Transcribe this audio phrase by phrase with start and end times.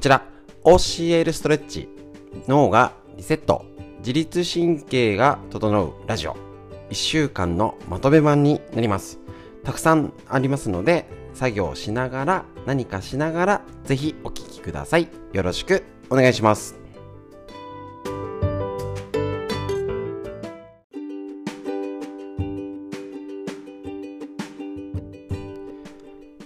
[0.00, 0.24] こちら、
[0.64, 1.86] OCL ストレッチ、
[2.48, 3.66] 脳がリセット、
[3.98, 6.36] 自律神経が整うラジオ、
[6.88, 9.18] 1週間のまとめ版になります。
[9.62, 11.04] たくさんありますので、
[11.34, 15.06] 作業しながら、何かしながら、ぜひお聴きください。
[15.34, 16.80] よろしくお願いします。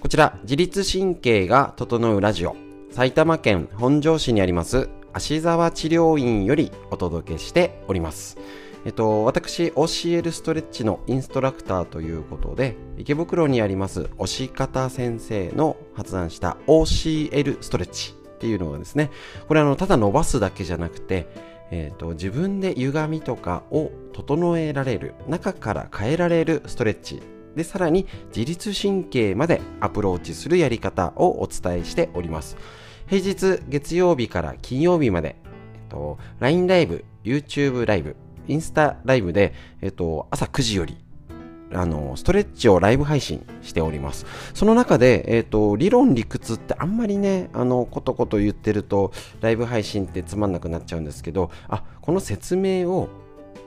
[0.01, 2.64] こちら、自律神経が整うラジオ、
[2.95, 8.37] 埼玉県本庄市にあります芦沢治療院よりお届けしております。
[8.85, 19.11] えっと、私、OCL ストレッチのインストラクターということで、池袋にあります押し方先生の発案した OCL ストレッチっていうのがですね、
[19.49, 21.27] これあの、ただ伸ばすだけじゃなくて、
[21.71, 27.21] えっと、自分で歪みとかを整えられる、中から変えられるストレッチ
[27.57, 32.55] で、さらに自律神経までアプローチするやり方をお伝えしております。
[33.07, 38.15] 平日月曜日から金曜日まで、えっと、LINE ライブ、YouTube ライブ、
[38.47, 40.97] インスタライブで、えっと、朝9時より、
[41.71, 44.25] あの、ストレッチをライブ配信しております。
[44.55, 49.11] その中で、えっ、と、理論理屈ってあんまりね、あの、ことこと言ってると、
[49.41, 53.09] ライブ配信ってつまんなくなっちゃうんですけど、あ、この説明を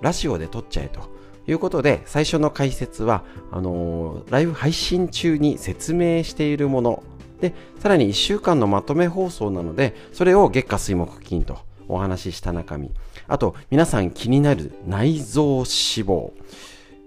[0.00, 1.16] ラジオで撮っちゃえと。
[1.46, 7.02] いうことで、最初の解説は、あのー、ライブ配信中に説明しているもの
[7.40, 11.58] で、さらに1週間のまとめ放送なので、それを月下水木金と
[11.88, 12.90] お話しした中身。
[13.26, 16.32] あと、皆さん気になる内臓脂肪。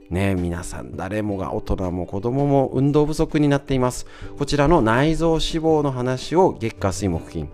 [0.09, 4.05] ね皆さん誰もが大人も子供も運動不足になっています。
[4.37, 7.49] こちらの内臓脂肪の話を月下水木金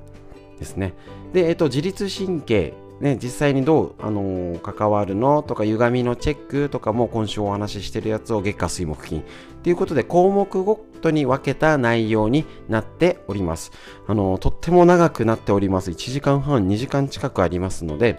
[0.60, 0.94] ですね。
[1.34, 9.24] で、えっと、自律神経ね、実際にどう、あのー、関わるのとか歪みのチェックとかも今週お話ししてるやつを月下水木金
[9.68, 13.74] ということで項目ごとに分けた内容になっております。
[14.08, 15.92] あの、とっても長くなっております。
[15.92, 18.18] 1時間半、2時間近くありますので、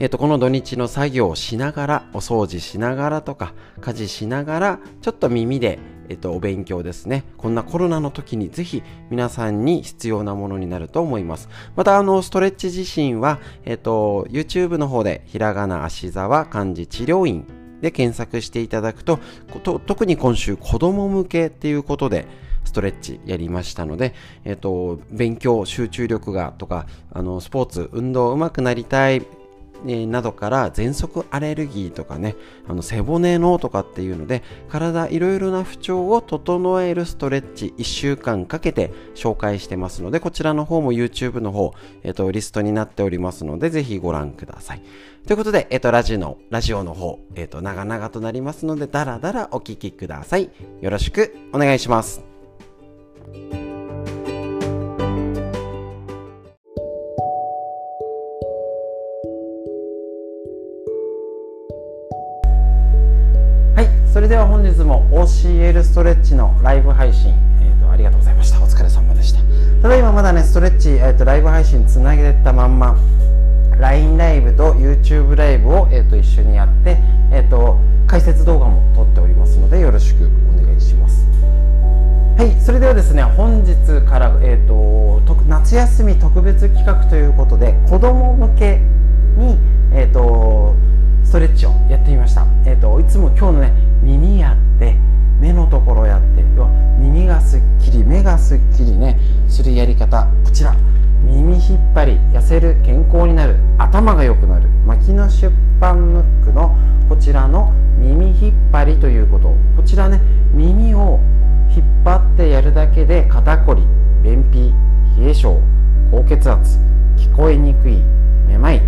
[0.00, 7.22] えっ、と、この土日の作業をしながら、お掃除しながらとか、家事しながら、ちょっと耳でえっと、お勉強ですね。
[7.36, 11.48] こんなコロナの時にぜひ皆さんに必要なものになると思います。
[11.76, 17.46] また、あの、ストレッチ自身は、えっと、YouTube の方で、ひらがな足沢漢字治療院
[17.82, 19.18] で検索していただくと、
[19.62, 22.26] と特に今週子供向けっていうことで、
[22.64, 29.26] ストレッチやりましたので、えっと、勉強、集中力がとか、あの、スポーツ、運動うまくなりたい、
[29.86, 32.36] えなどから喘息アレルギーとかね、
[32.68, 41.72] あの背骨のとかっていうので、体いろいろな不調を整えるストレッチ1週間かけて紹介してますので、こちらの方も YouTube の方、
[42.02, 44.82] えっ、と、リストになっておりますので、ぜひご覧ください。
[45.26, 50.50] ということで、えっ、と、ラジオの、ラジオの方、えっ、と、長々となりますので、だらだらお聞きください。
[50.80, 52.24] よろしくお願いします。
[64.12, 68.62] それでは本日も OCL ストレッチのライブ配信、えーと、ありがとうございました。
[68.62, 69.40] お疲れ様でした。
[69.80, 72.94] ただいままだねストレッチ、えーと、ライブ配信つなげたまんま
[73.78, 76.98] LINE ライブと YouTube ライブを、えーと、一緒にやって、
[77.32, 81.26] えー、と解説動画も撮っておりますのでよろしくお願いします。
[82.36, 83.74] はいそれではですね本日
[84.04, 88.76] から、えー、と夏休み特別企画ということで子ども向け
[89.38, 89.56] に
[89.90, 90.76] えっ、ー、と
[91.24, 94.96] ストレッチをやってみました、えーと、いつも今日のね耳やって
[95.40, 96.68] 目のところやって要は
[96.98, 99.18] 耳がすっきり目がすっきりね
[99.48, 100.74] するやり方こちら。
[101.24, 103.56] 耳引っ張り痩せる健康になる。
[103.78, 104.68] 頭が良くなる。
[104.84, 106.76] 牧野出版ムックの
[107.08, 109.54] こちらの耳引っ張りということ。
[109.76, 110.20] こちらね
[110.52, 111.20] 耳を
[111.74, 113.82] 引っ張ってやるだけで肩こり
[114.22, 114.74] 便秘
[115.18, 115.60] 冷え性
[116.10, 116.78] 高血圧
[117.16, 118.02] 聞こえにくい
[118.46, 118.82] めまい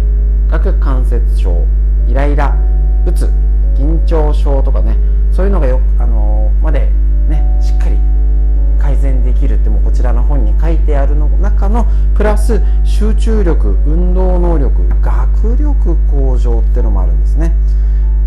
[0.50, 1.64] 各関節症
[2.08, 2.54] イライラ
[3.06, 3.30] うつ
[3.74, 4.96] 緊張症とかね
[5.32, 6.88] そういうのがよあのー、まで
[7.28, 7.96] ねしっかり
[8.78, 17.54] 改善できるってもこちらの本に書いてあるの中のプラス集中力運動能力学力向上っていうのもあるんですね。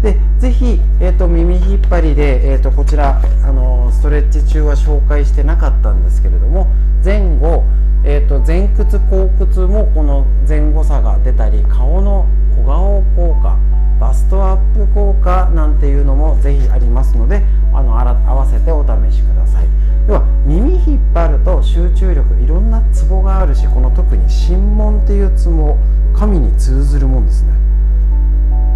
[0.01, 6.67] でぜひ、えーと、耳引っ張りで、えーと、こちら、あのー、ストレッチ中は紹介してなかったんですけれども
[7.03, 7.63] 前後、
[8.03, 13.57] えーと前屈後屈もこの前後差が出たり顔の小顔効果
[13.99, 19.65] バストアップ効果なんていうのもぜひありますのであの合わせてお試しください。
[20.07, 25.77] 要は耳引っ張ると集中力いろんなツボがあるしこの特に神門っていうツボ
[26.15, 27.51] 神に通ずるもんですね。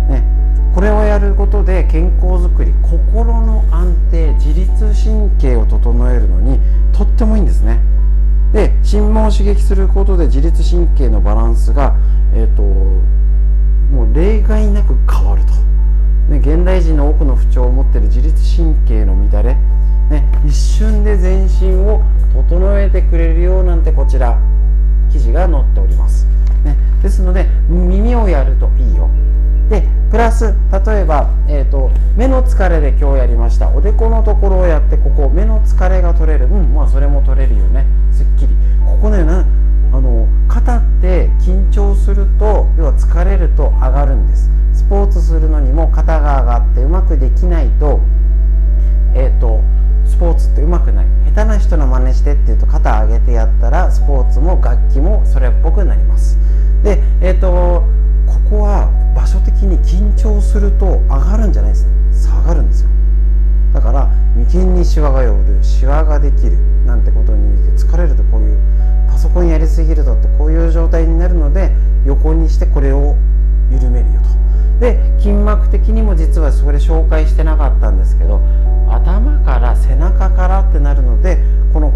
[0.09, 0.23] ね。
[0.75, 6.59] これをやることで健康づくり心の安定自律神経を整えるのに
[6.91, 7.79] とってもいいんですね。
[8.53, 11.95] で心門を刺激することで自律神経のバランスが、
[12.33, 12.63] えーと、
[13.91, 15.53] もう例外なく変わると、
[16.29, 19.55] ね、現代人の多くの不調を持っている自律神経の乱れ、
[20.09, 22.01] ね、一瞬で全身を
[22.33, 24.39] 整えてくれるようなんてこちら。
[25.11, 26.25] 記事が載っております、
[26.63, 29.09] ね、ですので耳をやるといいよ。
[29.69, 30.53] でプラス
[30.85, 33.69] 例えば、えーと、目の疲れで今日やりました。
[33.69, 36.47] おでこのところをやってここ目の疲れが取れる。
[36.47, 37.85] うんまあそれも取れるよね。
[38.11, 38.55] すっきり。
[38.85, 39.45] ここねな
[39.93, 40.20] あの
[40.51, 44.51] 肩って緊張すると要は疲れると上がるんです。
[44.73, 48.01] スポーツするのにも肩が上がってうまくできないと
[49.15, 49.61] えっ、ー、と
[50.05, 51.05] スポーツってうまくない。
[51.33, 56.37] 下手な人の真似してっていうと肩上げてやったらスポーツも楽器もそれっぽくなります。
[56.83, 57.85] でえっ、ー、と
[58.27, 61.87] ここは場所的に緊張すると上がるんじゃないです。
[62.27, 62.89] 下がるんですよ。
[63.73, 65.63] だから眉間にシワが寄る。
[65.63, 66.57] シワができる。
[66.85, 68.57] なんてことに疲れるとこういう
[69.21, 71.69] パソコンやりすぎるとってこういう状態になるので
[72.07, 73.15] 横にしてこれを
[73.69, 74.29] 緩めるよと。
[74.79, 78.41] で筋膜的にも実はそれ紹介してなかったんですけど
[78.89, 81.37] 頭から背中からってなるので
[81.71, 81.93] この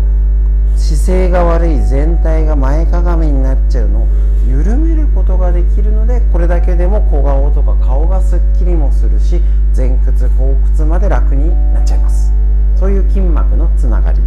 [0.76, 4.08] 姿勢が悪い全体が前かがみになっちゃうのを
[4.48, 9.42] 緩めることができるのでこれだけでも小顔とか顔がすっきりもするし
[9.76, 12.32] 前屈後屈まで楽になっちゃいます。
[12.76, 14.20] そういう筋膜のつながり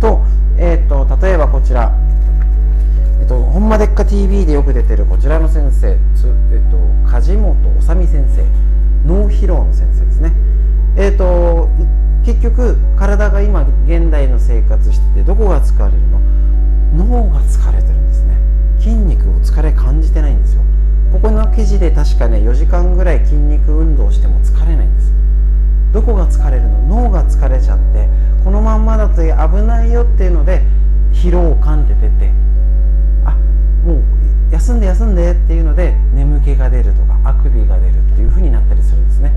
[0.00, 0.24] と,、
[0.56, 1.92] えーと、例えばこちら、
[3.20, 8.44] えーと、ほんまでっか TV でよく出てるこちらの先生、えーと、梶本治美先生
[9.06, 10.32] 脳疲労の先生ですね。
[10.96, 11.68] えっ、と
[12.24, 16.20] 結局体が今現代の生活しててどこが疲れるの？
[17.06, 18.36] 脳が疲れてるんですね。
[18.78, 20.62] 筋肉を疲れ感じてないんですよ。
[21.12, 25.12] ここの記事で確かね4時間ぐらい筋肉運動しても疲れないんです。
[25.92, 27.02] どこが疲れるの？
[27.04, 28.08] 脳が疲れちゃって
[28.42, 30.62] このまんまだと危ないよっていうので
[31.12, 32.32] 疲労感って出て
[33.86, 34.02] もう
[34.50, 39.32] 休んで休んでっていうので眠気が出るとかあくびが出るっていう風になったりするんですね。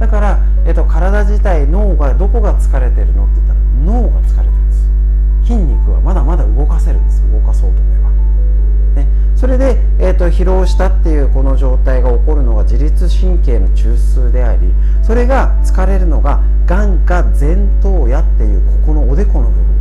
[0.00, 4.90] だから、えっと、体自体脳がどこが疲れてるのって言ったら脳が疲れてるんです。
[5.44, 7.22] 筋肉はまだまだ動かせるんです。
[7.32, 7.98] 動かそうと思え
[8.96, 14.72] ば、ね、それで、えっと、疲労したっていうこの状態が起こるのが自律神経の中枢であり
[15.02, 19.75] それが疲れるのが眼下前頭野っていうここのおでこの部分。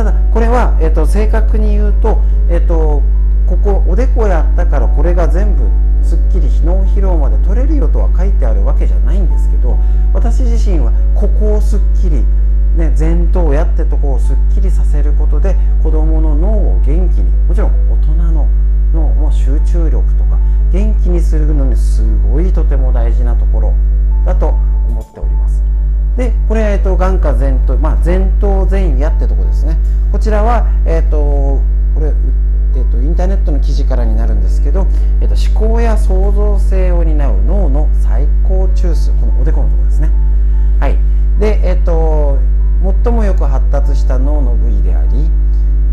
[0.00, 3.02] ただこれは、えっと、正確に言うと、えっと、
[3.46, 5.68] ここおでこやったからこれが全部
[6.02, 9.76] すっきり脳疲労まで取れるよとは書いてあるわけじゃないんですけど
[10.14, 12.24] 私自身はここをすっきり、
[12.78, 18.48] ね、前頭やってとこをすっきりさせることで子どもの脳を元気にもちろん大人の
[18.94, 20.38] 脳も集中力とか
[20.72, 22.00] 元気にするのにす
[22.32, 23.74] ごいとても大事なところ
[24.24, 24.48] だと
[24.88, 25.62] 思っております。
[26.20, 29.78] でこれ、えっと、眼下前頭、まあ、前頭前野ってとこですね。
[30.12, 31.16] こちらは、えっと、
[31.94, 32.12] これ
[32.72, 34.86] えーと、インターネットの記事からになるんですけど、
[35.20, 40.10] えーと、思考や創造性を担う脳の最高中枢このおでこのところですね。
[40.78, 40.98] はい、
[41.40, 42.38] で、えーと、
[43.02, 45.30] 最もよく発達した脳の部位であり、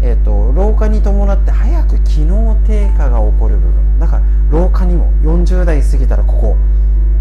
[0.01, 4.00] えー、と老化に伴って早く機能低下が起こる部分。
[4.00, 6.57] だから老化にも40代過ぎたらここ、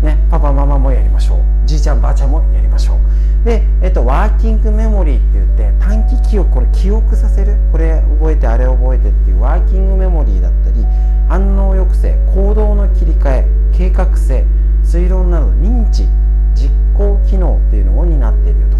[0.02, 1.38] ね、パパママもやりましょう。
[1.66, 3.44] じいちゃんばあちゃんもやりましょう。
[3.44, 7.56] で、えっと、ワーキングメモリーって言って短期記憶これ記憶させる？
[7.72, 10.84] これ覚えてあれ覚えてっていうワーキングメモリーだったり
[11.28, 14.44] 反応抑制行動の切り替え計画性
[14.82, 16.06] 推論など認知
[16.54, 18.76] 実行機能っていうのを担っているよと、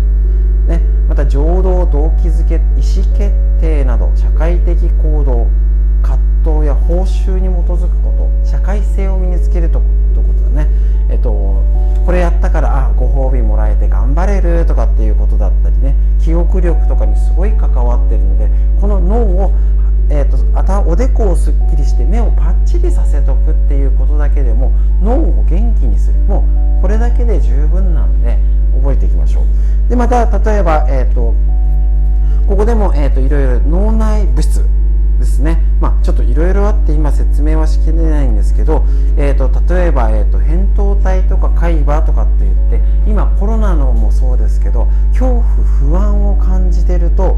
[0.73, 5.47] ね、また情動動機づけ意思決定など社会的行動
[6.03, 9.81] 葛藤や報酬に基づくこと社会性を身につけると
[10.15, 10.69] ということだね。
[11.11, 11.31] えっと
[12.05, 18.49] これやったからあご褒美もらえて頑張れるとかっていうことだったりね記憶力とかにすごい関わってるので
[18.81, 19.53] この脳を
[20.09, 24.71] えーと、とおでこをすっきりして目をパッチリさせとくっていうことだけでも
[25.03, 26.19] 脳を元気にする。
[26.21, 26.47] も
[26.79, 28.39] うこれだけで十分なんで
[28.77, 29.91] 覚えていきましょう。
[29.91, 31.35] でまた例えば、えーと、
[32.47, 34.65] ここでも、えーといろいろ脳内物質。
[35.19, 38.85] ですね、まあ、ちょっといろいろあって今説明はしきれないんですけど、
[39.17, 42.81] えーと、例えば、えーと、扁桃体とか海馬とかって言って
[43.11, 47.37] 今コロナのもそうですけど恐怖不安を感じてると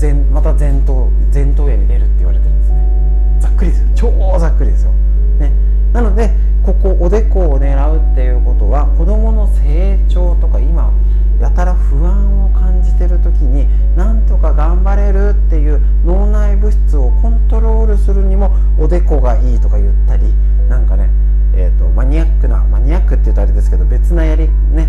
[0.00, 3.38] 前また前頭前頭野に出るって言われてるんですね。
[3.40, 3.88] ざっくりですよ。
[3.94, 4.92] 超ざっくりですよ、
[5.38, 5.52] ね、
[5.92, 6.30] なので
[6.62, 10.92] ここおでこを狙うっていうことは子どもの成長とか今
[11.40, 13.66] やたら不安を感じてる時に
[13.96, 20.32] なんとか頑張れるっていう脳内物質をコントロールするにもおでこがいいとか言ったり
[20.68, 21.10] なんかね、
[21.54, 24.88] えーと、マニアックなマニアックって言うとあれですけど別なやりね、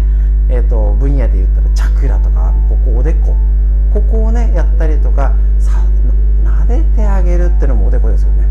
[0.50, 3.36] えーと、分野で言ったらチャクラとかここおでこ。
[3.94, 5.72] ここをねやったりとかさ
[6.44, 8.48] なでてあげるってのもおでこですよね。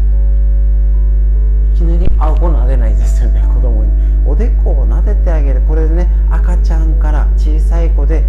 [1.75, 3.91] いきなり顎撫でないですよね子供に。
[4.27, 5.63] おでこを撫でてあげる。
[5.69, 7.16] これね赤ちゃんから
[7.47, 8.25] 小さい子で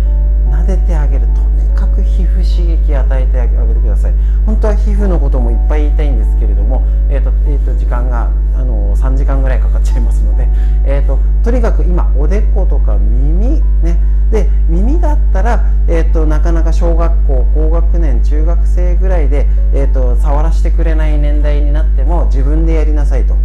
[0.52, 4.14] 撫でてあげるとにかく皮膚刺激与えてあげてください
[4.46, 10.48] 本当は皮膚のこともいっぱい言いたいんですけれども、えーとえーと、時間があの3時間ぐらいかかっちゃいますので、
[10.86, 13.98] えーと、とにかく今おでことか耳ね
[14.32, 23.36] で耳だったら、えーと、となかなか小学校高学年中学生ぐらいで、えー、と触らせてくれない年代になっても自分でやりなさいと。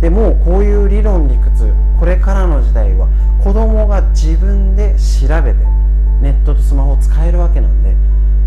[0.00, 3.08] でもこういう理論理屈これからの時代は
[3.42, 5.58] 子供が自分で調べて
[6.20, 7.94] ネットとスマホを使えるわけなんで、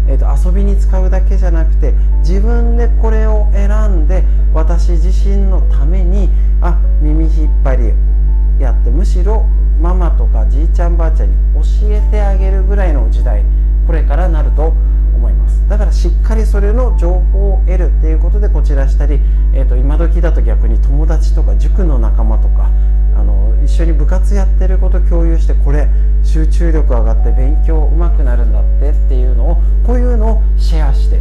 [0.08, 6.30] えーと、遊びに使うだけじゃなくて自分でこれを選んで私自身のために
[6.62, 9.46] あ耳引っ張りやってむしろ
[9.82, 13.44] ママとかじいちゃんばあちゃんに教えてあげるぐらいの時代
[13.88, 14.74] これからなると
[15.16, 15.68] 思います。
[15.70, 19.20] だからしっかりそれの情報を得るっていうことでこちらしたり、
[19.54, 22.70] えーと、今時だと逆に友達とか塾の仲間とか
[23.16, 25.88] あの一緒に部活やってること共有してこれ
[26.24, 31.20] 集中力上がって勉強うまくなるんだってっていうのをこういうのをシェアして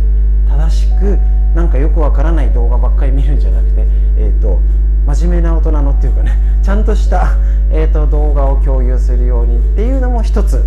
[0.49, 1.18] 正しく
[1.54, 3.87] なんかよくわからない動画ばっかり見るんじゃなくて、
[4.18, 4.61] えーと、
[5.06, 7.37] 真面目な大人のっていうかねちゃんとした、
[7.70, 10.64] えーと動画を共有するようにっていうのも一つ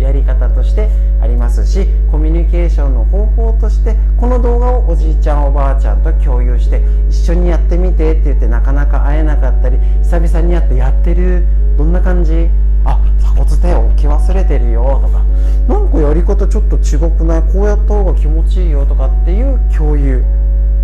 [0.00, 0.88] やり方として
[1.20, 11.44] ありますしコミュニケーションの方法としてこの動画をおじいちゃんおばあちゃんと共有して一緒にやってみてって言ってなかなか会えなかったり久々にやってやってる
[11.76, 12.48] どんな感じ？
[12.82, 15.22] あ鎖骨手を置き忘れてるよとか
[15.68, 20.24] なんかやり方ちょっと違くないこうやった方が気持ちいいよとかっていう共有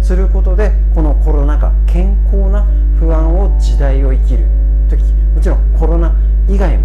[0.03, 2.67] することでこのコロナ禍健康な
[2.99, 4.45] 不安を時代を生きる
[4.91, 5.03] 時
[5.35, 6.15] もちろんコロナ
[6.49, 6.85] 以外も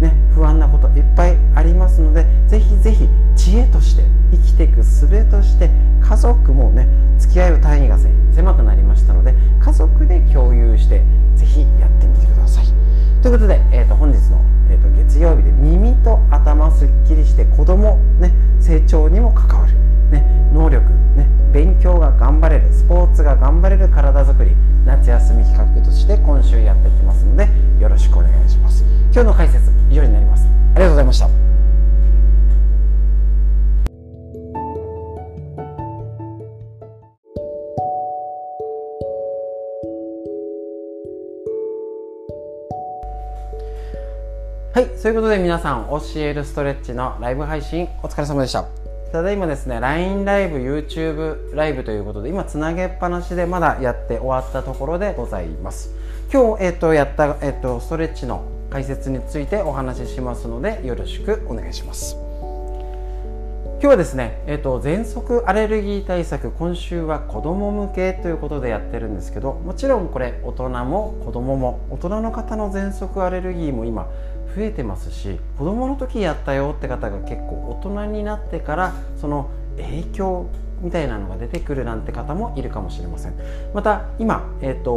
[0.00, 6.86] ね、不安なこといっぱいありますのでぜひぜひ知恵として生きていく術として家族もね
[7.18, 7.98] 付き合う単位が
[8.32, 11.02] 狭くなりましたので家族で共有して
[11.34, 12.66] ぜひやってみてください。
[13.22, 14.40] ということで、えー、と本日の、
[14.70, 19.74] えー、と月曜日で耳と頭すっきりして子供、ね、成長にも関わる、
[20.10, 24.52] ね、能力、ね、勉強が頑張れるスポーツが頑張れる体づくり
[24.86, 27.48] 夏休み企画として今週やっていきますので
[27.80, 28.97] よろしくお願いします。
[29.18, 31.26] 今日の解説以上になりますありがとうございました
[44.72, 48.66] はい、そういうことで皆さん、教えるストレッチのライブ配信お疲れ様でした。
[49.10, 55.92] ただいまですね、LINE ライブ、YouTube ライブということで、今つなげっぱなしでまだやって終わったところでございます。
[56.32, 62.16] 今日、えっ、ー、と、やった、えっ、ー、と、ストレッチの解説についてお話ししますのでよろしくお願いします。
[63.80, 74.08] 今日はですね、えーと、喘息アレルギー対策今週は子ども向けということでやってるんですけどもちろんこれ大人も子どもも大人の方の喘息アレルギーも今
[74.56, 83.34] 増えてますし子どもの時やったよって方が結構大人になってからその影響みたいなのが出てくるなんて方もいるかもしれません。
[83.74, 84.90] また今、えーと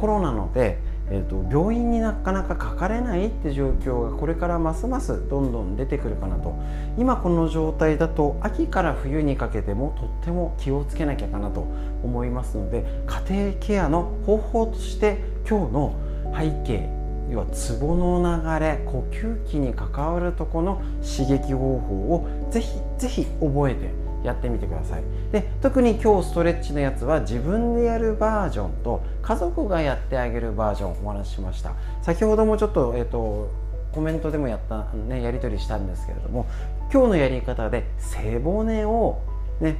[0.00, 0.78] コロナので
[1.10, 6.56] えーと、病院になかなかかかれないって状況がこれからますますどんどん出てくるかなと。
[6.98, 11.66] 今この状態だと秋から冬にかけてもとっても気をつけなきゃかなと
[12.02, 15.96] 思いますので家庭ケアの方法として今日の
[16.34, 16.88] 背景
[17.30, 25.02] 要はツボの流れ呼吸器に関わるとこの刺激方法をぜひぜひ覚えてやってみてください。
[25.32, 31.72] で特に今日ストレッチのやつは自分でやるバージョンと家族がやってあげるバージョンお話ししました。
[32.02, 33.50] 先ほどもちょっと,、えーと、
[33.92, 36.46] コメントでもやった、ね、やり取りしたんですけれども
[36.92, 39.20] 今日のやり方で背骨を
[39.60, 39.76] ね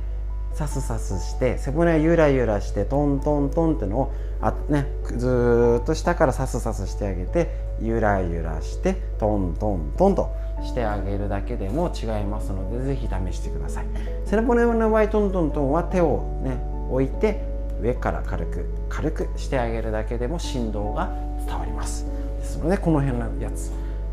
[0.55, 4.87] さすさすして背骨をゆらゆらしてトントントンってのをあ、ね、
[5.17, 7.50] ずっと下からさすさすしてあげて
[7.81, 10.31] ゆらゆらしてトントントンと
[10.62, 13.86] してあげるだけでも違いますのでぜひ試してください
[14.25, 16.58] 背骨の場合トントントンは手をね
[16.90, 17.42] 置いて
[17.80, 21.12] 上から軽く軽くしてあげるだけでも振動が
[21.46, 22.06] 伝わります
[22.38, 23.70] ですのでこの辺のやつ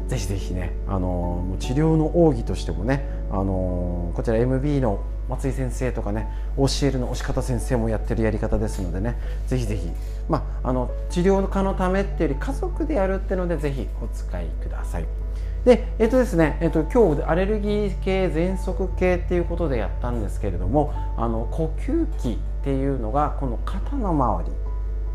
[0.07, 9.15] ぜひぜひね、あの治療の奥義としてもね、あのこちら MB の松井先生とかね教えるの押し方先生もやってるやり方ですのでね
[9.47, 9.89] ぜひぜひ、
[10.27, 15.22] まあ、あの治療家のためっていうより家族でやるっていうのでぜひお使いください。
[15.65, 24.51] で、えっ、とですね、えっ、と、今日アレルギー系、喘息系っていうことでやったんですけれども、あの呼吸器っていうのがこの肩の周り、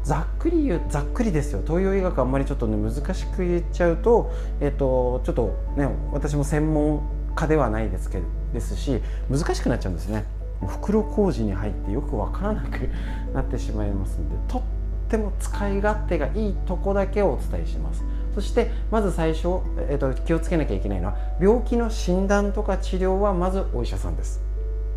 [0.05, 1.61] ざっくり言うざっくりですよ。
[1.67, 7.03] 東洋医学あんまりちょっとね難しく言っちゃうと、えっと、ちょっとね私も専門
[7.35, 8.25] 家ではないですけど
[8.55, 10.25] ですし難しくなっちゃうんですね。
[10.67, 12.89] 袋小路に入ってよく分からなく
[13.35, 14.63] なってしまいますのでとっ
[15.09, 18.03] ても使い勝手がいいとこだけをお伝えします。
[18.39, 19.49] そしてまず最初、
[19.91, 24.41] えーと、気をつけなきゃいけないのは病気の診断とか治療はまずお医者さんです。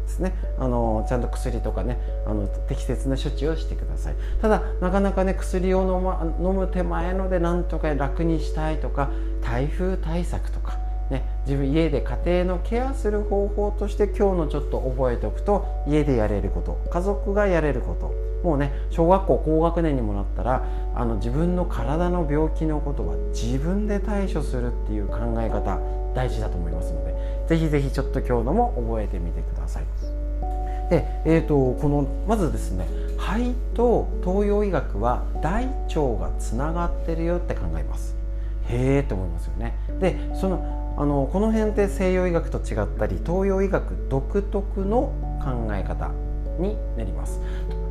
[0.06, 0.34] ですね。
[0.60, 4.16] あのちゃんと薬とかねあの適切な処置をしてください。
[4.44, 9.10] ただなかなかね薬を飲,、ま、飲む手前のでなんとか楽にしたいとか
[9.42, 10.78] 台風対策とか
[11.12, 18.32] ね、自分家で家庭のケアする方法として今日のちょっと覚えておくと家でやれること家族がやれること。
[18.42, 20.64] もうね小学校高学年にもなったら
[20.96, 25.80] あの自分の体の病気のことは自分で対処するっていう考え方
[26.16, 27.14] 大事だと思いますので
[27.48, 29.84] ぜひぜひちょっと今日のも覚えてみてください。
[30.90, 32.88] で、えーと、このまずですね
[33.18, 38.16] 肺と東洋医学は大腸がつながってるよって考えます。
[38.70, 39.78] へえって思いますよね。
[40.00, 45.12] でそのあのこの辺って西洋医学と違ったり東洋医学独特の
[45.44, 46.12] 考え方
[46.60, 47.42] になります。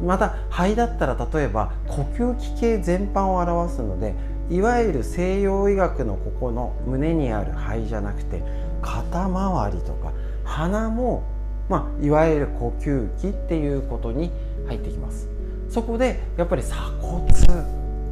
[0.06, 4.14] また肺だったら例えば呼吸器系全般を表すので
[4.48, 8.44] いわゆる西洋医学のここの胸にある肺じゃなくて
[8.80, 10.12] 肩周りとか
[10.44, 11.24] 鼻も、
[11.68, 14.30] まあ、いわゆる呼吸器っていうことに
[14.68, 15.28] 入ってきます。
[15.68, 17.28] そこでやっぱり鎖骨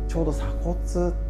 [0.09, 0.77] ちょうど鎖骨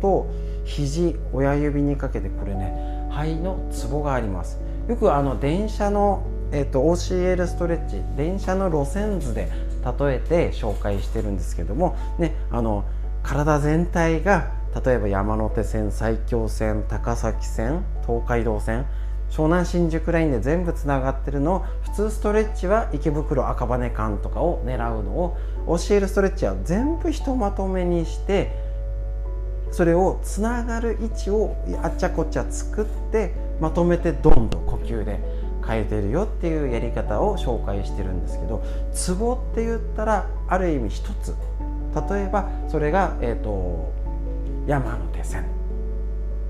[0.00, 0.26] と
[0.64, 4.58] 肘親指にかけてこれね肺のツボがあります。
[4.88, 9.50] よくあの電車の、えーと、OCL ストレッチ電車の路線図で
[9.98, 12.84] 例えて紹介してるんですけども、ね、あの
[13.22, 14.50] 体全体が
[14.84, 18.86] 例えば山手線埼京線高崎線東海道線
[19.30, 25.36] 湘南新宿ラインで全部つながってるのを普通ストレッチは池袋赤羽間とかを狙うのを
[25.66, 28.67] 教えるストレッチは全部ひとまとめにして
[29.70, 35.20] それをつながる位置をあっちゃこっちゃ作ってまとめてどんどん呼吸で
[35.66, 41.34] 変えてるよっていうやり方を紹介してるんですけどツボって言ったらある意味一つ。
[42.10, 43.92] 例えばそれが、えーと
[44.66, 45.58] 山手線。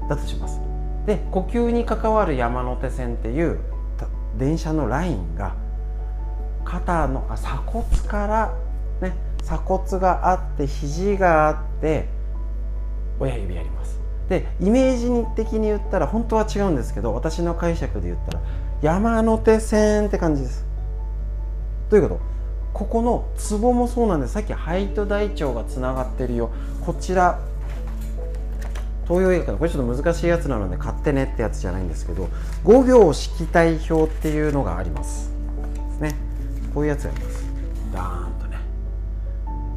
[0.09, 0.61] だとします。
[1.07, 3.59] で呼吸に関わる山手線っていう
[4.37, 5.55] 電車のラインが
[6.65, 8.55] 肩のあ鎖骨から
[9.01, 12.09] ね鎖骨があって肘があって
[13.21, 13.99] 親指やります。
[14.29, 18.41] でイメージ的に言ったら本当は違うんですけど私の解釈で言ったら
[18.83, 20.65] 山手線って感じです。
[21.91, 22.21] どういうこと？
[22.75, 24.35] ここのツボもそうなんです。
[24.35, 26.51] さっき肺と大腸がつながってるよ。
[26.85, 27.41] こちら
[29.05, 32.29] 東洋医学のこれちょっと難しいやつなので買ってねってやつじゃないんですけど
[32.65, 35.33] 5行式体表っていうのがあります
[35.99, 36.15] ね。
[36.75, 37.47] こういうやつがあります。
[37.95, 38.28] ダーン。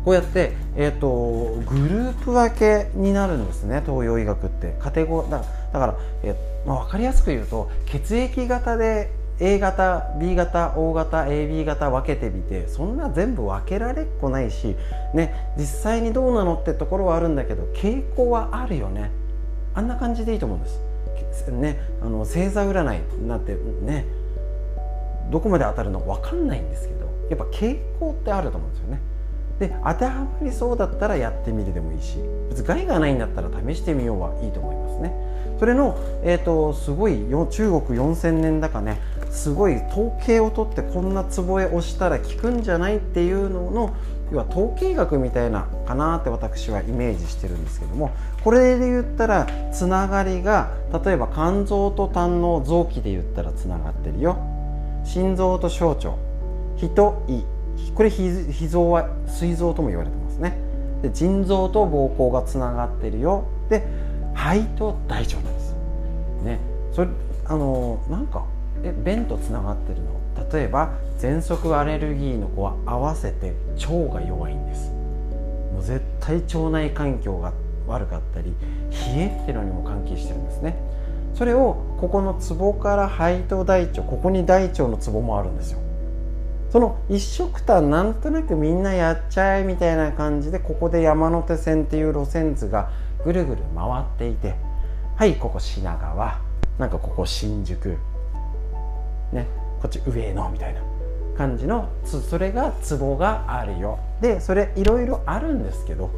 [0.03, 4.75] こうやって、えーと、グループ分けになるんですね東洋医学って。
[4.79, 14.75] カテゴだだから、えーまあ、分かりやすく言うと血液型で A 型 B 型 O 型 AB 型分けてみてそんな全部分けられっこないし、
[15.15, 19.09] ね、実際にどうなのってところはあるんだけど傾向はあるよね。
[19.73, 20.79] あんな感じでいいと思うんです。
[21.49, 24.05] ねあの星座占いなってね
[25.31, 28.99] どこまで当たるのか分かんないんですけどやっぱ傾向ってあると思うんですよね。
[29.61, 32.17] で当てはまりそうだったらやってみるでもいいし
[32.49, 35.13] 別に害がないんだったら試してみようはいいと思いますね。
[35.59, 43.95] それの、えーと、すごい中国4000年だかねすごい統計を取ってこんなツボへ押したら効くんじゃないっていうのの
[44.31, 48.09] 要は統計学みたいなかなって私はイメージしてるんですけども
[48.43, 50.71] これで言ったらつながりが
[51.05, 54.39] 例えば肝臓と胆の臓器で言ったらつながってるよ。
[55.05, 56.15] 心臓と小腸。
[56.77, 57.60] 脾と胃。
[57.95, 60.57] これ脾臓は膵臓とも言われてますね。
[61.01, 63.45] で腎臓と膀胱がつながってるよ。
[63.69, 63.85] で
[64.33, 65.75] 肺と大腸なんです。
[66.43, 66.59] ね。
[66.93, 67.09] それ
[67.45, 68.45] あのなんか
[68.83, 70.11] え便とつながってるの？
[70.51, 74.89] 例えば喘息アレルギーの子は合わせて腸が弱いんです。
[75.73, 77.53] もう絶対腸内環境が
[77.87, 78.53] 悪かったり
[78.89, 80.77] 冷えってのにも関係してるんですね。
[81.35, 85.79] それをここのツボから肺と大腸ここに大腸のツボもあるんですよ。
[86.71, 92.89] その一色たなんとなくみんなやっちゃえみたいな感じでここで山手線っていう路線図が
[93.25, 94.55] ぐるぐる回っていて
[95.17, 96.39] はいここ品川。
[96.79, 97.97] なんかここ新宿。
[99.33, 99.45] ね
[99.81, 100.81] こっち上野みたいな
[101.37, 103.99] 感じのそれがツボがあるよ。
[104.21, 106.09] でそれいろいろあるんですけど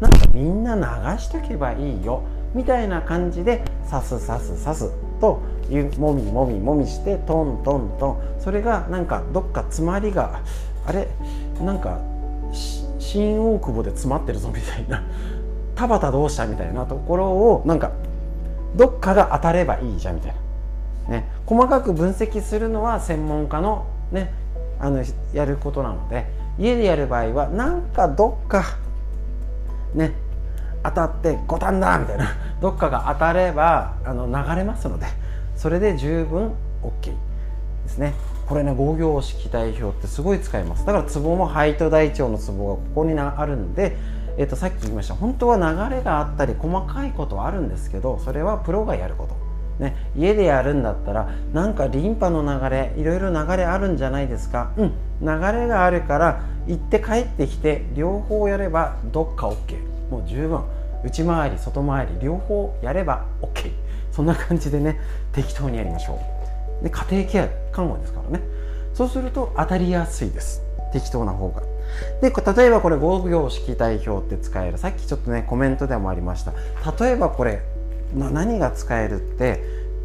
[0.00, 0.82] なんかみんな流
[1.20, 2.22] しとけばいいよ。
[2.54, 4.92] みたいな感じで刺す刺す刺す。
[5.24, 5.40] と
[5.98, 8.40] もみもみもみしてトントントン。
[8.40, 10.40] それがなんかどっか詰まりが
[10.86, 11.08] あれ？
[11.60, 12.00] なんか
[12.98, 15.02] 新大久保で詰まってるぞみたいな。
[15.74, 17.90] 田畑どうしたみたいなところをなんか
[18.76, 20.34] どっかが当たればいいじゃんみたい
[21.08, 24.32] な、ね、細かく分析するのは専門家の,、ね、
[24.78, 26.26] あのやることなので。
[26.56, 28.78] 家でやる場合はなんかどっか
[29.92, 30.12] ね。
[30.84, 32.28] 当たって五反だみたいな。
[32.60, 35.06] どっかが当たればあの流れますので
[35.56, 38.14] それで十分 OK ですね。
[38.46, 40.84] これね五行式代表ってすごい使います。
[40.84, 43.96] だからツボも肺と大腸のツボがここにあるんで、
[44.36, 45.14] えー、とさっき言いました。
[45.14, 49.34] 本当は流れがあったり細かいことはあるんですけどそれはプロがやること。
[49.78, 54.70] ね、家でやるんだったらなんかリンパの流れいろいろ流れあるんじゃないですか。
[54.76, 54.92] うん。
[55.20, 60.62] 流れがあるから行って帰ってきて両方やればどっか OK もう十分。
[61.04, 63.70] 内回り外回り両方やれば OK
[64.10, 64.98] そんな感じでね
[65.32, 66.18] 適当にやりましょ
[66.80, 66.84] う。
[66.84, 68.44] で家庭ケア看護ですからね。
[68.94, 70.62] そうすると当たりやすいです。
[70.92, 71.62] 適当な方が。
[72.22, 76.52] で例えばこれ5行式代表って使えるさっきちょっとねコメントでもありました。
[77.04, 77.60] 例えばこれ
[78.14, 79.60] 何が使えるって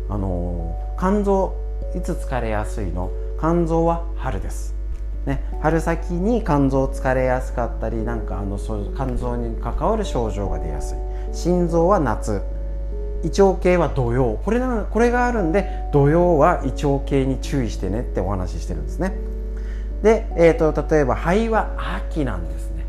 [0.09, 1.55] あの、肝臓
[1.95, 3.11] いつ疲れやすいの？
[3.39, 4.75] 肝臓は春です、
[5.25, 10.97] ね、春先に肝臓疲れやすかったりなんかあの肝臓に関わる症状が出やすい。
[11.35, 12.41] 心臓は夏。
[13.21, 14.39] 胃腸系は土曜。
[14.45, 19.13] これなこれがあるんで土曜は胃腸系に注意してねってお話ししてるんですね。
[20.01, 21.75] で、えーと、例えば肺は
[22.07, 22.85] 秋なんですね。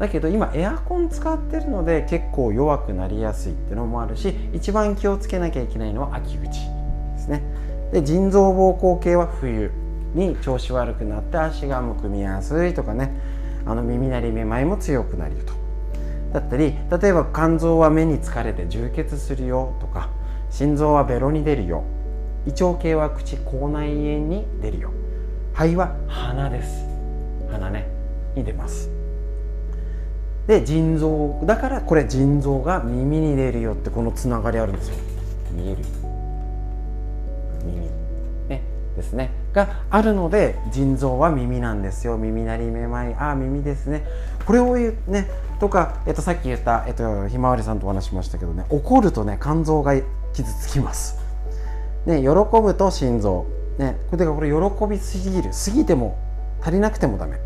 [0.00, 7.42] だけど今エアコン使ってるので結構弱くなりやすいっていうのもあるし一番気をつけなきゃいけないのは秋口ですね。
[7.92, 9.70] で腎臓膀胱系は冬。
[10.16, 13.12] に調子悪くなって足がむくみやすいとかね。
[13.64, 15.52] あの耳鳴りめまいも強くなると。
[16.32, 20.10] だったり例えば肝臓は目に疲れて充血するよとか
[20.50, 21.84] 心臓はベロに出るよ。
[22.46, 24.90] 胃腸系は口口内炎に出るよ。
[25.52, 26.84] 肺は鼻です。
[27.50, 27.88] 鼻ね
[28.34, 28.90] に出ます。
[30.46, 34.96] で腎臓だからこれ腎臓が耳に出るよってこのつながりあるんですよ。
[35.52, 35.82] 見える。
[37.64, 37.90] 耳。
[38.48, 38.62] ね。
[38.94, 39.30] ですね。
[39.56, 42.18] があるので腎臓は耳なんですよ。
[42.18, 43.14] 耳鳴りめまい。
[43.14, 44.04] ああ耳ですね。
[44.44, 45.26] これを言うね
[45.58, 49.94] とか、えっと、さっき言った、えっと、ひまわりさんとお話しましたけどね怒るとね肝臓が
[50.34, 51.18] 傷つきます、
[52.04, 53.46] ね、喜ぶと心臓、
[53.78, 55.52] ね、これこれ喜びすぎる。
[55.54, 56.18] すぎても
[56.60, 57.38] 足りなくてもダメ。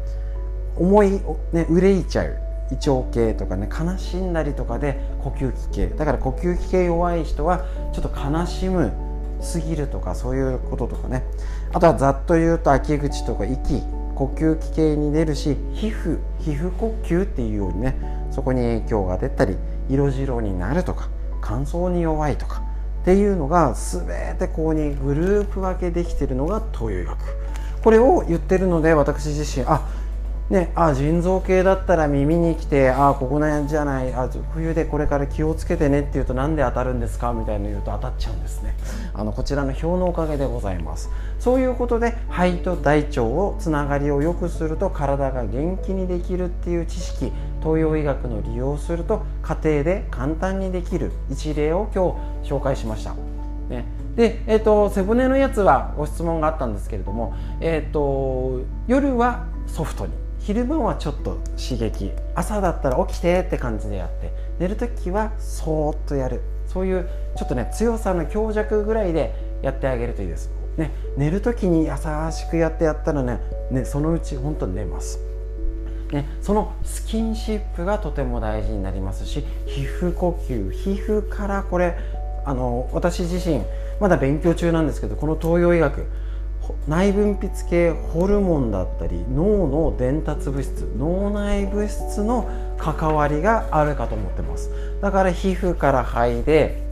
[0.77, 1.11] 思い、
[1.53, 2.37] ね、憂いちゃう。
[2.73, 5.87] 胃腸系とかね悲しんだりとかで呼吸器系。
[5.87, 8.93] だから呼吸器系弱い人はちょっと悲しむ
[9.41, 11.25] すぎるとかそういうこととかね。
[11.73, 13.83] あとはざっと言うと秋口とか息
[14.15, 17.97] 呼吸器系に出るし皮膚皮膚呼吸っていうようにね
[18.31, 19.57] そこに影響が出たり
[19.89, 21.09] 色白になるとか
[21.41, 22.63] 乾燥に弱いとか
[23.03, 27.19] っていうのが全てここにグループ分けできてるのが東洋医学。
[27.83, 29.89] これを言ってるので私自身あ
[30.51, 38.75] ね、あ腎臓系だったら耳に来てあここなんじゃないあ冬でこれから気をつけてねって言うとなんで当たるんですかみたいなの言うと当たっちゃうんですね。
[39.15, 41.09] あのこちらの表のおかげでございます。
[41.41, 53.15] そういうことで肺と大腸をつながりを良くすると体が元気にできるっていう知識東洋医学の利用すると家庭で簡単にできる一例を今日紹介しました、
[53.69, 60.13] ね、で、えーと、背骨のやつはご質問があったんですけれども、えーと夜はソフトに。
[60.41, 62.13] 昼間はちょっと刺激。
[62.35, 64.33] 朝だったら起きてって感じでやって。
[64.59, 66.41] 寝る時はそーっとやる。
[66.67, 71.93] そういうちょっとね強さの強弱ぐらいでやってあげるといいです、ね、寝る時に優
[72.33, 75.19] しくやってやったらねねそのうち本当に寝ます。
[76.13, 81.97] ね、そのスキンシップがとても大事になりますし皮膚呼吸皮膚からこれ
[82.45, 83.63] あの私自身
[84.01, 86.07] まだ勉強中なんですけどこの東洋医学
[86.89, 94.71] 内分泌系ホルモンだったり脳の伝達物質脳内物質の関わりがあるかと思ってます。
[95.01, 96.83] だから皮膚から肺で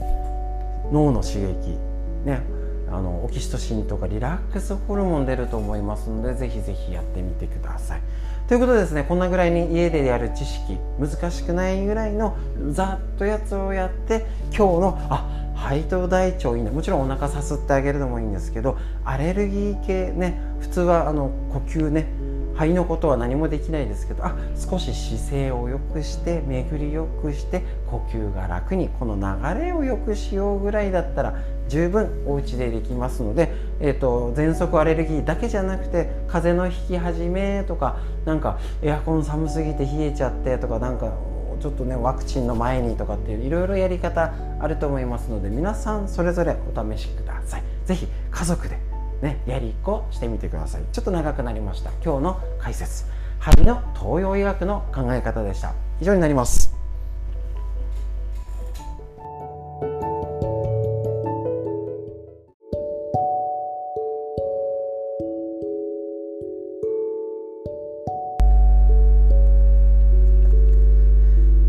[0.93, 1.79] 脳の刺激
[2.25, 2.58] ね
[2.90, 8.01] あのオキシトシンとかリラックスホルモン出ると思いますのでぜひぜひやってみてください。
[8.48, 12.37] ということでですねこんなぐらいに家でやる知識難しくないぐらいの
[12.70, 16.70] ざっとやつをやって今日のあ肺と大腸いいね。
[16.70, 22.07] もちろんお腹さすってあげるのもいいんですけどアレルギー系ね普通はあの呼吸ね
[22.55, 31.35] 肺のことは何もできないですけどあ少し姿勢を良くして巡り良くして呼吸が楽にこの流れを良くしようぐらいだったら
[31.68, 41.12] 十分お家でできますので、えーと、喘息アレルギーだけじゃなくて風邪のひき始めとかなんかエアコン寒すぎて冷えちゃってとかなんか
[41.61, 47.62] ちょっとねワクチンの前にとかっていういろいろやり方あると思いますので皆さんそれぞれお試しください。
[47.87, 48.78] 是非家族で
[49.22, 50.83] ねやりっこしてみてください。
[50.92, 51.90] ちょっと長くなりました。
[52.04, 53.04] 今日の解説。
[53.40, 55.72] 針の東洋医学の考え方でした。
[56.00, 56.78] 以上になります。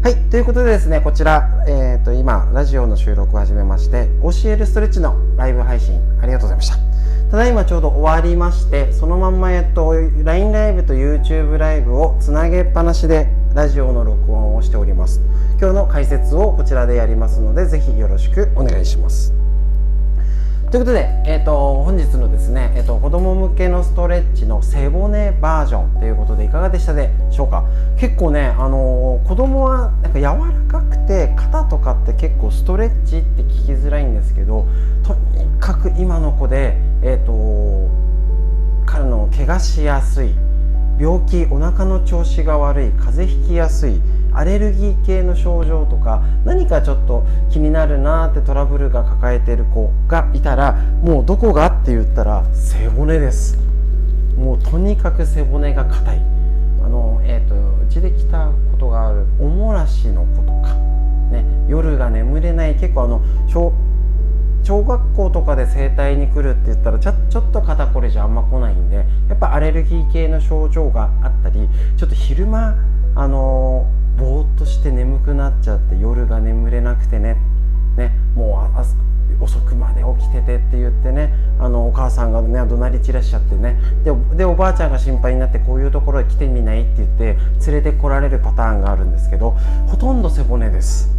[0.10, 6.78] はいということでですね、こちら、えっ、ー、と、今、ラジオの収録を始めまして、教えるストレッチのライブ配信、ありがとうございました。
[7.30, 9.94] ただいまちょうど終わりましてそのまんまえっと
[10.24, 15.22] LINE ライブと YouTube ライブをつなげっぱなしでラジオの録音をしております
[15.60, 19.32] 今日の解説をこちらでやりますのでぜひよろしくお願いします
[20.70, 27.66] ということで、えーと、本日のですね、えーと、子供向けのストレッチの背骨バージョンということでいかがでしたでしょうか？
[28.00, 34.68] 結構ね、あのー、子供はなんか柔らかくて肩とかって結構ストレッチって聞きづらいんですけど
[35.04, 37.90] とにかく今の子で、えーと
[38.86, 40.36] 彼の怪我しやすい
[41.00, 44.02] 病気お腹の調子が悪い風邪ひきやすい
[44.34, 53.58] アレルギー系の症状とか何かちょっと気になるなってトラブルが抱えてる子がいたらもうどこがって言ったら背骨です。
[54.38, 56.22] もうとにかく背骨が硬い。
[56.84, 60.76] あの、えーと、うちで来たことがあるおもらしの子とか、
[61.32, 63.74] ね、夜が眠れない結構あの小
[64.64, 72.76] 小学校とかで整体に来るって言ったらちょちょっと肩こりじゃあんま来ないんでやっぱアレルギー系の症状があったりちょっと昼間
[73.16, 77.38] あのーぼーっとして眠くなっちゃって夜が眠れなくてね。
[77.98, 78.70] ねも
[79.40, 81.34] う遅くまで起きててって言ってね。
[81.60, 83.78] あのお母さんがね怒鳴り散らしちゃってね。
[84.04, 87.38] ででおばあちゃんが心配になってこういうところへ来てみないって言って
[87.72, 89.52] 連れてこられるパターンがあるんですけど
[89.88, 91.10] ほとんど背骨です。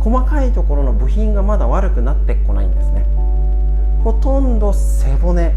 [0.00, 3.06] 細かいところの部品がまだ悪くなってこないんですね。
[4.04, 5.52] ほとんど背骨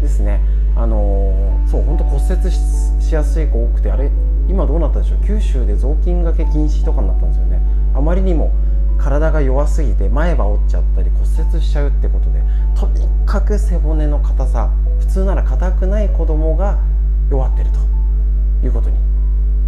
[0.00, 0.40] ですね。
[0.76, 4.10] あの、そう本当骨折しやすい子多くてあれ
[4.48, 5.26] 今どうなったでしょう？
[5.26, 7.60] 九州で雑巾がけ禁止とかになったんですよね。
[7.94, 8.52] あまりにも
[8.98, 12.42] 体が弱すぎて前歯折っちゃったり骨折しちゃうってことで
[12.74, 16.78] とにかく背骨の硬さ普通なら硬くない子供が
[17.30, 18.96] 弱ってるということに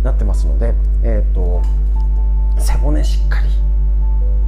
[0.02, 1.62] なってますので、えーと、
[2.58, 3.48] 背骨しっかり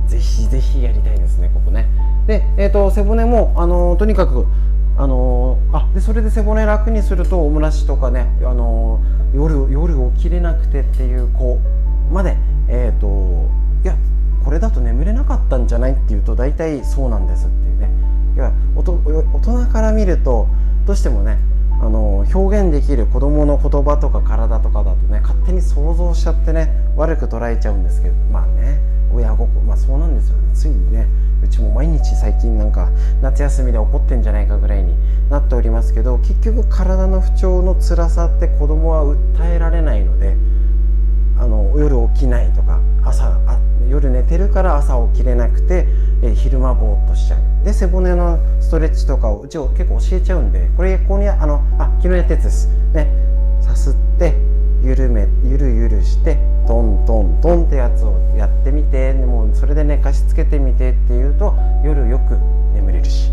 [0.08, 1.86] ぜひぜひやりたいですねここね。
[2.26, 4.46] で、えーと、背骨もあのとにかく
[5.00, 9.00] あのあでそれで背骨楽にするとおもらしとかね、あの
[9.32, 11.58] 夜夜起きれなくてっていう子
[12.12, 12.36] まで、
[12.68, 13.48] えーと、
[13.82, 13.96] いや
[14.44, 17.88] これだと眠れなかったんじゃないっていうと大体そうなんですっていうね。
[18.34, 20.46] いや大人から見ると
[20.86, 21.38] どうしてもね
[21.80, 28.78] あの表現できる子どもの言葉とか体とかだとね勝手に想像しちゃってね悪く捉えちゃうんですけどまあね
[29.14, 30.54] 親心まあそうなんですよね。
[30.54, 31.06] ついにね
[31.50, 32.88] ちも毎日最近なんか
[33.20, 34.94] 夏休みで怒ってんじゃないかぐらいに
[35.28, 40.36] なっておりますけど結局体の不調の辛さって子供は訴えられないので
[41.38, 43.38] あの夜起きないとか朝
[43.88, 45.88] 夜寝てるから朝起きれなくて、
[46.22, 47.64] え昼間ぼーっとしちゃう。
[47.64, 52.68] で背骨のストレッチとかをうちを結構教えちゃうんでこれここにあのあ昨日やったやつです。
[52.94, 53.10] ね。
[53.60, 54.49] さすって
[54.82, 62.38] 緩めゆるゆるしてトントントンってやつをやってみてもうそれで寝かしつけてみてっていうと夜よく
[62.74, 63.30] 眠れるし。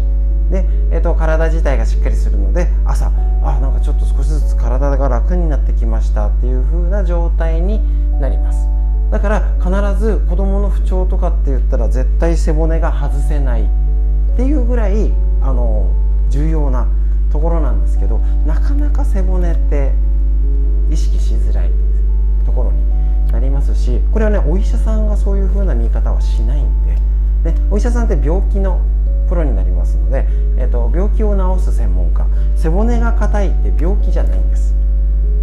[0.51, 3.11] で、えーと、体自体がしっかりするので朝
[3.43, 7.81] あなんかちょっと少しずつ体が楽になってきましたっていう風な状態に
[8.19, 8.67] なります。
[9.11, 13.67] だから必ず子どもの不調とかって言ったら絶対背骨が外せないっ
[14.35, 15.89] ていうぐらいあの
[16.29, 16.87] 重要な
[17.31, 19.93] ところなんですけどなかなか背骨って
[20.91, 21.71] 意識しづらい
[22.45, 26.85] ところになりますしこれはねお医者さんがそういう風な見方はしないん
[27.43, 28.81] で、ね、お医者さんって病気の
[29.27, 30.25] プロになりますので、
[30.57, 34.73] えーと、病気を治す専門家背骨が硬いって病気じゃないんです。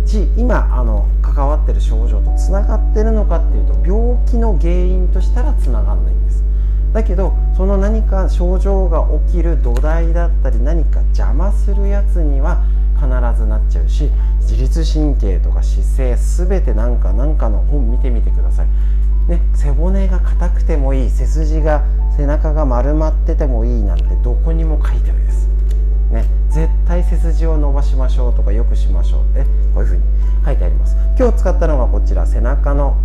[0.06, 6.44] し今あの関わってる症状とつながってるのかっていうと病気の原因としたらつながんないんです。
[6.92, 12.62] だけどその何か症状が起きる土台だったり何か邪魔するやつには
[12.94, 13.06] 必
[13.40, 14.10] ずなっちゃうし
[14.44, 18.66] 自律神経とか姿勢全てなんかなんかの本見てみてください。
[19.28, 21.83] ね、背骨が硬くてもいい背筋が
[22.16, 25.48] 背中が丸まっててもいいなんてどこにも書いてるです、
[26.11, 30.02] ね、絶対背筋を伸ばしましょうとかよくしましょうってこういうふうに
[30.44, 30.96] 書いてあります。
[31.18, 32.96] 今日使ったのがこちら背中の、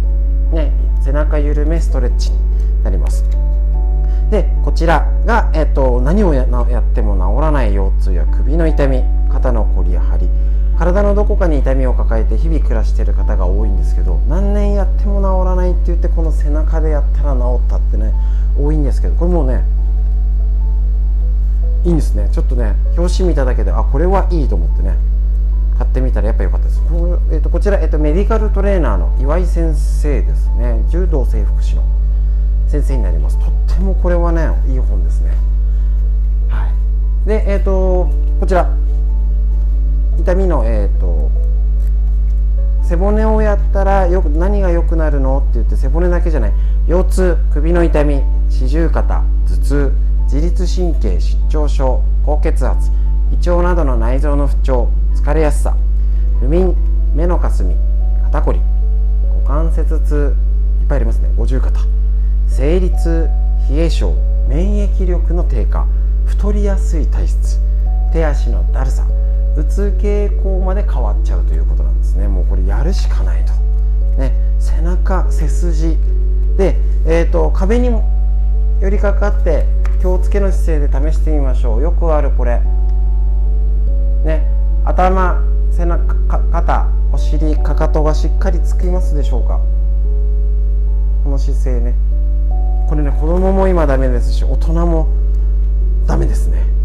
[0.51, 2.37] ね、背中緩めストレッチに
[2.83, 3.23] なります。
[4.29, 10.29] でこちらが、えっと、何をやっても治らない腰痛や首の痛み肩のこりや張り
[10.79, 18.13] 体のどこかに痛みを抱えて日々暮らしている方が多いんですけど何年やっても治らないって言ってこの背中でやったら治ったってね
[18.57, 19.65] 多いんですけどこれもうね
[21.83, 22.29] いいんですね。
[22.31, 24.95] ちょっとね表紙見ただけであこれはいいと思ってね
[25.77, 26.81] 買ってみたらやっぱ良かったです。
[26.83, 30.85] こ,、えーと、こちら、えーと、メディカルトレーナーの岩井先生ですね。
[30.89, 31.83] 柔道整復師の
[32.69, 33.37] 先生になります。
[33.37, 35.31] とってもこれはねいい本ですね。
[36.47, 37.27] はい。
[37.27, 38.69] でえっ、ー、とこちら。
[40.19, 41.31] 痛みの、えーと、
[42.83, 46.53] 背骨をやったらよく何が良くなるのって言って背骨だけじゃない。
[46.87, 49.91] 腰痛首の痛み四十肩頭痛
[50.23, 52.91] 自律神経失調症高血圧
[53.31, 55.75] 胃腸などの内臓の不調疲れやすさ
[56.39, 56.75] 不眠
[57.15, 57.75] 目のかすみ
[58.23, 58.59] 肩こり
[59.43, 60.35] 股関節痛
[60.81, 61.29] いっぱいありますね。
[61.37, 61.79] 五十肩。
[62.47, 63.29] 生理痛
[63.69, 64.13] 冷え性
[64.47, 65.87] 免疫力の低下
[66.25, 67.59] 太りやすい体質
[68.11, 69.05] 手足のだるさ
[69.57, 72.27] うつ傾向まで変わっちゃうということなんですね。
[72.27, 73.53] もうこれやるしかないと、
[74.19, 75.97] ね、背中背筋。
[76.57, 78.03] で、えーと、壁にも
[78.81, 79.65] 寄りかかって
[80.01, 81.81] 気をつけの姿勢で試してみましょう。
[81.81, 82.61] よくあるこれ。
[84.23, 84.45] ね。
[84.85, 86.15] 頭背中
[86.51, 89.59] 肩お尻かかとがしっかりつきますでしょうか。
[91.23, 91.95] この姿勢ね。
[92.87, 95.07] これね子供も今ダメですし大人も
[96.07, 96.78] ダメですね。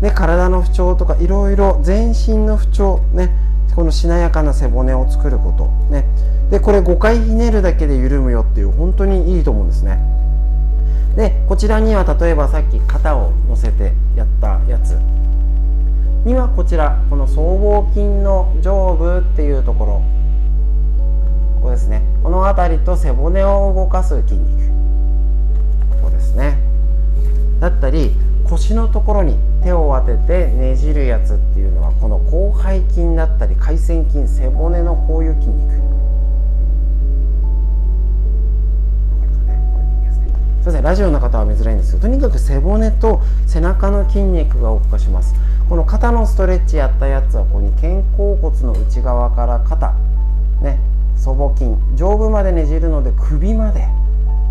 [0.00, 3.30] ね体の不調とかいろいろ全身の不調ね
[3.74, 6.04] このしなやかな背骨を作ることね。
[6.50, 10.00] でこれ5回ひねるだけで緩むよっていう本当にいいと思うんですね。
[11.14, 14.98] でこちらには例えばさっき肩を乗せてやったやつ。
[16.24, 20.02] にはこちらこの僧帽筋の上部っていうところ。
[21.56, 22.02] ここですね。
[22.22, 24.68] この辺りと背骨を動かす筋肉。
[25.90, 26.58] ここですね。
[27.60, 28.12] だったり
[28.48, 35.74] 腰のところに手を当ててねじるやつっていうのはこの広背筋だったり回旋筋背骨のこういう筋肉。
[40.60, 40.82] すいません。
[40.82, 41.92] ラジオの方は見づらいんです。
[41.92, 45.34] けどとにかく背骨と背中の筋肉が動かします。
[45.68, 49.94] この肩のストレッチやったやつはここに肩甲骨の内側から肩
[50.62, 50.78] ね
[51.16, 53.86] 祖母筋上部までねじるので首まで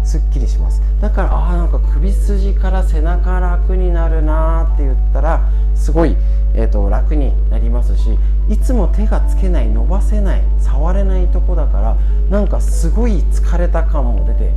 [0.07, 0.81] すっきりします。
[1.01, 5.41] だからああなんか首筋から背中楽になるなって言ったら
[5.75, 6.15] すごい、
[6.53, 8.17] えーと、楽になりますし
[8.49, 11.97] いつも手がつけない伸ばせない触れないとこだから
[12.29, 14.53] なんかすごい疲れた感も出て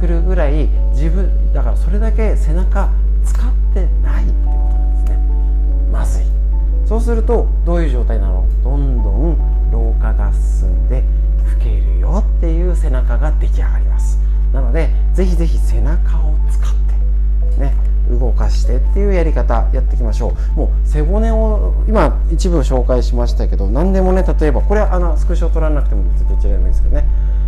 [0.00, 2.90] くるぐらい自分だからそれだけ背中
[3.22, 5.18] 使ってないってことなんですね。
[5.92, 6.24] まずい。
[6.86, 8.48] そうするとどういう状態なの？
[8.64, 11.04] どんどん老化が進んで
[11.58, 14.18] 老けるよっていう背中が出来上がります。
[14.54, 16.72] なのでぜひぜひ背中を使っ
[17.52, 17.74] てね
[18.08, 20.58] 動かしてっていうやり方やっていきましょう。
[20.58, 27.04] もう背骨を今一部紹介しましたけど何でもね例えばこれはあのスクショを取らなくても別にどちらでもいいですけどね。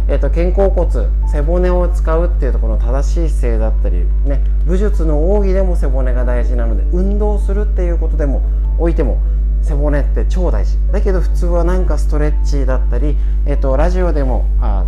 [0.08, 8.40] えーと、肩甲骨背骨を使うっていうところの正しい姿勢だったり、ね、武術の奥義でも背骨が大事なので運動するっていうことでも
[8.78, 9.18] おいても
[9.66, 10.78] 背骨って超大事。
[10.92, 14.84] だけど普通はなんかストレッチだったり、えーと、ラジオでもあ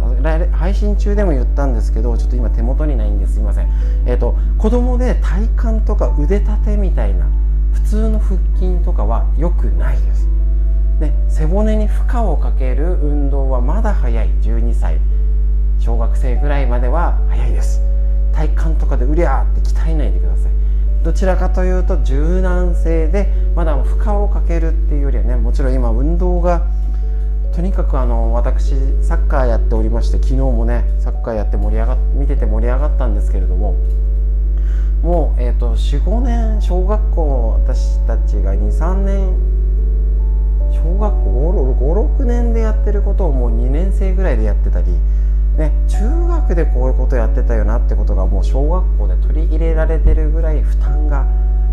[0.53, 3.69] 配信中でも言ったんですけどちょっと今手元にないんですすいません、
[4.07, 7.27] えーと、子供で体幹とか腕立てみたいな
[7.73, 10.29] 普通の腹筋とかは良くないです。
[11.01, 14.29] で背骨に負荷をかける運動はまだ早い。
[14.43, 14.99] 12歳。
[15.79, 17.81] 小学生ぐらいまでは早いです。
[18.33, 20.53] 体幹とかでうりゃーって鍛えないでください。
[21.04, 26.66] どちらかというと柔軟性でまだ負荷をかけるっていうよりはねもちろん今運動が
[27.54, 33.74] とにかくあの私サッカーやっておりまして昨日もねサッカーやって盛り上が見てて盛り上がったんですけれども
[35.02, 39.58] もう、えーと、45年小学校私たちが23年
[40.72, 44.87] 小学校56年でやってることをもう2年生ぐらいでやってたり
[45.59, 51.27] ね、中学でこういうことやってたよなってことがもう小学校で取り入れられてるぐらい負担が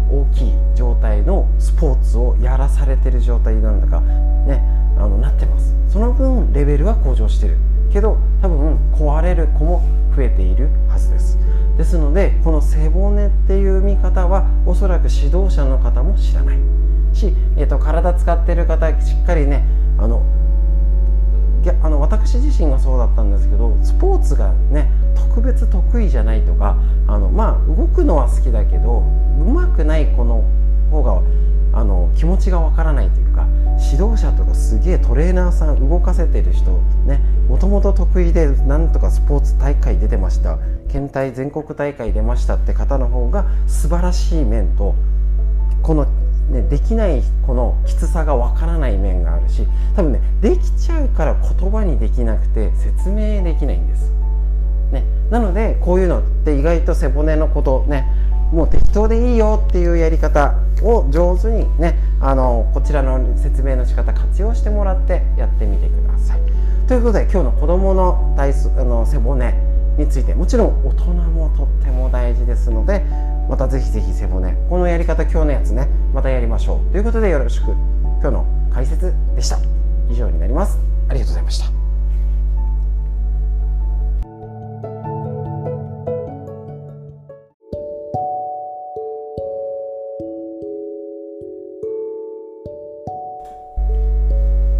[0.10, 4.62] 大きい状態のスポーツをやらされてる状態なんだかね
[4.98, 5.76] あのなってます。
[5.88, 7.58] その分レベルは向上してる。
[7.94, 9.84] けど多分壊れる子も
[10.16, 11.38] 増えているはずです。
[11.78, 16.58] ですのでこの背骨っていう見方はおそらく指導者の方も知らない。
[17.14, 19.64] し、えーと体使ってる方しっかりね
[20.00, 20.24] あの
[21.72, 29.04] あの私自身がそうだったんですけどスポーツがね特別得意じゃないとかあのまあ動くのは好きだけど
[29.40, 30.44] 上手くない子の
[30.92, 31.22] 方が
[31.74, 33.46] あの気持ちがわからないというか
[33.92, 36.72] 指導者とかすげえトレーナーさん動かせてる人
[37.06, 40.58] ねもともと得意でなんとかスポーツ大会出てました
[40.90, 44.96] 県大全国大会出ましたって方の方が素晴らしい面と
[45.82, 46.08] この
[46.50, 54.12] ね、できないこのきつさがわからない面があるし多分ねできちゃうから言葉にできなくて説明できないんです、
[54.92, 58.06] ね、なのでこういうのって意外と背骨のことね
[58.52, 66.40] もう適当でいいよっていうやり方を上手にねあのこちらの説明の仕方活用してもらってやってみてください。
[66.88, 69.54] ということで今日の子どもの体あの背骨
[69.98, 73.04] についてもちろん大人もとっても大事ですので
[73.50, 76.92] またぜひぜひ背骨このやり方今日のやつねまたやりましょう。
[76.92, 77.72] ということでよろしく。
[78.22, 79.60] 今日の解説でした。
[80.10, 80.80] 以上になります。
[81.10, 81.85] ありがとうございました。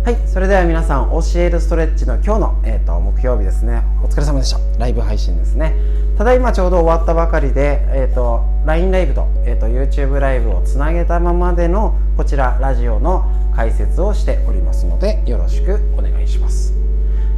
[0.06, 3.82] はいそれでは皆さん教えるストレッチの今日の、えーと、木曜日ですね。
[4.04, 4.60] お疲れ様でした。
[4.78, 5.74] ライブ配信ですね。
[6.16, 13.26] ただいまちょうど終わったばかりで、えーと、LINE ライブと,、えーと YouTube ライブをつなげたままでのこちらラジオの
[13.56, 16.76] 解説をしておりますのでよろしくお願いします。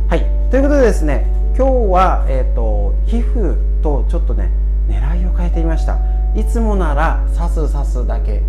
[0.09, 1.25] はいということでですね
[1.57, 4.51] 今日は、えー、と皮膚とちょっとね
[4.89, 5.99] 狙いを変えてみました。
[6.35, 8.43] いつもなら刺す刺すだけ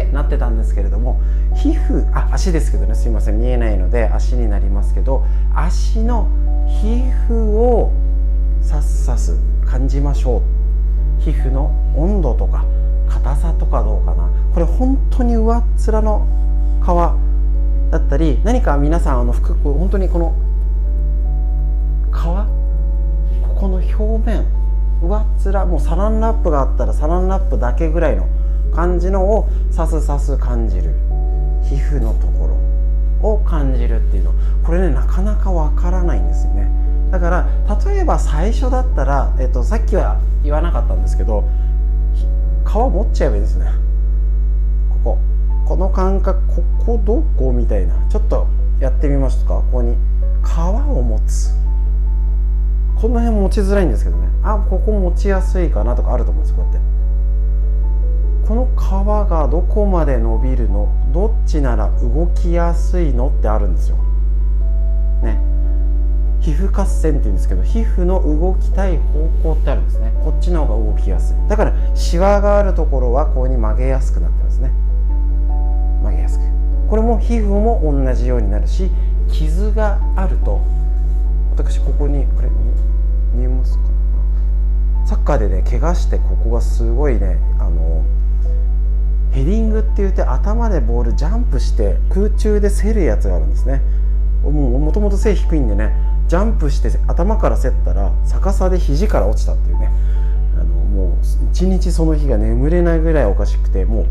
[0.00, 1.20] ってなってたんですけれども
[1.54, 5.24] 皮膚あ足ですけどねすいません見えないので足になりますけど
[5.54, 6.30] 足の
[6.66, 7.92] 皮膚を
[8.62, 10.42] さっさす感じましょう。
[11.20, 12.64] 皮膚の温度とか
[13.08, 14.30] 硬さとかどうかな。
[14.54, 16.26] これ本当に上っ面の
[16.82, 16.86] 皮
[17.92, 20.34] だったり何か皆さんあの深く本当にこの
[22.12, 22.14] 皮？
[22.22, 23.94] ここの表
[24.26, 24.44] 面
[25.02, 28.26] 上っ面もうサランラップがあったらサランラップだけぐらいの
[28.74, 30.94] 感じのをさすさす感じる。
[31.62, 32.48] 皮膚のとこ
[33.22, 34.32] ろを感じるっていうの。
[34.64, 36.70] これねなかなかわからないんですよね。
[37.10, 37.48] だから
[37.92, 41.44] 例えば最初だったら、えっと、さっきは言わなかったんですけど
[42.64, 43.66] 皮持っちゃえばいいですね。
[45.04, 45.18] ここ。
[45.66, 47.94] この感覚ここどこみたいな。
[48.08, 48.46] ちょっと
[48.80, 49.54] やってみますか。
[49.54, 49.96] ここに。
[50.44, 51.54] 皮を持つ。
[52.96, 54.28] この辺持ちづらいんですけどね。
[54.42, 56.91] あここ持ちやすいかなとかあると思うんですこうやって。
[58.46, 58.80] この皮
[59.30, 60.88] がどこまで伸びるの？
[61.12, 63.96] どっちなら動きやすいのってあるんですよ。
[65.22, 65.40] ね。
[66.40, 70.12] 皮膚合線っていうんですけど皮膚の動きたい方向ってあるんですね。
[70.24, 71.36] こっちの方が動きやすい。
[71.48, 74.70] だからシワがあるところはこうに曲げやすくなってるんですね。
[76.02, 76.42] 曲げやすく。
[76.90, 78.90] これも皮膚も同じようになるし
[79.30, 80.60] 傷があると
[81.56, 82.48] 私ここにこれ
[83.34, 83.84] 見えますか？
[85.06, 88.04] サッカーでね怪我してここがすごいねあの
[89.32, 93.82] ヘディングって言って頭でボールジャンプして空中で競るやつがあるんですね。
[94.42, 95.94] もともと背低いんでね
[96.28, 99.90] ジャンプして頭から競ったら逆さで肘から落ちたっていうね。
[100.56, 101.16] あのもう
[101.50, 104.06] 一日その日が眠れないぐらいおかしくても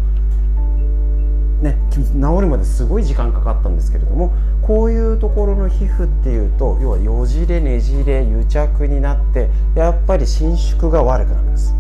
[1.62, 11.76] うね治るまですごい時間かかったんですけれどもこういうところの皮膚っていうと要はよじれねじれ癒着になってやっぱり伸縮が悪くなるんです。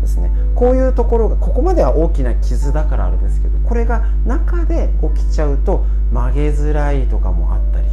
[0.00, 0.30] ですね。
[0.58, 7.86] こういうところがここまでは大きな傷だからあれですけどこれが中で起きちゃうと曲げづらいとかもあったり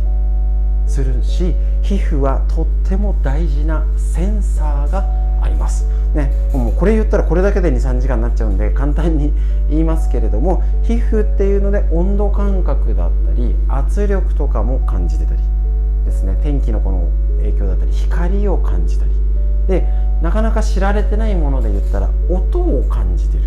[0.87, 1.53] するし
[1.83, 5.05] 皮膚はとっても大事なセンサーが
[5.43, 5.85] あります。
[6.15, 9.31] ね、もうこれ言ったらこれだけで23時間になっちゃうんで簡単に
[9.69, 15.41] 言いますけれども皮膚っていうので温度感覚だったり圧力とかも感じてたり
[16.05, 17.09] ですね天気のこの
[17.39, 19.11] 影響だったり光を感じたり
[19.67, 19.85] で
[20.21, 23.43] なかなか知られてないもので言ったら音を感じてる。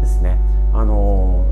[0.00, 0.38] ですね。
[0.72, 1.44] あの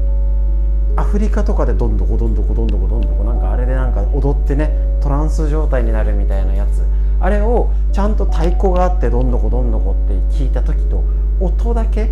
[0.97, 4.71] ー、アフリカとかでどんどこどんどこどんどこどんどこなんかあれでなんか踊ってね
[5.03, 6.83] トランス状態になるみたいなやつ。
[7.21, 11.03] あれをちゃんと太鼓があってどんどこどんどこって聞いた時と
[11.41, 12.09] 音だけ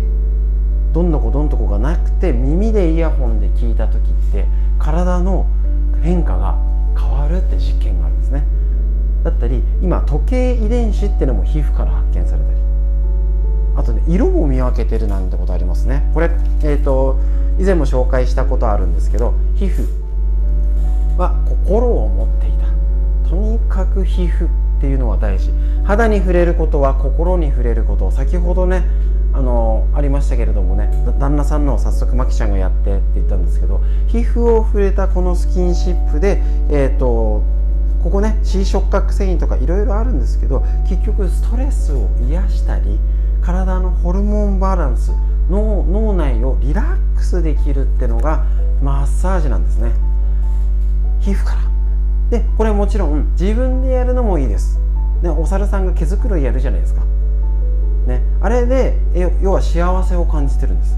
[0.93, 4.45] どんどこどんどこがなくて耳でイヤホンで聞いた時って
[4.79, 5.45] 体の
[6.01, 6.57] 変化が
[6.97, 8.43] 変わるって実験があるんですね。
[9.27, 12.57] だったり今時計遺伝子っていうのも皮膚から発見されたり。
[13.75, 16.09] あとね色も見分けてるなんてことありますね。
[16.13, 16.31] これ
[16.63, 17.19] え、ー、と
[17.59, 19.85] 以前も紹介したことあるんですけど皮膚
[21.17, 23.29] は心を持っていた。
[23.29, 24.49] とにかく皮膚っ
[24.79, 25.51] ていうのは大事。
[25.83, 28.09] 肌に触れることは心に触れること。
[28.11, 28.85] 先ほどね
[29.33, 37.43] あのありましたけれどもね旦那さんの早速マキちゃんがやってって言ったんですけど皮膚を触れたこのスキンシップでえっ、ー、と
[38.03, 42.99] ここね C 触覚繊維とかいろいろあるんですけど結局ストレスを癒したり
[43.41, 45.11] 体のホルモンバランス
[45.49, 48.45] 脳脳内をリラックスできるってのが
[48.81, 49.91] マッサージなんですね。
[51.19, 51.61] 皮膚から。
[52.29, 54.79] でこれもちろん自分でやるのもいいです、
[55.21, 57.01] ね、お猿さんが毛づくろいやるじゃないですか、
[58.05, 58.97] ね、あれで
[59.41, 60.97] 要は幸せを感じてるんです。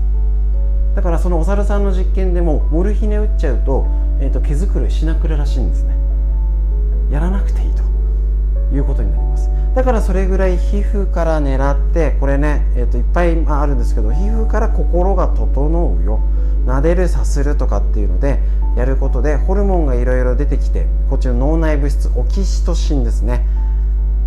[0.96, 3.86] だからそのお猿さんの実験でもモルヒネ打っちゃうと,、
[4.20, 5.94] えーと毛づくろいしなくるらしいんですね。
[7.10, 7.84] やらなくていいと
[8.76, 9.50] いうことになります。
[9.76, 16.20] だからそれぐらい皮膚から狙ってこれね、えー、といっぱいあるんですけど皮膚から心が整うよ。
[16.66, 18.40] 撫でるさするとかっていうので
[18.76, 23.46] やることでホルモンがいろいろ出てきてこっちの脳内物質オキシトシンですね。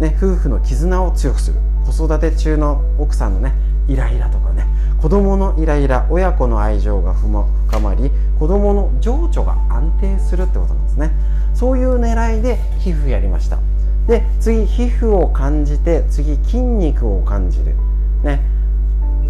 [0.01, 1.59] ね夫婦の絆を強くする。
[1.85, 3.53] 子育て中の奥さんのね
[3.89, 4.67] イライラとかね。
[5.01, 11.11] 子供のイライラ親子の愛情が深まり子供の情緒が安定するってことなんですね。
[11.55, 13.59] そういう狙いで皮膚やりました。
[14.07, 17.75] で次皮膚を感じて次筋肉を感じる。
[18.23, 18.53] ね。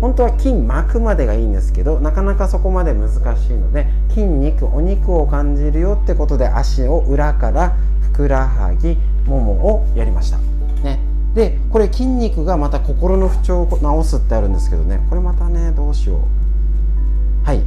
[0.02, 10.38] 本当は筋膜までがいいんですけどなかなかそこまで難しいので筋肉お肉を感じるよってことで足を裏からふくらはぎももをやりました、
[10.82, 10.98] ね、
[11.34, 15.00] でこれ筋肉がまた心の不調を治すってあるんですけどね。
[15.08, 17.46] これまたねどうしよう。
[17.46, 17.62] はい。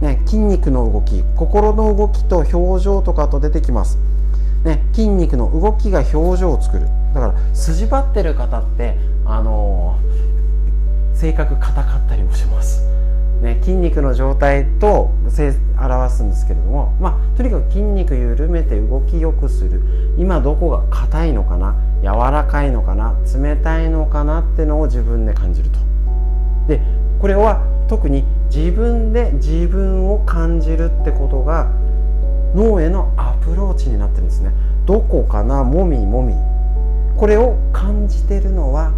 [0.00, 1.22] ね、筋肉の動き。
[1.36, 3.98] 心の動きと表情とかと出てきます、
[4.64, 6.86] ね、筋肉の動きが表情を作る。
[7.14, 12.82] だから筋張ってる方ってあのー、性格硬かったりもします、
[13.42, 19.82] ね、筋肉の状態と表すんですけれども、まあ、とにかく筋肉緩めて動きよくする。
[20.16, 21.74] 今どこが硬いのかな。
[22.02, 25.78] 柔らかいのかな冷たいのかなってのを自分で感じると。
[26.68, 26.80] で
[27.20, 28.24] これは特に
[28.54, 31.70] 自分で自分を感じるってことが
[32.54, 34.52] 脳へのアプローチになってるんですね。
[34.86, 36.34] どこかなもみもみ。
[37.16, 38.92] これを感じてるのは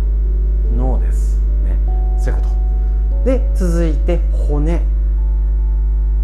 [0.76, 1.78] 脳ですね。
[2.18, 3.24] そういうこと。
[3.24, 4.82] で続いて骨。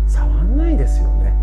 [0.07, 1.35] 触んないですよね。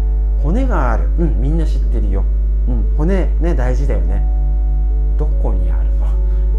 [0.41, 1.05] 骨がある。
[1.19, 2.23] うんみんな知ってるよ、
[2.67, 4.42] うん、骨ね大事だよね。
[5.17, 6.07] どこにあるの？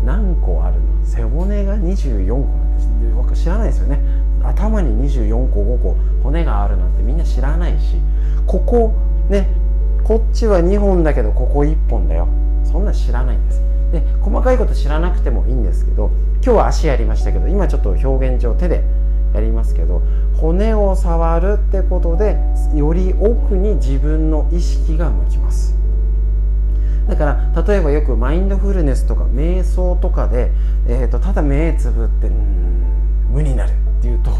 [0.05, 1.07] 何個あるの？
[1.07, 3.43] 背骨が24個なんです。
[3.45, 4.01] 知らないですよね。
[4.43, 7.97] 頭に24個5個骨があるなんてみんな知らないし。
[8.47, 8.93] ここ
[9.29, 9.49] ね
[10.05, 12.29] こっちは2本だけどここ1本だよ。
[12.65, 13.61] そんな知らないんです。
[13.93, 16.11] で細かいこと知らなくてもいいんですけど
[16.43, 18.83] 今日は足やりましたけど今ちょっと表現上手で
[19.35, 20.03] やりますけど
[20.37, 22.37] 骨を触るってことで
[22.75, 25.77] より奥に自分の意識が向きます。
[27.09, 27.25] だか
[27.55, 30.51] ら例えばよくマインドフルネスとか瞑想とかで、
[30.89, 32.31] えーと、ただ目つぶって
[33.31, 34.31] 無になるっていうと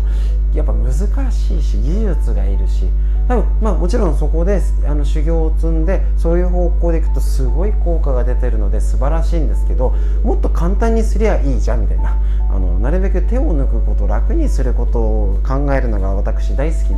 [0.55, 0.95] やっぱ難
[1.33, 2.85] しいし技術がいるし
[3.29, 9.91] 多分まあもちろんそこであの修行を積んでそういう方向でいくとすごい効果が出てるので素晴らしいんですけど
[10.23, 12.17] もっと簡単にすりゃいいじゃんみたいな。
[12.55, 16.97] あのなるべく手を抜くこと楽にすることを考えるのが私大好きに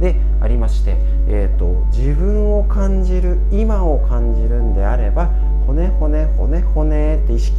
[0.00, 0.96] でありまして、
[1.28, 5.26] えーと、自分を感じる今を感じるんであれば
[5.66, 7.54] 骨骨骨骨って意識、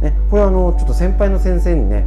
[0.00, 2.06] ね、これはあのちょっと先輩の先生にね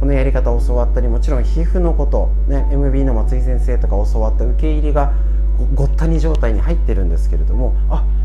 [0.00, 5.12] このやり方を教わったりもちろん皮膚のこと、ね、MB の松井先生とか教わった受け入れが
[5.74, 8.21] ごったに状態に入ってるんですけれどもあっ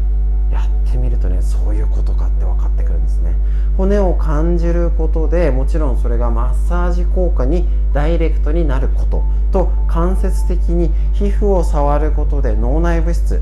[0.52, 3.36] やってみるとねそういうことかって分かってくるんですね。
[3.78, 13.42] 骨を感じることでもちろんそれがマッサージ効果にダイレクトになることと間接的に皮膚を触ることで脳内物質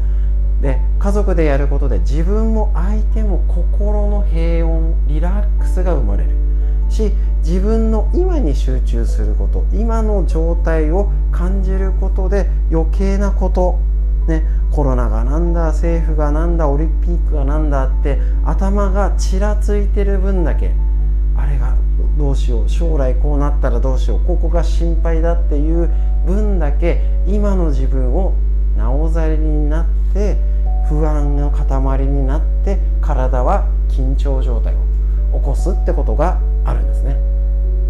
[0.61, 6.29] で家族でやることで自分も相手も心の平穏リラックスが生まれる。
[6.89, 13.79] し自分の今に集中すること今の状態を感じることで余計なこと、
[14.27, 20.71] ね、コロナがなんだ政府がなんだオリンピックがなんだって頭がちらついてる分だけ
[21.37, 21.75] あれが
[22.17, 25.89] どうしよう将来こうなったらどうしようここが心配だっていう
[26.25, 28.33] 分だけ今の自分を
[28.75, 30.37] なおざりになって
[30.89, 37.34] 不安の塊になって体は緊張状態を起こすってことがあるんですね。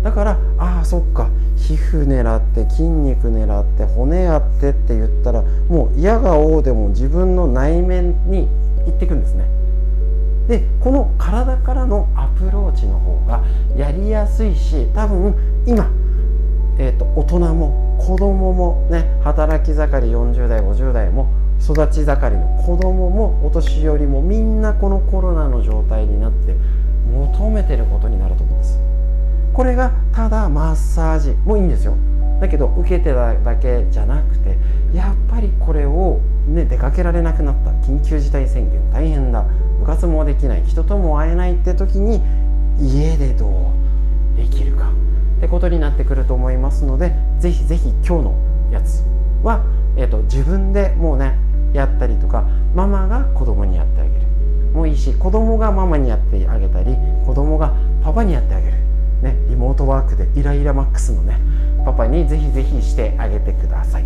[0.05, 8.47] だからああそっか皮膚狙って筋肉狙って骨やってって言ったらもう嫌がおうでも自分の内面に
[8.85, 9.45] 行ってくんですね。
[10.47, 13.43] でこの体からのアプローチの方が
[13.75, 15.33] やりやすいし多分
[15.65, 15.89] 今、
[16.77, 21.27] えーと、大人も子供もね働き盛り40代50代も
[21.59, 26.53] 育ち盛りの子供もお年寄りもみんなこのコロナの状態になって
[27.11, 28.94] 求めてることになると思うんです。
[29.55, 31.95] これがただマッサージもいいんですよ。
[32.41, 34.57] だけど受けてただけじゃなくて
[34.93, 39.45] やっぱりこれを、ね、出かけられなくなった緊急事態宣言大変だ。
[39.79, 40.63] 部活もできない。
[40.65, 42.21] 人とも会えないって時に
[42.81, 44.91] 家でどうできるか。
[45.37, 48.35] ってことになってくると思いますのでぜひぜひ今日の
[48.71, 49.03] やつ
[49.43, 49.63] は、
[49.95, 51.37] えーと、自分でもうね
[51.73, 54.15] やったりとかママが子供にやってあげる。
[54.73, 58.73] もいいし子供がママにやってあげたり子供がパパにやってあげる、
[59.25, 61.39] ね、リモートワークでイライラマックスのね
[61.83, 64.05] パパにぜひぜひしてあげてください。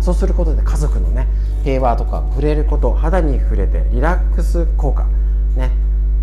[0.00, 1.28] そうすることで家族のね
[1.62, 5.06] 平和とか触れること肌に触れてリラックス効果、
[5.56, 5.70] ね、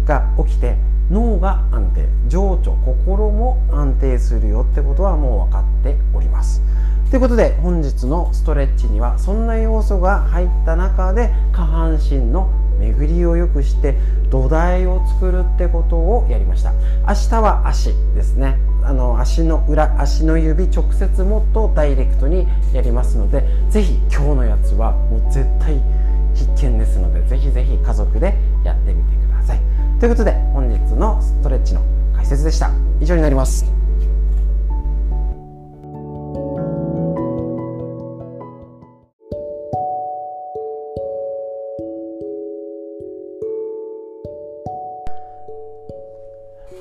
[0.06, 0.76] が起きて
[1.10, 6.62] 脳が安定情緒心も安定するよってことはもう分かっております。
[7.10, 13.96] ということで本日のストレッチにはそんな要素が入った中で下半身の巡りを良くして
[14.30, 16.74] 土台を作るってことをやりました。
[17.08, 18.58] 明日は足ですね。
[18.84, 25.80] あの足の裏足の指直接もっとダイレクトにやりますので是非今日のやつはもう絶対
[26.34, 29.60] 必見ですので是非是非家族でやってみてください。
[30.00, 31.82] ということで本日のストレッチの
[32.16, 32.72] 解説でした。
[33.02, 33.79] 以上になります。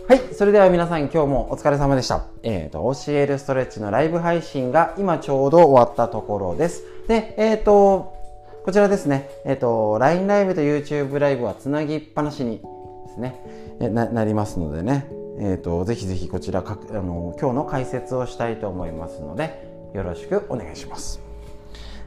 [0.08, 2.24] はい、それでは皆さん今日もお疲れ様でした。
[2.42, 6.82] えっ、と、教えるストレッチのライブ配信が今ちょうど終わったところです。
[7.08, 8.16] で、えっ、と、
[8.64, 12.62] こちらですね、えっ、と、LINE ライブと YouTube ライブはつなぎっぱなしに
[13.06, 21.20] ですね、えななりますのでね、えっ、と、ぜひぜひこちらかくあの、今日の解説をしたいと思いますので、よろしくお願いします。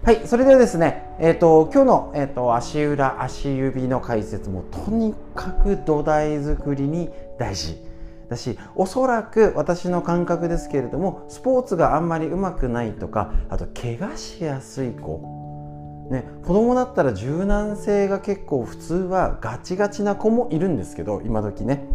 [0.03, 7.90] はい、それではですね、えっ、と、今日の、えっ、と、足裏、足指の解説もとにかく土台作りに大事。
[8.31, 21.85] だしおそらく私の感覚ですけれどもスポーツがあんまりうまくないとかあと怪我しやすい子、ね、子供だったら柔軟性が結構普通はガチガチな子もいるんですけど今時ね。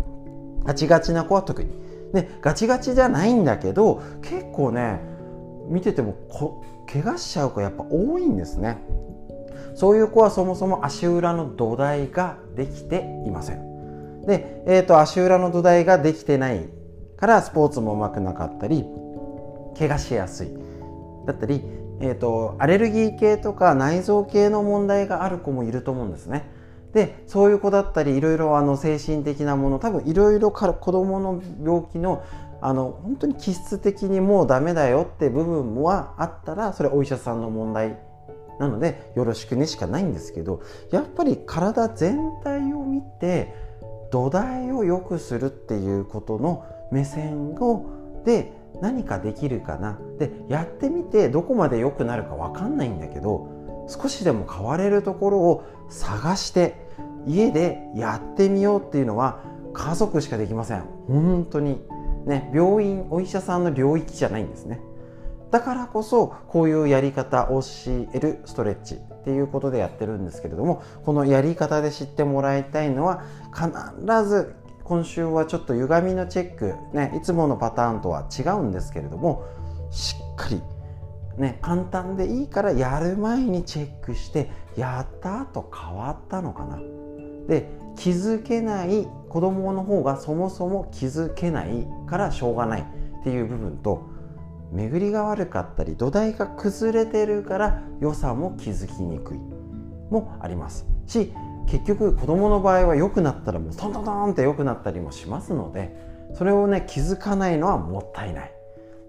[0.64, 1.70] ガチガチな子は特に。
[2.12, 5.00] でガチガチじゃないんだけど結構ね
[5.68, 6.62] 見ててもこ
[6.92, 8.76] 怪我しちゃう子やっぱ多いんですね。
[9.74, 13.75] そういう子はそもそも足裏の土台ができていません。
[14.26, 16.68] で、えーと、足裏の土台ができてない
[17.16, 18.84] からスポーツもうまくなかったり
[19.78, 20.50] 怪我しやすい
[21.26, 21.62] だったり、
[22.00, 26.50] えーと、アレルギー系とか内臓系の問題がある子もいると思うんですね。
[26.92, 32.24] でそういう子だったりいろいろあの精神的なもの多分いろいろ子どもの病気の
[32.62, 37.98] あの本当に気質的にもうダメだよって部分はあったらそれお医者さんの問題
[38.58, 43.52] なのでよろしくねしかないんですけどやっぱり体全体を見て
[44.10, 49.98] 土台を良くするっていうことの目線をで何かできるかな。
[50.18, 56.74] でやってみてどこまで良くなるか分かんないんだけど少しでも変われるところを探して
[57.26, 59.42] 家でやってみようっていうのは
[59.72, 60.84] 家族しかできません。
[61.06, 61.82] 本当に。
[62.26, 64.80] ね病院お医者さんの領域じゃないんですね。
[65.50, 67.68] だからこそこういうやり方を教
[68.12, 73.22] えるストレッチっていうことでやってるんですけれどもこのやり方で知ってもらいたいのは
[73.54, 79.44] 必ず今週はちょっと歪みのチェック、ね、いつものパターンとは違うんですけれども
[79.90, 80.62] しっかり、
[81.38, 86.78] ね、簡単でいいからやる前にチェックしてやった後変わったのかな。
[87.48, 94.15] で気づけない子供の方がそもそも気づけないからしょうがないっていう部分と
[94.72, 99.38] 巡りが悪かったり土台が崩れてるから良さも気づきにくい。
[100.10, 100.86] もあります。
[101.06, 101.32] し
[101.66, 105.96] 結局子供の場合は良くなったらもうトントントンって良くなったりもしますので
[106.34, 108.52] それをね気づかないのはもったいない。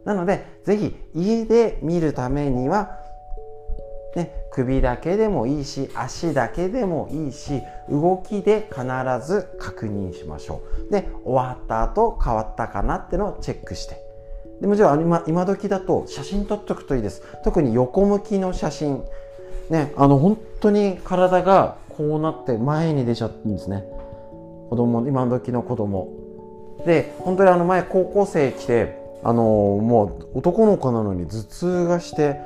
[0.06, 2.98] なので是非家で見るためには
[4.16, 8.84] ね、首だけでもいいし足だけでもいいし動きで必
[9.24, 10.92] ず確認しましょう。
[10.92, 14.07] で終わった後変わったかなってのをチェックして。
[14.62, 17.22] でもちろん今今時だと写真撮っとくといいです。
[17.44, 19.04] 特に横向きの写真。
[19.70, 23.84] ねあの本当に体がこうなって前に出ちゃうんですね。
[24.70, 26.10] 子供今時の子供。
[26.86, 32.40] で本当にあの前高校生来てあのもう男の子なのに頭痛がして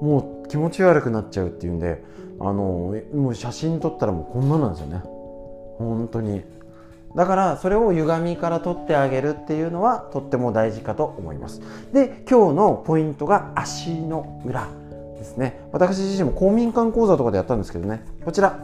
[0.00, 2.02] もう気持ち悪くなっちゃうっていうんで
[2.40, 5.02] あのもう写真撮ったらもうこんななんですよね。
[5.78, 6.42] 本当に。
[7.14, 11.60] だからそれを歪みから取ってあげるっていうのはとっても大事かと思います。
[11.92, 14.68] で今日のポイントが足の裏
[15.18, 15.60] ですね。
[15.72, 18.04] 私自身も公民館講座とかでやったんですけどね。
[18.24, 18.58] こちら、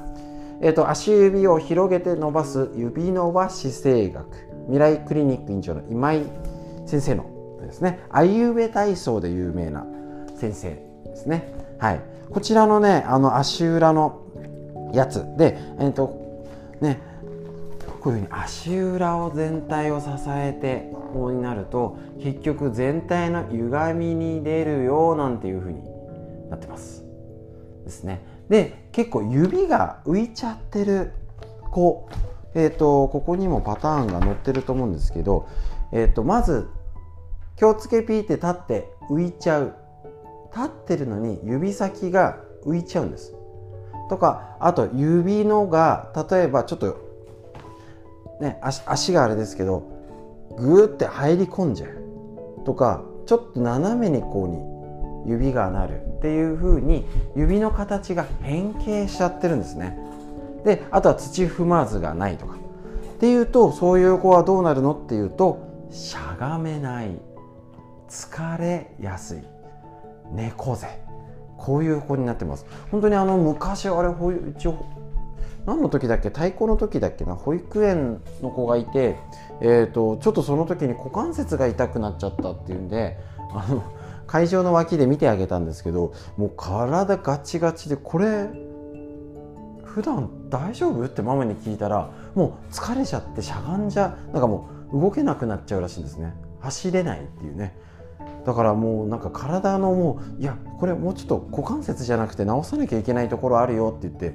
[0.61, 4.27] えーと、足指を広げて伸ばす指伸ばし姿勢学
[4.67, 6.25] 未来クリニック院長の今井
[6.87, 7.27] 先生の
[7.61, 8.01] ですね。
[8.09, 9.87] あいうべ体操で有名な
[10.37, 10.71] 先生
[11.05, 11.53] ですね。
[11.79, 12.01] はい。
[12.31, 14.23] こちらのねあの足裏の
[14.95, 16.47] やつでえっ、ー、と
[16.81, 17.08] ね
[18.01, 25.83] こういうふうに足裏を全体を支えてこうになると結局全体の歪みに出るよなんていうふうに
[26.51, 27.05] なってます。
[27.85, 28.23] ですね。
[28.49, 31.13] で結構指が浮いちゃってる
[31.71, 32.09] 子
[32.55, 35.49] えっ、ー、とここにもパターンが載ってると思うんですけど、
[35.93, 36.69] えー、とまず
[37.57, 39.75] 気をつけピーって立って浮いちゃう。
[40.55, 43.35] 立ってるのに指先が浮いちゃうんです。
[44.09, 47.08] とかあと指のが例えばちょっと
[48.41, 49.83] ね、足足があれですけど
[50.57, 52.65] グーって入り込んじゃう。
[52.65, 54.49] とかちょっと斜めにこう
[55.27, 59.99] に指がなるっていう風に指の形が変形しちゃってるんですね。
[60.65, 62.55] であとは土踏まずがないとか。
[62.55, 67.11] っていうとそういう子はどうなるのっていうとしゃがめない。
[68.09, 69.43] 疲れやすい。
[70.33, 70.87] 猫背。
[71.59, 72.65] こういう子になってます。
[72.91, 74.09] 本当にあの昔あれ
[74.51, 74.77] 一応
[75.69, 76.31] 何の時だっけ？
[76.31, 77.35] 太鼓の時だっけな？
[77.35, 79.17] 保育園の子がいて、
[79.61, 83.19] えーと、ちょっとその時に股関節が痛くなっちゃったっていうんで
[83.53, 83.83] あの
[84.27, 88.49] 会場の脇で見てあげたんですけどもう体ガチガチでこれ
[89.85, 91.05] 普段大丈夫？
[91.05, 96.33] ってママに聞いたらもう疲れちゃってしゃがんじゃなんかもう動けなくなっちゃうらしいんですね。
[96.61, 97.77] 走れないっていうね。
[98.47, 104.35] だからもうなんか体のもういやこれもうちょっと股関節じゃなくて直さなきゃいけないところあるよって言って、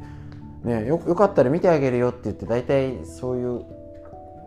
[0.64, 3.66] ね、よよかったら見てあげるよって言って大体そういう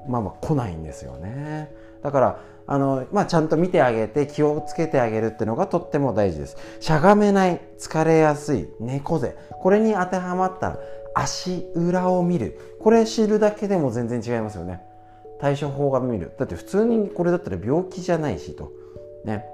[0.08, 1.70] まあまあ来ないんですよね。
[2.02, 6.56] だからあの、まあ、ちゃんと見てあげて気をつけてあげるっていうのがとっても大事です。
[6.80, 9.36] しゃがめない疲れやすい猫背。
[9.60, 10.78] これに当てはまった
[11.14, 12.76] 足裏を見る。
[12.80, 14.80] これ知るだけでも全然違いますよね。
[15.40, 16.32] 対処法が見る。
[16.38, 18.72] だって普通にこれだったら病気じゃないしと。
[19.24, 19.44] ね。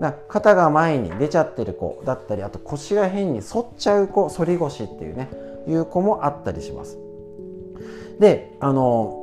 [0.00, 5.30] だ肩が前に出ちゃってる子だったりあと腰が変に反っちゃう子反り腰っていうね。
[5.66, 6.98] いう子もあったりします。
[8.18, 9.22] であの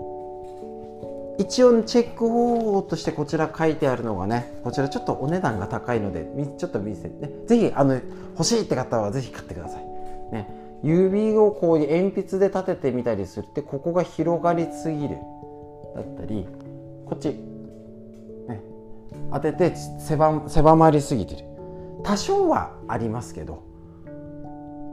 [1.39, 6.27] 一応チェック方法としてこちら書いてあるのがねこちらちょっとお値段が高いので
[6.59, 7.31] ちょっと見せてね。
[7.47, 7.95] ぜひあの
[8.33, 9.83] 欲しいって方はぜひ買ってください、
[10.31, 15.17] ね、指をこう鉛筆で立ててみたりするってここが広がりすぎる。
[15.95, 16.47] だったり
[17.05, 18.61] こっち、ね、
[19.31, 21.45] 当てて狭狭まりすぎてる。
[22.03, 23.63] 多少はありますけど。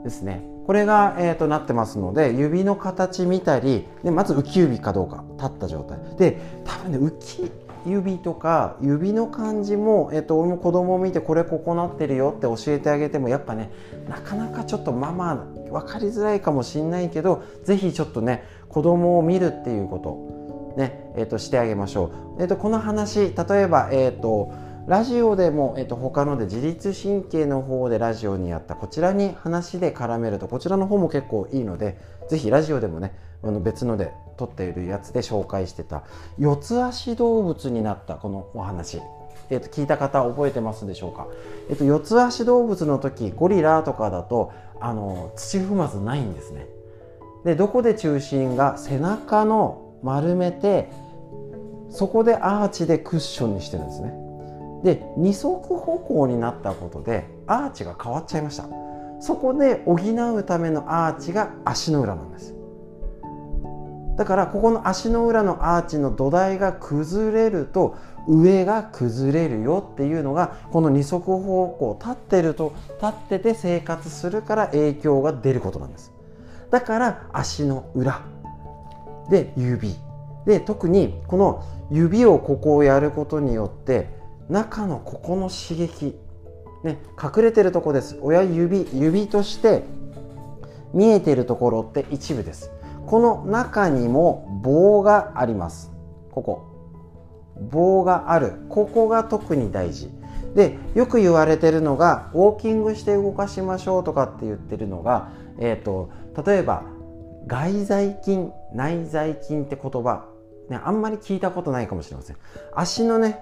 [0.03, 0.50] ですね。
[0.65, 7.51] これが、えーと、なってますので指の形見たりでまず浮き指かどうか立った状態で多分ね浮き
[7.85, 13.71] 指とか指の感じも、えーと、俺も子供を見てこれここなってるよって教えてあげてもやっぱね
[14.07, 20.41] なかなかちょっとママ分かりづらいかもしんないけど是非ちょっとね子供を見るっていうこと
[20.77, 22.41] ねえーと、してあげましょう。
[22.41, 24.53] えー、とこの話例えば、えーと
[24.87, 31.97] ラジオでも、えっと、他ので自律神経の方でラジオにやったこちらに話で絡めるとこちらの方も結構いいので
[32.29, 33.13] ぜひラジオでもね
[33.43, 36.03] あの別ので撮っているやつで紹介してた
[36.39, 39.01] 四つ足動物になったこのお話。
[39.49, 41.27] えっと、聞いた方覚えてますでしょうか、
[41.69, 46.67] えっと、四つ足動物の時ゴリラとかだとあの土踏まずないんですね。
[47.43, 50.89] でどこで中心が背中の丸めて
[51.89, 54.20] そこでアーチでクッションにしてるんですね。
[54.83, 58.65] で二足歩行になったことでアーチが変わっちゃいました。
[59.19, 62.55] そこで補うためのアーチが足の裏なんです。
[64.17, 67.95] だからここの足の裏のアーチの土台が崩れると
[68.27, 71.39] 上が崩れるよっていうのがこの二足歩
[71.79, 76.11] 行立ってると立ってて生活するから影響が出ることなんです。
[76.69, 78.21] だから足の裏。
[79.29, 79.95] で指。
[80.45, 86.15] で特にこの指をここをやることによって中のここの刺激、
[86.83, 88.17] ね、隠れてるとこです。
[88.21, 89.83] 親指指として
[90.93, 92.71] 見えてるところって一部です。
[93.05, 95.91] この中にも棒があります。
[96.31, 96.67] ここ。
[97.69, 98.53] 棒がある。
[98.69, 100.09] ここが特に大事。
[100.55, 106.09] でよく言われてるのがウォーキングして動かしましょうとかって言ってるのが、えーと、
[106.45, 106.83] 例えば
[107.47, 110.25] 外在筋内在筋って言葉、
[110.69, 112.37] ね、あんまり聞いたことないかもしれません。
[112.73, 113.39] 足のね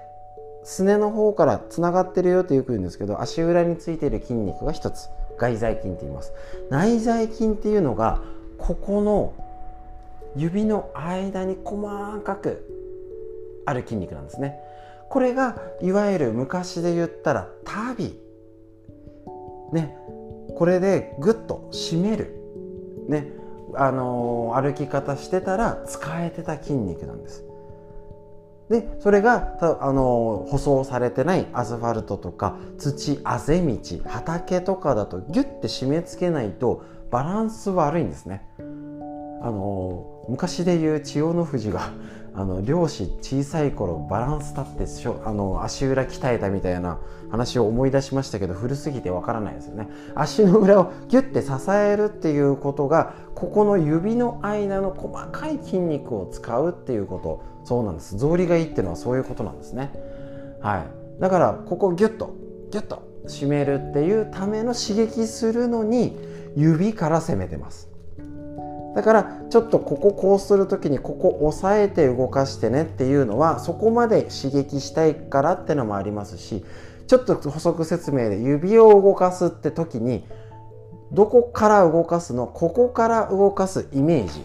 [0.63, 6.33] すねの方からつながってるよってよく言うんですけど足裏についてる筋肉が一つ外在筋って言います。
[6.69, 8.21] 内在筋っていうのが
[8.57, 9.33] ここの
[10.35, 12.65] 指の間に細かく
[13.65, 14.59] ある筋肉なんですね。
[15.09, 18.19] これがいわゆる昔で言ったら旅
[19.71, 19.95] ね。
[20.55, 22.35] これでぐっと締める。
[23.07, 23.31] ね。
[23.75, 27.45] あのー、歩き方してたら使えてた筋肉なんです。
[28.69, 38.45] でそれがあの舗装されてないアスファルトとか土あぜ道畑とかだとギュッて締め付けないとバランス悪いんですね。
[39.41, 41.91] あの昔で言う千代の富士が
[42.33, 46.99] あの漁師小さい頃バランス立ってしょあの足裏鍛えたみたいな
[47.31, 58.15] 話を思い出しましたけど古すぎてわからないですよね足の裏をギュッて支えるっていうことがここの指の間の細かい筋肉を使うっていうことそうなんです。
[58.15, 59.91] 草履がいいっていうのはそういうことなんですね。
[60.59, 61.21] はい。
[61.21, 62.33] だからここをギュッと
[62.71, 66.17] ギュッと締めるっていうための刺激するのに
[66.55, 67.87] 指から攻めてます。
[68.95, 76.65] だからちょっとこここうする時にここ押さえて動かしてねっていうのはそこまで刺激したいからってのもありますし
[77.05, 80.25] ちょっと補足説明で指を動かすって時に
[81.11, 84.43] どこから動かすのここから動かすイメージ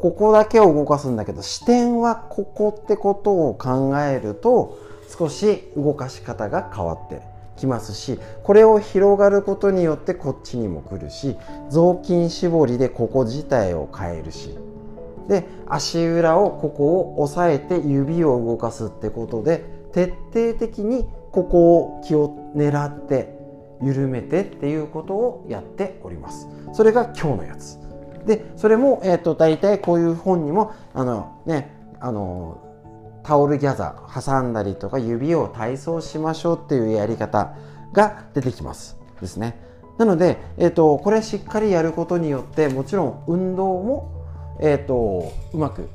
[0.00, 4.78] ここだけを動かすんだけど視点はここってことを考えると
[5.08, 7.20] 少し動かし方が変わって
[7.56, 11.36] きますしこれを広がることによってこっちにも来るし
[11.68, 14.56] 雑巾絞りでここ自体を変えるし
[15.28, 23.38] で足裏をここを押さえて指を動かすってことで徹底的にここを気を狙って
[23.82, 26.48] 緩めてっていうことをやっております。
[26.72, 27.79] それが今日のやつ。
[28.26, 32.60] でそれも、えーと、大体こういう本にもあの、ね、あの
[33.22, 37.54] タオルギャザー挟んだりとか指を体操しましょうっていうやり方
[37.92, 39.60] が出てきますですね。
[39.98, 44.24] なので、えーと、これしっかりやることによってもちろん運動も、
[44.60, 45.90] えーと、うまく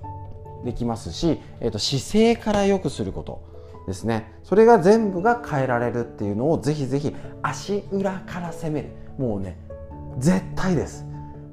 [0.63, 3.41] できますし、えーと姿勢から良くすること
[3.87, 4.31] ですね。
[4.43, 8.89] それが全部が変えられるっていうのをぜひぜひ足裏から攻める。
[9.17, 9.57] もうね
[10.19, 11.05] 絶対です。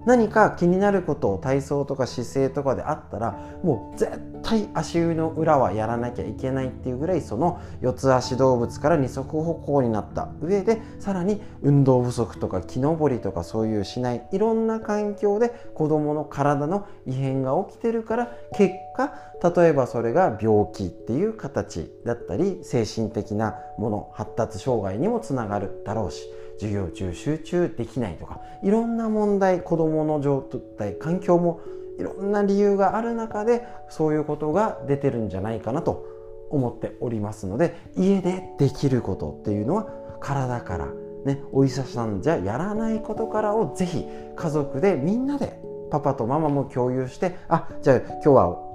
[0.05, 19.13] 何か気になることを体操とか姿勢とかであったらもう絶対足の裏はやらなきゃいけないっていうぐらいその四つ足動物から二足歩行になった上でさらに運動不足とか木登りとかそういうしないいろんな環境で子どもの体の異変が起きてるから結果
[19.57, 26.23] 例えばそれが病気っていう形だったり精神的なもの発達障害にもつながるだろうし
[26.59, 30.41] 授業中集中できないとかいろんな問題子どもの状
[30.79, 31.61] 態環境も
[31.99, 36.07] いろんな理由がある中でそういうことが出てるんじゃないかなと
[36.51, 39.87] 思っておりますので家でできることっていうのは
[40.21, 40.89] 体から
[41.25, 48.73] ねお医者さんじゃやらないことからをぜひ家族でみんなでパパとママも共有してあじゃあ今日は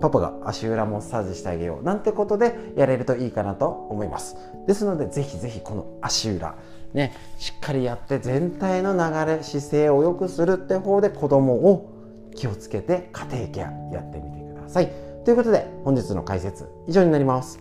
[0.00, 4.36] パパが足裏マッサージしてあげようなんてことでやれるといいかなと思います。
[4.66, 6.54] ですのでぜひぜひこの足裏
[6.94, 11.90] ねしっかりやって全体の流れ姿勢を良くするって方で子供を
[12.34, 14.92] 気をつけて家庭ケアやってみてください。
[15.24, 17.60] ということで本日の解説以上になります。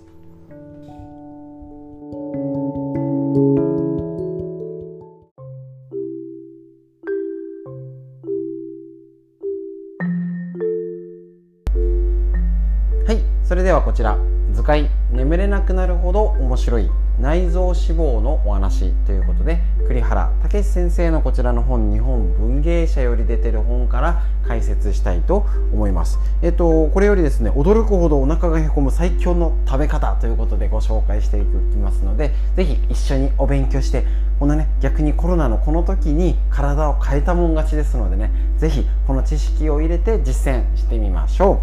[13.06, 14.18] はいそれではこちら
[14.52, 16.90] 図解眠れなくなるほど面白い
[17.20, 26.20] 内臓脂肪のお話ということで栗原武先生のこちらの本日本文芸社より出てる本から解説したいと思います。
[26.42, 34.06] えっとこれよりですね驚くほどお腹がへこむ最強の食べ方ということでご紹介していきますので是非一緒にお勉強して
[34.40, 41.62] こんなね逆にコロナのこの時に体を変えたもん勝ちですのでね是非この知識を入れて実践してみましょ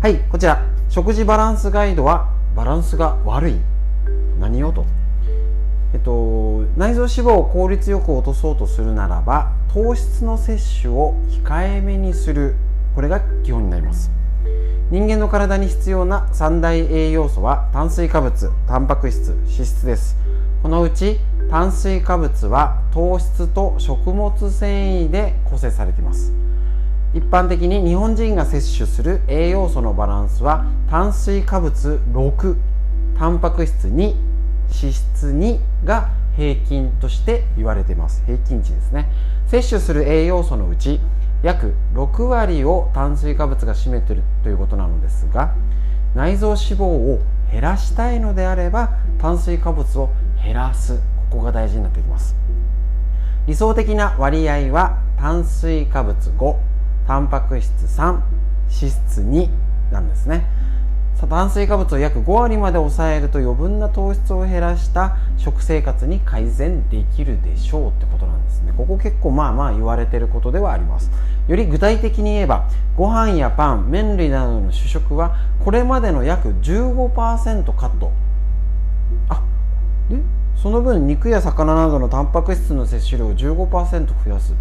[0.00, 0.02] う。
[0.02, 0.64] はいこちら。
[0.88, 3.79] 食事バランスガイドはバランスが悪い。
[4.38, 4.84] 何をと。
[5.92, 12.54] えっと、内臓脂肪を効率よく落とそうとするならば糖質の摂取を控えめにする。
[12.94, 14.10] これが基本になります。
[14.90, 20.16] 人間の体に必要な三大栄養素は炭水化物タンパク質脂質です。
[20.62, 26.32] このうち炭水化物は糖質と食物繊維で構成されています。
[27.12, 32.56] 一般的に日本人が摂取する栄養素のバランスは炭水化物6
[33.20, 34.14] タンパク質2
[34.72, 36.08] 脂質2が
[36.38, 38.22] 平均として言われています。
[38.24, 39.10] 平均値ですね。
[39.46, 41.00] 摂取する栄養素のうち
[41.42, 45.54] 約6割を炭水化物が占めているということなのですが
[46.14, 47.20] 内臓脂肪を
[47.52, 50.08] 減らしたいのであれば炭水化物を
[50.42, 50.96] 減らす。
[51.30, 52.34] ここが大事になってきます。
[53.46, 56.56] 理想的な割合は炭水化物5
[57.06, 58.22] タンパク質3脂
[58.70, 59.50] 質2
[59.92, 60.46] なんですね。
[61.26, 68.72] 炭水化物を約5割まで抑えると余分な糖質を減らした食生活に改善できるでしょうってことなんですね。
[68.76, 71.10] ここ結構まあまあ言われてることではあります。
[71.48, 78.12] より具体的に言えばご飯やパン麺類などの主食はこれまでの約15%カット。
[79.28, 79.42] あ
[80.08, 80.16] で
[80.56, 84.54] その分肉や魚などのタンパク質の摂取量を15%増やす。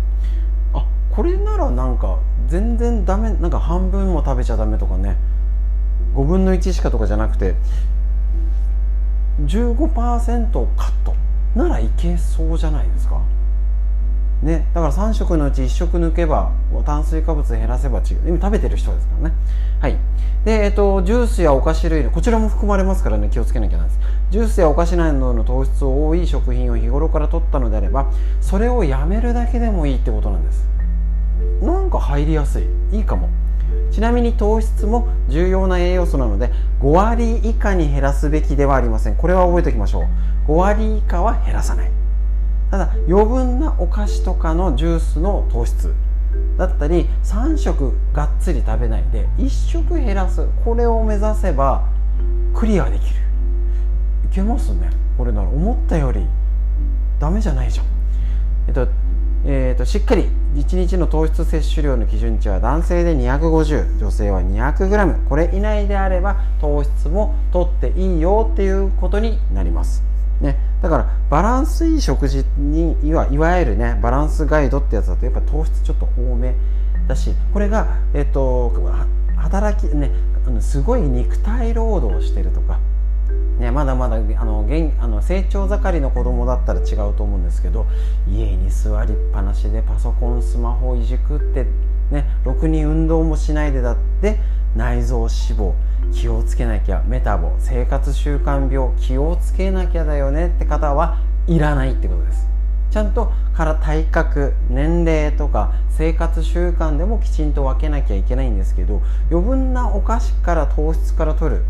[0.73, 5.15] あこれならなんか全然ダメなんか半分も食べちゃダメとかね。
[6.19, 7.55] 5分の1しかとかじゃなくて
[9.45, 11.15] 15%カット。
[11.55, 13.21] ならいけそうじゃないですか。
[14.43, 16.51] ね、だから3食のうち1食抜けば
[16.85, 18.17] 炭水化物減らせば違う。
[18.27, 19.35] 今食べてる人ですからね。
[19.79, 19.95] はい。
[20.43, 23.29] で、えっと、ジュースやお菓子類こちらも含まれますからね。
[23.31, 23.99] 気をつけなきゃなんです。
[24.29, 28.11] ジュースやお菓子などの糖質を多い食品を日頃から取ったのであれば
[28.41, 30.67] それをやめるだけでもいいってことなんです。
[31.61, 32.65] なんか入りやすい。
[32.91, 33.29] いいかも。
[33.91, 39.15] ちなみに糖質も重要な栄養素なので5割以下に減らすべきではありません。
[39.15, 40.07] これは覚えておきましょ
[40.47, 40.51] う。
[40.51, 41.91] 5割以下は減らさない。
[42.71, 45.93] ただ余分なお菓子とかのジュースの糖質
[46.57, 50.47] だったり3食がっつり食べないで1食減らす。
[50.63, 51.87] これを目指せば
[52.53, 53.15] クリアできる。
[54.31, 54.89] いけますね。
[55.17, 56.25] これなら思ったより
[57.19, 57.85] ダメじゃないじゃん。
[58.67, 58.87] えっと
[59.45, 60.25] えーと、しっかり
[60.55, 70.03] 1日の糖質摂取量の基準値は男性で250女性は 200g これ以内であれば糖質も取っていいよっていうことになります、
[70.41, 76.53] ね、だからバランスいい食事にいわいわゆるねバランスガイドってやつだとやっぱ糖質ちょっと多め
[77.07, 78.73] だしこれが、えーと、
[79.37, 80.11] 働きね
[80.59, 82.79] すごい肉体労働をしてるとか、
[83.59, 87.85] ね、まだまだあの現あの成長盛りの子供だったら違うと思うんですけど
[88.25, 91.65] 家に座りっぱなしでパソコンスマホいじくって
[92.09, 94.39] ねろくに運動もしないでだって
[94.77, 95.73] 内臓脂肪
[96.13, 101.17] 気をつけなきゃメタボ生活習慣病気をつけなきゃだよねって方は
[101.47, 102.47] いらないってことです。
[102.91, 111.63] ちゃんとから体格年齢とか生活習慣でもきちんと分けなきゃいけないんですけど余分なお菓子から糖質から取る。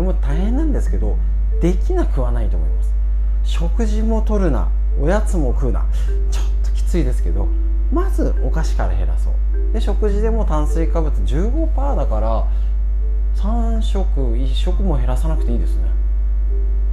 [0.00, 1.16] れも大変なんですけど
[1.60, 2.92] できなくはないと思います。
[3.44, 4.68] 食事も取るな
[5.00, 5.86] おやつも食うな
[6.30, 7.48] ちょっときついですけど
[7.92, 9.72] まずお菓子から減らそう。
[9.72, 12.46] で食事でも炭水化物15%だから
[13.36, 15.88] 3食1食も減らさなくていいですね。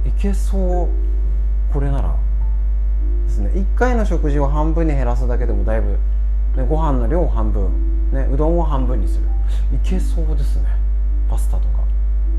[0.06, 0.88] いけそう。
[1.72, 2.16] これなら。
[3.26, 3.50] ですね。
[3.50, 5.98] 1回の食事を半分に減らすだけでもだいぶ、
[6.56, 9.24] ね、ご飯の量を半分、ね、うどんを半分にする。
[9.74, 10.64] いけそうですね。
[11.28, 11.77] パスタとか。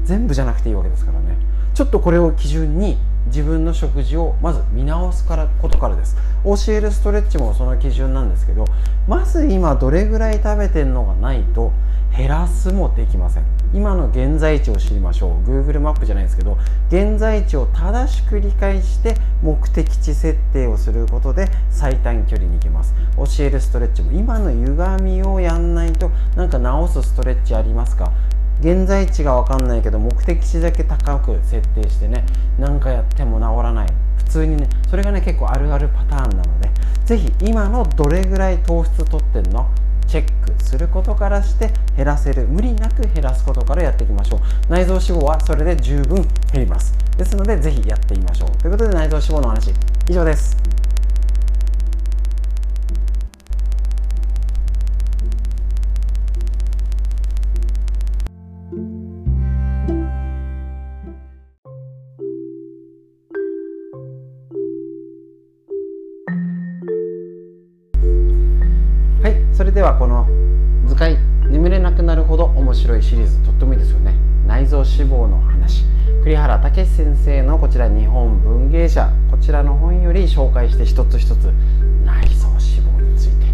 [0.06, 1.38] 全部じゃなくていいわけですからね。
[1.74, 2.98] ちょっとこれを基準に
[3.28, 6.18] 自分の食事をまず見直すからことからです。
[6.44, 8.66] 教えるストレッチもその基準なんですけど
[9.08, 11.72] まず今どれぐらい食べてんのがないと
[12.16, 13.44] 減らすもできません。
[13.72, 15.48] 今の現在地を知りましょう。
[15.48, 22.96] Google マップじゃないですけど現在地を正しく理解して目的地設定をすることで最短距離に行きます。
[23.16, 24.12] 教えるストレッチも。
[24.12, 28.12] 今の歪みをやんないとなんか直すストレッチありますか？
[28.62, 32.26] 現在地が分かんないけど目的地だけ高く設定してね
[32.58, 33.88] 何かやっても治らない。
[34.18, 36.70] 普通にねそれがね結構あるあるパターンなので
[37.06, 39.68] 是非今のどれぐらい糖質取ってんの
[40.08, 42.48] チェックすることからして減らせる。
[42.48, 44.40] 無理なく減らすことからやっていきましょう。
[44.70, 46.18] 内臓脂肪はそれで十分
[46.52, 46.94] 減ります。
[47.18, 48.52] ですのでぜひやってみましょう。
[48.58, 49.74] ということで内臓脂肪の話
[50.10, 50.58] 以上です。
[69.70, 70.28] それではこの
[70.88, 71.16] 図解
[71.48, 74.16] 眠れなくなるほど面白いシリーズとってもいいですよね。
[74.48, 75.86] 内臓脂肪の話。
[76.24, 79.12] 栗原武先生のこちら日本文芸社。
[79.30, 81.54] こちらの本より紹介して一つ一つ
[82.04, 83.46] 内臓脂肪について。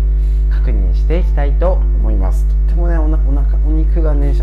[0.49, 2.45] 確認していきたいと思います。
[2.45, 4.34] とってもねおなお腹お肉がね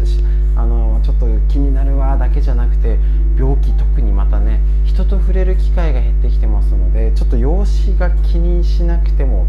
[0.54, 2.98] あのちょっと気になるわだけじゃなくて
[3.38, 9.46] 病気特にまたね人と触れる機会が減ってきてますのでちょっと容姿が気にしなくても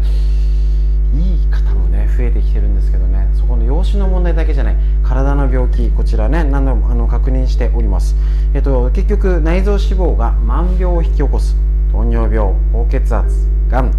[1.14, 3.28] いい方もね増えてきてるんですけどね。
[3.34, 4.76] そこの養子の問題だけじゃない。
[5.02, 8.16] 体の病気こちらね何度もあの確認しております、
[8.54, 11.56] えっと、結局内臓脂肪が万病を引き起こす。
[11.92, 13.92] 糖尿病高血圧がん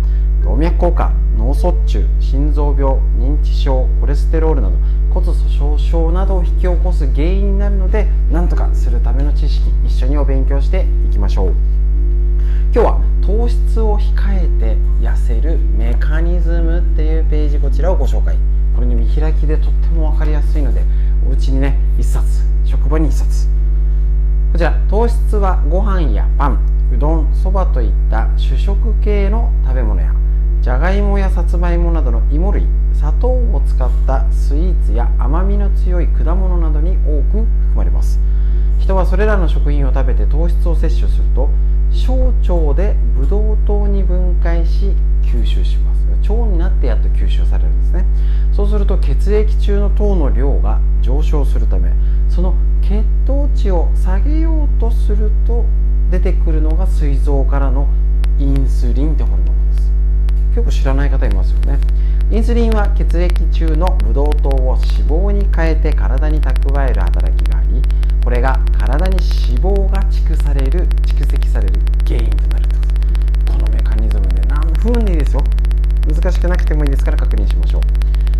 [0.43, 4.75] 動脈硬化脳卒中心臓病認知症コレステロールなど
[5.13, 11.84] 骨粗しょう症などを引き起こす原因になるので何とかするための知識一緒にお勉強していきましょう。
[12.73, 18.35] 今日は糖質を控えて痩せるメカニズムっていうページこちらをご紹介。
[18.75, 20.83] これね見開きでとっても分かりやすいので
[21.25, 23.47] お家にね1冊職場に1冊。
[24.51, 26.59] こちら糖質はご飯やパン
[26.93, 30.13] うどんそばといった主食系の食べ物や
[30.61, 38.19] じゃがいもやさつまいもなどの芋類砂糖を使ったスイーツや甘みの強い果物などに多く含まれます。
[38.79, 41.49] 人はそれらの食品を食べて糖質を摂取すると
[41.95, 44.91] 小腸でブドウ糖に分解し
[45.23, 45.95] 吸収します。
[46.29, 48.05] 腸になってやっと吸収されるんですね。
[48.51, 51.91] そうすると血液中の糖の量が上昇するため
[52.29, 55.65] その血糖値を下げようとすると
[56.11, 57.87] 出てくるのが膵臓からの
[58.37, 59.91] インスリンってホルモンです。
[60.49, 61.79] 結構知らない方いますよね。
[62.31, 67.81] インスリンは血液中のブドウ糖を脂肪に変えて体に蓄える働きがあり
[68.25, 69.17] これが体に
[69.47, 72.75] 脂肪が蓄される蓄積される原因となると。
[73.53, 75.43] このメカニズムで何分でいいですよ。
[76.11, 77.81] 難しくなくてもいいですから確認しましょう。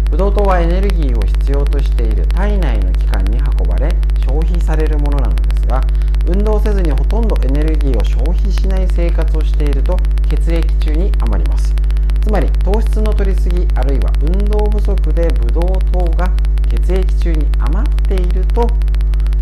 [0.09, 5.81] ブドウ糖はエネルギーを必要としている体内の器官に運ばれ消費されるものなのですが
[6.25, 9.95] 運動せずにほとんどエネルギーを消費しない生活をしていると
[10.27, 11.75] 血液中に余ります。
[12.23, 16.31] つまり糖質の取りすぎあるいは運動不足でブドウ糖が
[16.71, 18.67] 血液中に余っていると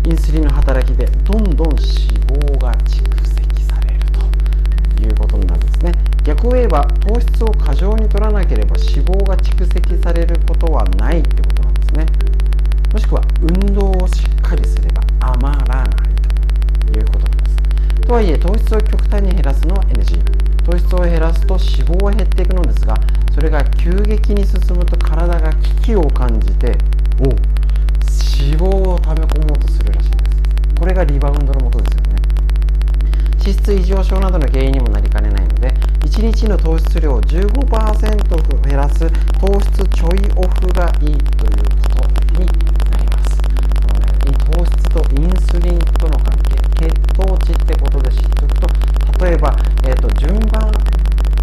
[0.06, 1.80] インスリンの働きでどんどん脂
[2.28, 5.92] 肪が蓄積されるということになるんですね。
[6.22, 12.06] 逆を言えば糖質を過剰に取らなければ脂肪が蓄積されることはないってことなんですね。
[12.92, 15.88] もしくは運動をしっかりすれば余らない
[16.92, 17.56] ということなんです。
[18.02, 20.22] とはいえ糖質を極端に減らすのは NG
[20.64, 22.94] 糖質を減らすと脂肪は減っていくのですが
[23.34, 26.76] それが急激に進むと体が危機を感じて
[27.20, 27.63] お
[28.38, 30.36] 脂肪を溜め込もうとするらしいんです。
[30.78, 32.14] これがリバウンドのもとですよね。
[33.40, 35.68] 脂質異常症などの原因にもなりかねないので
[36.00, 39.06] 1日の糖質量を15%減らす
[39.38, 42.08] 糖質ちょいオフがいいということ
[42.40, 42.46] に
[42.90, 43.42] なります。
[43.42, 44.16] この、ね、
[44.52, 48.68] 糖質とインスリンとの関係血糖値ってことで知っておくと
[49.24, 49.54] 例えば、
[49.84, 50.72] えーと、順番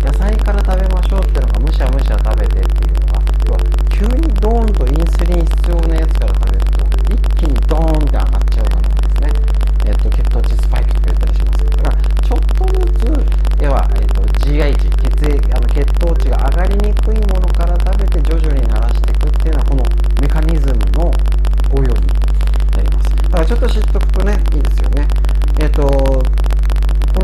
[0.02, 6.82] 野菜から食べましょうっていうのがむしゃむしゃ食べてっていうのは要は急にドーンとインスリン必要なやつから食べると
[7.14, 9.30] 一気にドーンって上がっちゃうからですね、
[9.86, 11.62] えーと、血糖値スパイクとか言ったりします。
[11.62, 19.84] からちょっとずつ要は、えーと、GI 値血液あの血糖値が上がりにくいものから食べて徐々に慣らしていくっていうのはこの
[20.22, 21.12] メカニズムの
[21.78, 22.10] 応用に
[22.74, 23.16] なります。
[23.16, 25.08] だからちょっと知っておくとねいいですよね。
[25.60, 26.24] えっ、と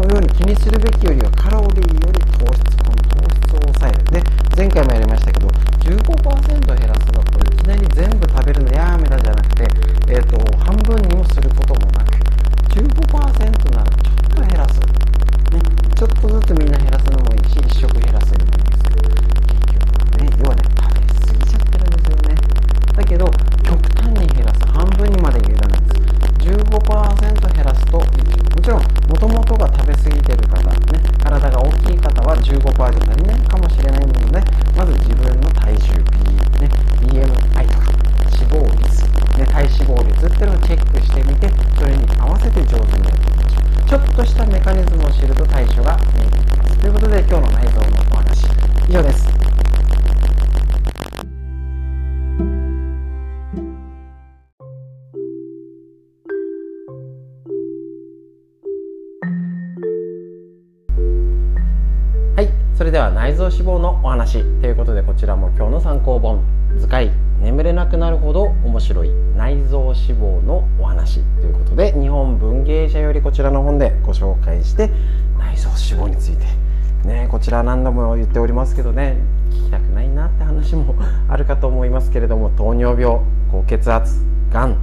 [0.01, 4.03] のように気にするべきよりはカロリーより糖質この糖質を抑える。
[4.11, 4.23] で
[4.55, 5.47] 前回もやりましたけど
[5.81, 9.67] 15%減らすだといきなり全部食べるのやめだじゃなくて、
[10.09, 12.19] えーと、半分にもすることもなく
[12.75, 15.61] 15%ならちょっと減らす、ね、
[15.95, 19.09] ちょっとずつみんな減らすのもいいし1食減らすのもいいですけど
[19.47, 22.35] 結局ね要はね食べ過ぎちゃってるんですよね。
[22.93, 23.25] だけど
[23.63, 24.57] 極端に減らす。
[24.77, 26.07] 半分にまでいらないんです
[26.49, 27.99] 15%減らすと
[28.67, 30.59] ちろんもともとが食べ過ぎてる方
[30.91, 34.43] ね体が大きい方は15%じゃ足りないかもしれないので
[34.75, 36.67] まず自分の体重 B、ね、
[36.99, 37.95] BMI とか
[38.27, 39.07] 脂肪率、
[39.39, 41.47] ね、体脂肪率っていうのをチェックしてみて
[41.79, 43.87] それに合わせて上手にやっていきましょう。
[43.87, 46.77] ちょっとしたメカニズムを知ると対処が見えてきます。
[46.77, 48.47] ということで今日の内臓のお話
[48.89, 49.46] 以上です。
[62.97, 66.43] では内臓脂肪のお話ということでこちらも今日の参考本
[66.79, 74.89] 図解眠れなくなるほど面白い内臓脂肪のお話ということで日本文芸社よりこちらの本でご紹介して
[75.37, 76.45] 内臓脂肪について
[77.07, 79.17] ねこちら何度も言っておりますけどね
[79.51, 80.95] 聞きたくないなって話も
[81.29, 83.19] あるかと思いますけれども糖尿病
[83.51, 84.75] 高血圧がん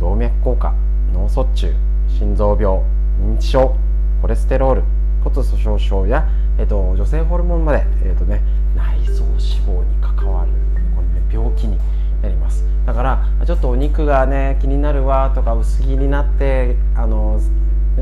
[0.00, 0.74] 動脈硬化
[1.12, 1.74] 脳卒中
[2.08, 2.78] 心臓病
[3.22, 3.76] 認知症
[4.22, 4.82] コレステロール
[5.22, 6.26] 骨粗しょう症や
[6.60, 8.42] えっと、女性ホルモンまで、えっとね、
[8.76, 10.52] 内臓脂肪に関わる
[10.94, 11.78] これ、ね、病気に
[12.22, 12.62] なります。
[12.84, 17.40] だからちょっとお肉がね気になるわとか薄着になってあの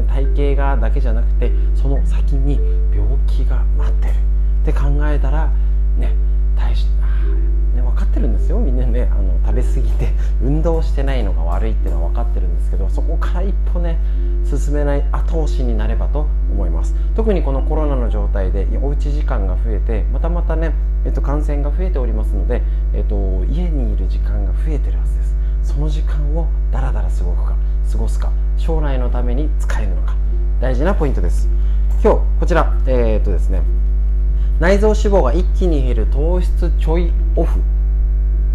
[0.08, 2.58] 体型がだけじゃなくてその先に
[2.92, 4.12] 病気が待ってる。
[4.12, 5.50] って考えたら
[5.96, 6.14] ね
[6.56, 7.07] 大した
[7.98, 8.58] かってるんですよ。
[8.58, 13.98] みんなねあの食べ過ぎて 運動してないのが悪いっていうのは分かってるんですけどそこから一歩ね
[14.44, 16.94] 進めない後押しになればと思います。
[17.16, 20.72] 特にこのコロナの状態でおうち時間が増えてまたまたね、
[21.04, 22.62] えっと、感染が増えておりますので、
[22.94, 23.16] えっと、
[23.50, 25.36] 家にいる時間が増えてるはずです。
[25.62, 27.56] その時間をダラダラ過ごくか
[27.90, 30.14] 過ごすか将来のために使えるのか。
[30.60, 31.48] 大事なポイントです。
[32.02, 33.60] 今日こちらえー、っとですね
[34.60, 37.60] 内臓脂肪が一気に減る糖質ちょいオフ。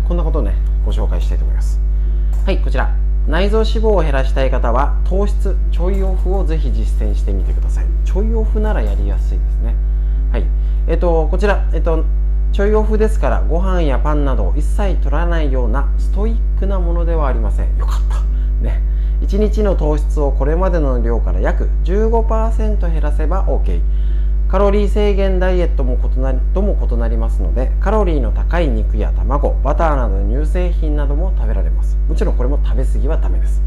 [0.08, 0.56] こんなことをね
[0.86, 1.80] ご紹介したいと思います。
[2.46, 2.62] はい。
[2.62, 2.96] こちら。
[3.28, 7.86] 内臓脂肪を減らしたい方は糖質ちょいオフをぜひ実践してみてください。
[8.04, 9.76] ちょいオフならやりやすいですね。
[10.32, 10.46] はい。
[10.88, 11.70] えっとこちら。
[11.74, 12.04] えっと
[12.52, 17.78] ちょいオフですからご飯やパンなどを一切取らないようなストイックなものではありません。
[17.78, 18.22] よかった。
[18.64, 18.82] ね。
[19.22, 23.82] 1日の糖質をこれまでの量から約15%減らせば OK
[24.54, 31.98] カロリー制限ダイエットも異なりとも異なりますのでカロリーの高い肉や卵バターなどの乳製品なども食べられます。
[32.08, 33.64] もちろんこれも食べ過ぎはダメです。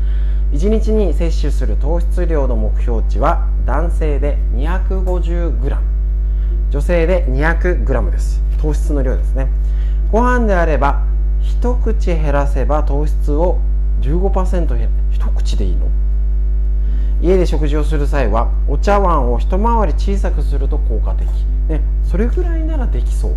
[0.52, 5.76] 1日に摂取する糖質量の目標値は男性で 250g
[6.70, 8.40] 女性で 200g です。
[8.62, 9.48] 糖質の量ですね。
[10.12, 11.02] ご飯であれば
[11.42, 13.58] 一口減らせば糖質を
[14.02, 14.88] 15%減る。
[15.10, 15.88] 一口でいいの？
[17.20, 21.26] 家で食事をする際はお茶碗を一回り小さくすると効果的、
[21.68, 23.34] ね、それぐらいならできそう。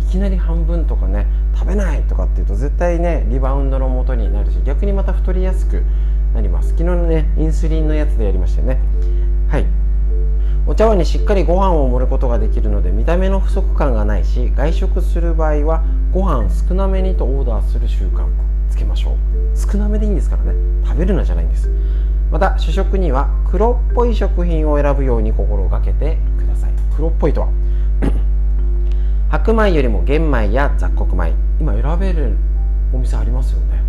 [0.00, 5.82] いきなり半分とかね食べないとかっていうと絶対ねリバウンドのもとになるし逆にまた太りやすく
[6.34, 6.70] なります。
[6.70, 8.80] 昨日のねインスリンのやつでやりましたよね。
[9.48, 9.66] はい。
[10.66, 18.26] お茶碗にしっかりご飯を盛ることができるので見た目の不足感がないし外食する場合はご飯少なめにとオーダーする習慣
[18.70, 19.16] つけましょう。
[19.56, 20.54] 少なめでいいんですからね。
[20.84, 21.70] 食べるなじゃないんです。
[22.34, 26.72] また主食には黒っぽい食品を選ぶように心がけてください。
[26.96, 27.48] 黒っぽいとは？
[29.30, 31.32] 白米よりも玄米や雑穀米。
[31.60, 32.36] 今選べる
[32.92, 33.84] お店ありますよね。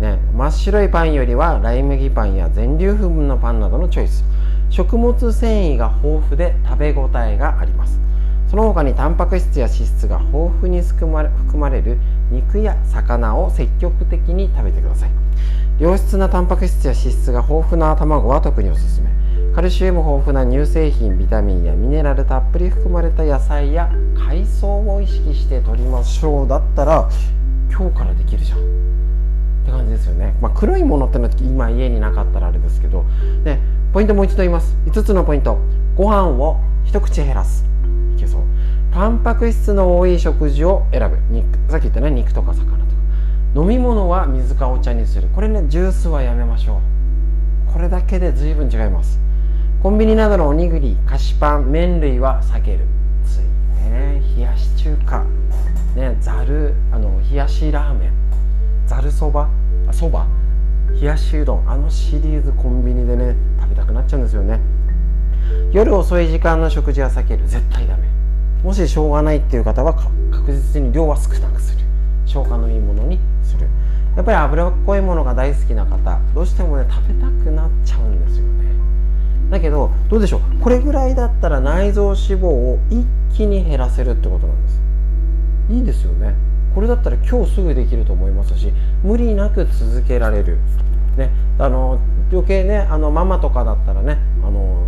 [0.00, 4.24] ね真っ白いパンよりはライ麦パンや全粒粉のパンなどのチョイス。
[4.70, 8.00] 食物繊維が豊富で食べ応えがあります。
[8.48, 11.98] その他にタンパク質や脂質が豊富に含まれる
[12.30, 15.25] 肉や魚を積極的に食べてください。
[15.78, 19.10] 良質なタンパク質や脂質が豊富な卵は特におすすめ。
[19.54, 26.48] カルシウム豊富な乳製品ビタミンやミネラルたっぷり含まれた野菜や海藻を意識して取りましょう。
[26.48, 27.10] だったら
[27.70, 28.58] 今日からできるじゃん。
[28.58, 28.62] っ
[29.66, 33.04] て感じですよね、まあ、黒いものってのは今家になかったらあれですけど。
[33.44, 33.58] で
[33.92, 34.78] ポイントもう一度言います。
[34.86, 35.58] 5つのポイント。
[35.94, 37.66] ご飯を一口減らす。
[38.16, 38.40] いけそう。
[38.94, 41.18] タンパク質の多い食事を選ぶ。
[41.28, 41.46] 肉。
[41.70, 42.75] さっき言ったね肉とか魚
[43.56, 45.28] 飲み物は水かお茶にする。
[45.34, 46.82] これねジュースはやめましょ
[47.70, 47.72] う。
[47.72, 49.18] これだけで随分違います。
[49.82, 52.80] コンビニなどのおにぎり菓子パン麺類は避ける。
[53.24, 53.40] つい
[53.90, 55.24] ね冷やし中華。
[55.94, 58.12] ねざるあの冷やしラーメン。
[58.86, 59.48] ざるそば
[59.88, 60.26] あそば。
[61.00, 61.66] 冷やしうどん。
[61.66, 64.60] あのシリーズコンビニでね食べたくなっちゃうんですよね。
[65.72, 67.48] 夜遅い時間の食事は避ける。
[67.48, 68.06] 絶対ダメ。
[68.62, 71.82] もししょうがないっていう方は確実に量は少なくする。
[72.26, 73.18] 消化のいいものに
[73.56, 73.68] する。
[74.16, 78.70] やっぱり脂っこいものが大好きな方どうしてもね食べたくなっちゃうんですよね。
[79.50, 80.60] だけどどうでしょう？
[80.60, 83.04] これぐらいだったら内臓脂肪を一
[83.36, 84.80] 気に減らせるってことなんです。
[85.70, 86.34] いいですよね。
[86.74, 88.72] これだったら今日すぐできると思いますし
[89.02, 90.58] 無理なく続けられる。
[91.16, 91.30] ね。
[91.58, 91.98] あの
[92.30, 94.84] 余計ねあのママとかだったらねあの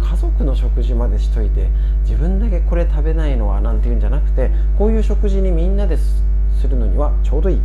[0.00, 1.68] 家族の食事までしといて
[2.02, 6.22] 自分だけこれ食べないのはなんていうんじゃなくてこういう食事にみんなです
[6.68, 7.60] るのにはちょうどいい。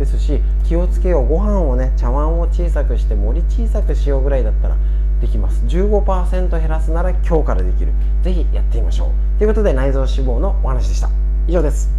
[0.00, 4.76] ですし気をつけようご飯をね茶碗を小さくして盛り小さくしようぐらいだったら
[5.20, 5.62] できます。
[5.66, 7.92] 15%減らすなら今日からできる。
[8.22, 9.38] ぜひやってみましょう。
[9.38, 11.10] ということで内臓脂肪のお話でした。
[11.46, 11.90] 以上です。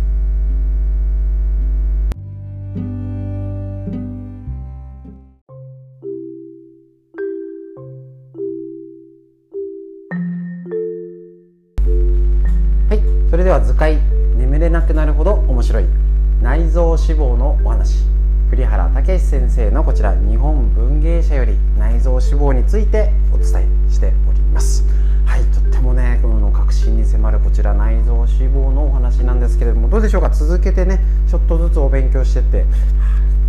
[12.90, 13.30] はい。
[13.30, 14.00] それでは図解。
[14.36, 16.11] 眠れなくなるほど面白い。
[16.42, 18.04] 内臓脂肪のお話。
[18.50, 24.84] 栗原武先生のこちら日本文芸社より内臓脂肪についてお伝えしております。
[25.24, 30.32] はいとってもねこの確信に迫るこちら内臓脂肪のお話なんですけれどもどうでしょうか？
[30.32, 31.00] 続けてね
[31.30, 32.66] ちょっとずつお勉強してって。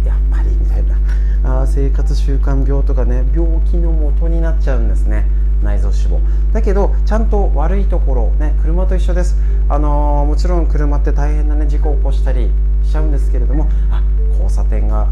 [0.05, 1.63] やっぱりみたいな。
[1.63, 5.25] あ生活習慣病とかね病気の元になっちゃうんですね。
[5.63, 6.53] 内臓脂肪。
[6.53, 9.39] だけどちゃんと悪いところね車と一緒です。
[9.71, 12.51] あのー、もちろん車って大変なね事故を起こしたり
[12.83, 14.03] しちゃうんですけれどもあ
[14.33, 15.09] 交差点が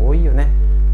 [0.00, 0.48] 多いよね。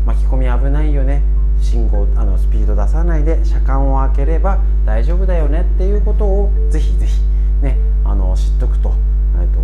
[0.07, 1.23] 巻き込み危ないよね。
[1.61, 5.61] 信号あのスピード出さないで車間を開ければ大丈夫だよね。
[5.61, 7.21] っていうことをぜひぜひ
[7.63, 8.95] ねあの知っておくと,、
[9.41, 9.61] えっと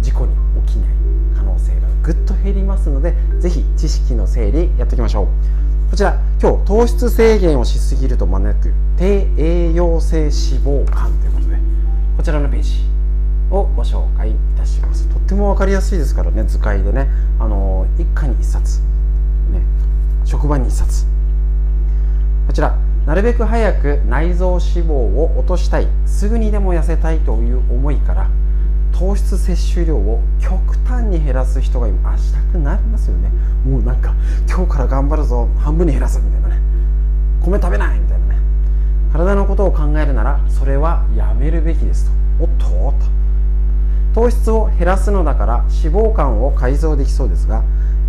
[0.00, 0.34] 事故に
[0.66, 0.88] 起きない
[1.34, 5.26] 可能性がぐっと減りますのでぜひ知識の整理やっていきましょう。
[5.90, 11.56] こちら今日糖質制限をしすぎると招く低栄養性脂肪肝ということで
[12.16, 13.01] こちらのページ。
[13.52, 15.06] をご紹介いたします。
[15.08, 17.08] とっても分かりやすいですからね図解でね。
[17.38, 18.80] あの一家に一冊、
[19.50, 19.60] ね、
[20.24, 21.06] 職場に一冊。
[22.46, 22.76] こちら。
[23.06, 25.88] なるべく早く内臓脂肪を落としたい。
[26.06, 28.30] すぐにでも痩せたいという思いから
[28.92, 33.28] 糖質摂取量を極端に減らす人が今あしたくなりますよね。
[33.66, 34.14] もうなんか
[34.48, 35.48] 今日から頑張るぞ。
[35.58, 36.60] 半分に減らすみたいなね。
[37.44, 38.38] 米食べないみたいなね。
[39.12, 42.06] 体のことを考えるならそれはやめるべきです
[42.38, 42.44] と。
[42.44, 43.21] おっとおっと。
[44.14, 47.62] 糖質を減らすのだから脂肪肝を改造できそうですが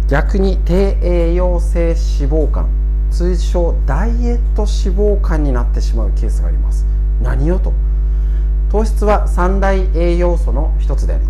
[0.09, 1.95] 逆に低栄養性脂
[2.29, 2.67] 肪肝
[3.09, 6.85] 通称ダイエット脂肪肝になってしまうケースがあります。
[7.21, 7.71] 何をと。
[8.71, 11.25] 糖質は三大栄養素の一つであり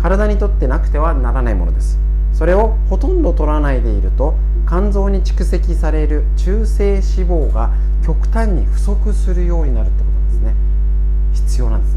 [0.00, 1.98] 体にとってなくてはならないものです。
[2.32, 4.34] それをほとんど取らないでいると
[4.68, 7.72] 肝臓に蓄積される中性脂肪が
[8.04, 10.54] 極端に不足するようになるってことなんですね。
[11.32, 11.93] 必要なんです。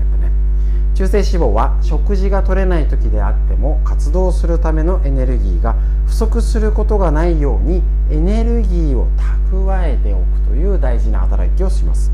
[0.98, 5.76] 中性脂肪は食事が取れない時であっても活動するためのエネルギーが
[6.08, 9.08] 不足することがないようにエネルギーを
[9.52, 12.12] 蓄えておくという大事な働きをします。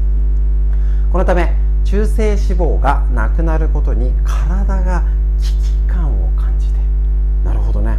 [1.14, 1.55] このため
[1.85, 5.05] 中性脂肪がなくなることに体が
[5.41, 6.73] 危機感を感じて
[7.45, 7.97] なるほどね。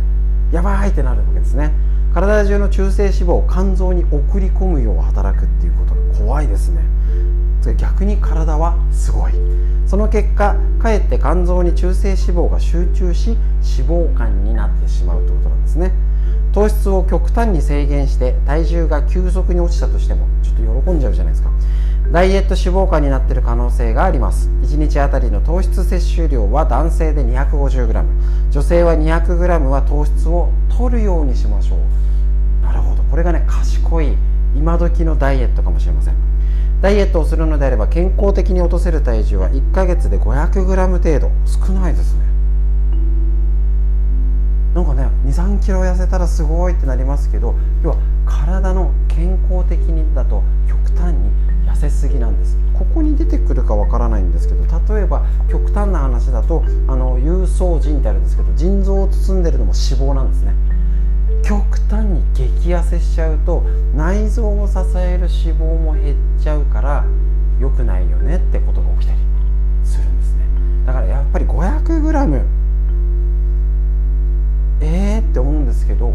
[0.53, 1.73] やばいってなるわけですね。
[2.13, 6.83] 体中の中性脂肪を肝臓に送り込むよう働くっていうことが怖いですね。
[7.73, 9.33] 逆に体はすごい。
[9.87, 13.37] その結果かえって肝臓に中性脂肪が集中し
[13.79, 15.93] 脂肪肝になってしまうということなんですね。
[16.53, 21.51] 糖質を極端に制限して体重が急速に落ちたとしてもちょっと喜んじゃうじゃないですか。
[22.13, 24.49] ダイエット脂肪肝になっている可能性があります。
[24.63, 28.05] 1日あたりの糖質摂取量は男性で 250g
[28.51, 32.65] 女性は 200g は糖質を取るようにしましょう。
[32.65, 33.03] なるほど。
[33.05, 34.17] これがね賢い
[34.55, 36.34] 今時のダイエットかもしれません。
[36.85, 41.31] ダイエットをするのであれば健康的に落とせる体重は1ヶ月で 500g 程度。
[41.47, 42.21] 少ないですね。
[44.75, 47.97] なんかね23キロ痩せたらすごいってなりますけど要は
[48.27, 51.31] 体の健康的にだと極端に
[51.67, 52.59] 痩せすぎなんです。
[52.75, 60.53] ここに出てくるかわからないんですけど例えば極端な話だとあの有層腎ってあるんですけど腎臓を包んでるのも脂肪なんですね。
[61.43, 63.63] 極端に激痩せしちゃうと
[63.95, 67.05] 内臓を支える脂肪も減っちゃうから
[67.61, 69.19] 良くないよねってことが起きたり
[69.85, 70.41] するんですね。
[70.87, 72.45] だからやっぱり 500g
[74.81, 75.21] えー？
[75.21, 76.15] って思うんですけど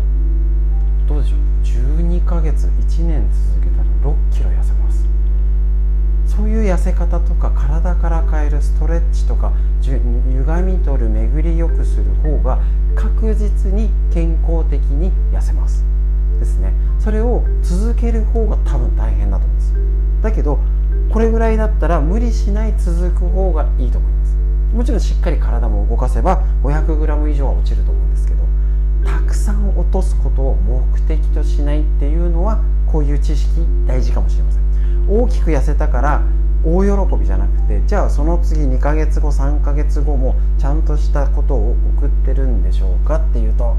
[1.08, 5.09] どうでしょう？12ヶ月1年続けたら6キロ痩せます。
[6.40, 9.52] そういう痩せ方とか体から変えるストレッチとか
[9.82, 10.00] 歪
[10.62, 12.60] み取る巡りよくする方が
[12.96, 15.84] 確実に健康的に痩せます。
[16.40, 16.72] ですね。
[16.98, 19.74] それを続ける方が多分大変だと思います。
[20.22, 20.60] だけど
[21.12, 24.38] これぐらいだったら無理しない続く方がいいと思います。
[24.74, 28.44] もちろんしっかり体も動かせば 500g 以上は落ちると思うんですけど
[29.04, 34.69] たくさん落とすことを目的としないっていうのはこういう知識大事かもしれません。
[35.08, 36.22] 大きく痩せたから
[36.66, 43.76] 大喜びじゃなくてじゃあその次2ヶ月後3ヶ月後もちゃんとしたことを送ってるんでしょうかっていうと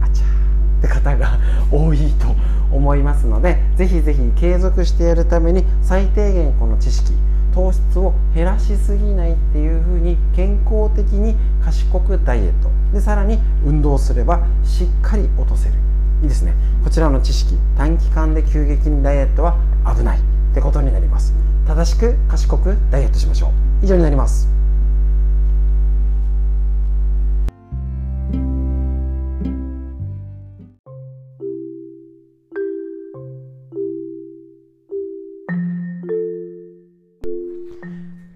[0.00, 1.38] あちゃーって方が
[1.70, 2.34] 多いと
[2.72, 7.12] 思いますのでぜひぜひ継続してやるために最低限この知識
[7.52, 12.70] 糖質を減らしすぎないっていうふうに健康的に賢くダイエット。
[12.92, 15.89] でさらに運動すればしっかり落とせる。
[16.22, 16.54] いいですね。
[16.84, 19.56] こちらの知識短期間で急激にダイエットは
[19.96, 20.20] 危ないっ
[20.54, 21.32] てことになります。
[21.66, 23.48] 正しく賢くダイエットしましょ
[23.82, 23.84] う。
[23.84, 24.48] 以上になります。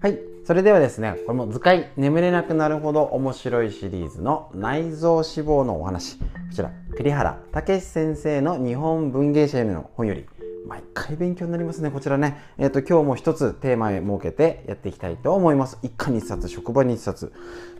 [0.01, 0.19] はい。
[0.43, 1.91] それではですねこれも図解。
[1.97, 6.17] 眠れなくなるほど面白いシリーズの内臓脂肪のお話。
[6.17, 6.71] こちら。
[6.97, 10.25] 栗原武先生の日本文芸者への本より
[10.65, 12.37] 毎回勉強になりますねこちらね。
[12.57, 15.77] えっ、ー、と今日も一つテーマへ設けてやっていきたいと思います。
[15.83, 17.33] 一家に一冊職場に一冊。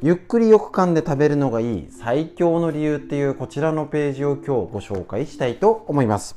[0.03, 6.35] ゆっくりよく噛んで食べるのがいい最強の理由っていうこちらのページを今日ご紹介したいと思います。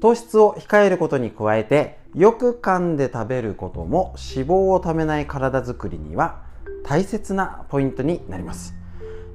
[0.00, 6.42] 糖質を控えることに加えてよく噛んで食べることも脂肪をためない体づくりには
[6.84, 8.85] 大切なポイントになります。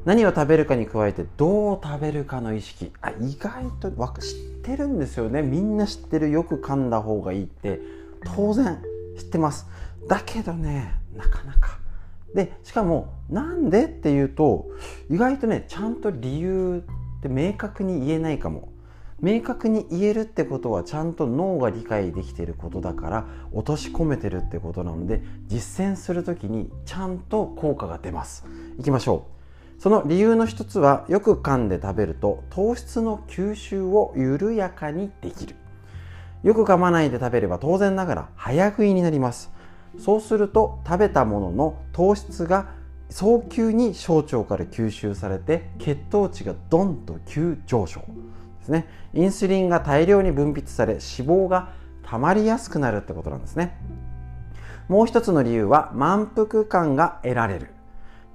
[0.04, 2.92] 何を食べるかに加えてどう食べるかの意識。
[3.02, 5.42] あ意外と知ってるんですよね。
[5.42, 7.80] みんな知ってるよく噛んだ方がいいって。
[8.36, 8.80] 当然
[9.18, 9.68] 知ってます。
[10.08, 11.80] だけどねなかなか。
[12.34, 14.68] でしかもなんでっていうと
[15.10, 16.84] 意外とねちゃんと理由
[17.20, 18.70] って明確に言えないかも。
[19.20, 28.46] 明確に言えるってことはちゃんと脳が理解できてることだから落とし込めてるってことなので実践する時にちゃんと効果が出ます。
[28.80, 29.41] いきましょう。
[29.82, 35.56] その理由の一つはよく噛んで食べると糖質の吸収を緩やかにできる。
[36.44, 39.52] よく噛まないで食べれば当然ながら早食いになります。
[39.98, 42.68] そうすると食べたものの糖質が
[43.10, 48.06] 早急に小腸から吸収されて血糖値がドンと急上昇で
[48.66, 48.88] すね。
[49.16, 53.76] インスリンが大量に分泌され脂肪が溜まりやすくなるってことなんですね。
[54.88, 57.81] もう一つの理由は満腹感が得られる。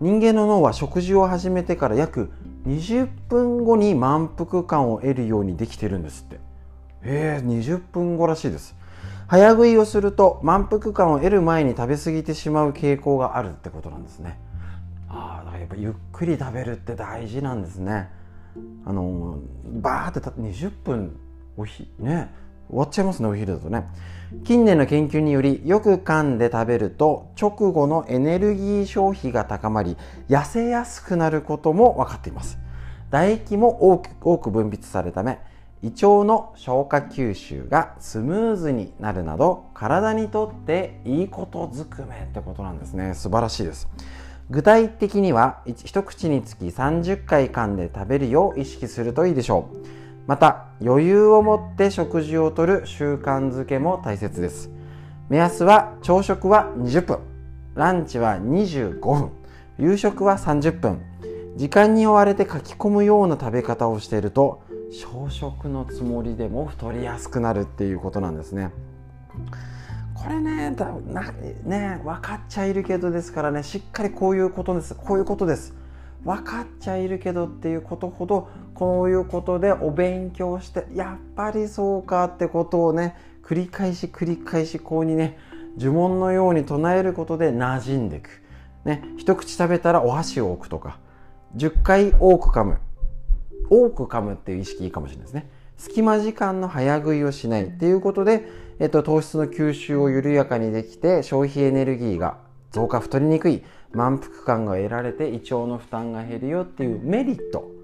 [0.01, 2.31] 人間の脳は食事を始めてから約
[2.67, 6.37] 20分後に満腹感を得るようにできてるんですって。
[7.03, 8.75] へえ20分後らしいです。
[9.29, 14.39] 早食いをすると満腹感を得る前に食べ過ぎてしまう傾向があるってことなんですね。
[15.09, 18.11] ああだからやっぱゆっくり食べるって大事なんですね。
[18.85, 19.39] あの
[19.81, 21.17] バーって20分
[21.57, 22.35] おひね
[22.69, 23.87] 終わっちゃいますねお昼だとね。
[24.45, 29.97] 近年の研究によりよく噛んで食べると直後のエネルギー消費が高まり
[30.29, 32.59] 痩せやすくなることも分かっています。
[33.11, 35.39] 唾液も多く分泌されるため
[35.83, 43.15] 胃腸の消化吸収がスムーズになるなど体にとっていいことずくめってことなんですね。
[43.15, 43.89] 素晴らしいです。
[44.51, 49.77] 具体的には一口につき30回噛んで食べるよう意識するといいでしょう。
[50.27, 54.71] また余裕を持って食事をとる習慣づけも大切です。
[55.29, 57.19] 目安は朝食は20分。
[57.75, 59.31] ランチは25分。
[59.79, 61.01] 夕食は30分。
[61.57, 64.63] 時間に追われて書き込むような食べ方をしていると
[64.93, 68.71] 小食のつもりでも太りやすくなるっていうことなんですね。
[70.13, 71.33] これねだな
[71.65, 74.95] ね分かっちゃいるけどですからねしっかりこういうことです。
[74.95, 75.73] こういうことです。
[76.27, 85.39] 分かっちゃいるけどっていうことほどこういうことでお勉強してやっぱりそうかってことをね繰り返し繰り返しこうにね
[85.79, 88.43] 呪文のように唱えることで馴染んでいく、
[88.85, 90.99] ね、一口食べたらお箸を置くとか
[91.57, 92.79] 10回多く噛む。
[93.69, 95.49] 多く噛むっていう意識いいかもしれないですね。
[95.77, 98.49] 隙間時間の早食いをしないっていうことで、
[98.79, 102.39] えっと、糖質の吸収を緩やかにできて消費エネルギーが
[102.73, 103.65] 増加太りにくい。
[103.97, 107.77] 満腹感が得られて胃腸の負担が減るよっていうメリット。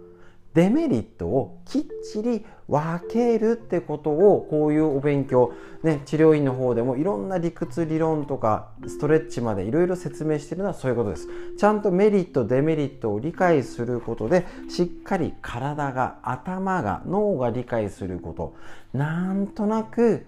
[0.55, 1.83] デメリットをきっ
[2.13, 5.53] ちり分けるってことをこういうお勉強、
[5.83, 11.29] ね、治療院の方でもいろんな理屈理論とかストレッチまでいろいろ説明してるのはそういうことです。
[11.57, 18.55] ちゃんとメリットデメリットを理解することでしっかり体が頭が脳が理解すること。
[18.93, 20.27] なんとなく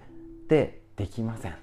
[0.49, 1.55] でできません。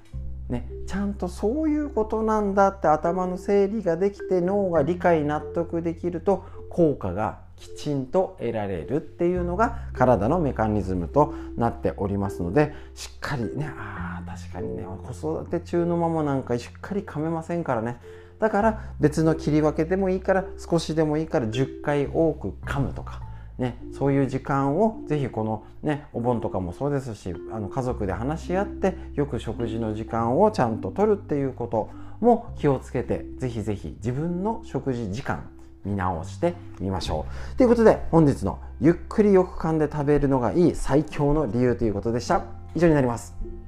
[0.52, 18.00] ね、ちゃんとそういうことなんだって頭の整理ができて脳が理解納得できると効果がきちんと得られるっていうのが体のメカニズムとなっておりますのでしっかりねあ確かにね子育て中のママなんかしっかり噛めませんからね
[18.40, 23.31] だから別の切り分けでもいいから少しでもいいから10回多く噛むとか。
[23.62, 35.48] ね、そういう時間をぜひこの、ね、お盆とかもそうですしあの家族で話し合ってよく食事の時間をちゃんと取るっていうことも気をつけてぜひぜひ自分の食事時間
[35.86, 37.58] 見直してみましょう。
[37.58, 42.44] ということで本日のゆっくりよく噛んで食べるのがいい最強の理由ということでした。
[42.74, 43.61] 以上になります。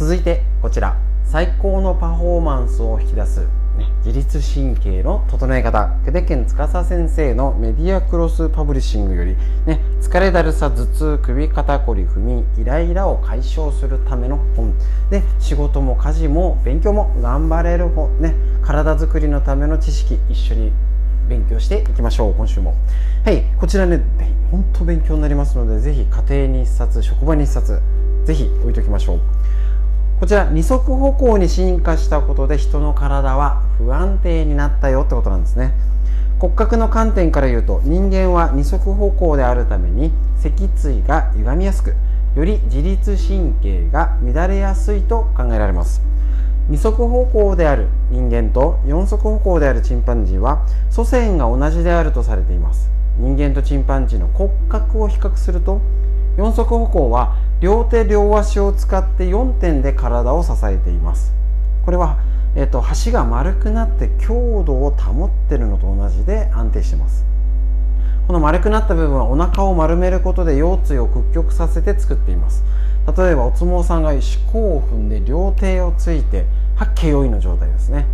[0.00, 0.96] 続いてこちら。
[1.26, 3.40] 最高のパフォーマンスを引き出す
[3.76, 5.94] ね、自律神経の整え方。
[6.06, 9.36] 久手健司先生のメディアクロスパブリッシングより、
[9.66, 14.72] ね、疲れだるさ頭痛首肩こり不眠イライラを解消するための本。
[15.10, 20.72] で仕事も家事も勉強も頑張れる本、ね、体づくりのための知識一緒に
[21.28, 22.34] 勉強していきましょう。
[22.34, 22.74] 今週も。
[23.26, 24.02] はいこちらね
[24.50, 27.82] 本当勉強になりますのでぜひ家庭に1冊職場に1冊
[28.24, 29.39] ぜひ置いときましょう。
[30.20, 35.72] こちら二足歩行に進化したことで人の体は不安定になったよってことなんですね。
[36.38, 41.94] 骨格の観点から言うと人間は二足歩行であるために脊椎が歪みやすく
[42.36, 46.02] より自律神経が乱れやすいと考えられます。
[46.68, 52.90] 二足歩行である人間と四足歩行であるチンパンジーは祖先が同じであるとされています。
[53.18, 55.80] 人間とチンパンジーの骨格を比較すると
[56.36, 61.34] 四足歩行は両手両足を使って4点で体を支えています。
[61.84, 62.18] これは、
[62.56, 67.24] えーと、橋が丸くなって強度を保ってるのと同じで安定してます。
[68.26, 72.64] この丸くなった部分はお腹を丸めることで腰椎を屈曲させて作っています。
[73.06, 76.46] 例えばお相撲さんが四股を踏んで両手をついて
[76.76, 78.06] 八景用意の状態ですね。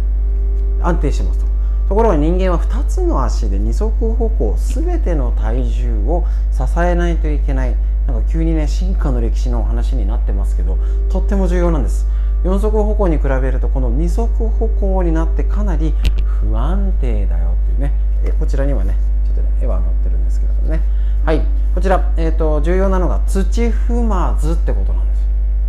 [0.83, 1.47] 安定してますと。
[1.89, 10.79] ところが人間は2つの足で二足歩行全ての体重を支えないといけないなんか急にね進化の歴史の話になってますけど
[11.11, 12.07] とっても重要なんです。
[12.45, 15.95] 4足歩行に比べるとこの2足歩行になってかなり
[16.41, 17.93] 不安定だよっていうね。
[18.25, 18.95] えこちらにはね
[19.27, 20.81] ちょっとね絵は載ってるんですけれどもね。
[21.25, 21.43] はい
[21.75, 25.27] こちら、えーと、重要なのが土踏まずってことなんです。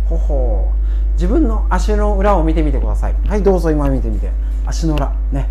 [0.08, 0.72] ほほ
[1.14, 3.14] 自分の足の裏を見てみてください。
[3.26, 4.30] はいどうぞ今見てみて。
[4.64, 5.48] 足の裏ね。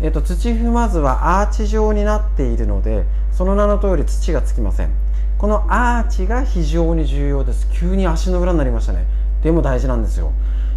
[0.00, 4.90] えーと土踏まずはアーチ状になっているのでその名の通り土がつきません。
[5.38, 7.68] このアーチが非常に重要です。
[7.72, 9.06] 急に足の裏になりましたね。
[9.42, 10.32] でも大事なんですよ。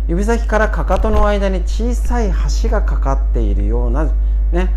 [0.07, 2.31] 指先からかかとの間に小さい
[2.63, 4.11] 橋がかかっているような
[4.51, 4.69] ね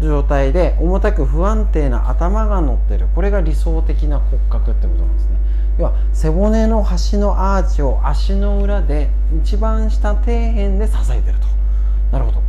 [0.00, 3.08] 状態で重たく不安定な頭が乗ってる。
[3.14, 5.36] これが理想的な骨格ってことなんですね。
[5.78, 9.10] 要は背骨の端のアーチを足の裏で
[9.42, 11.46] 一番下底辺で支えてると。
[12.10, 12.42] なるほど。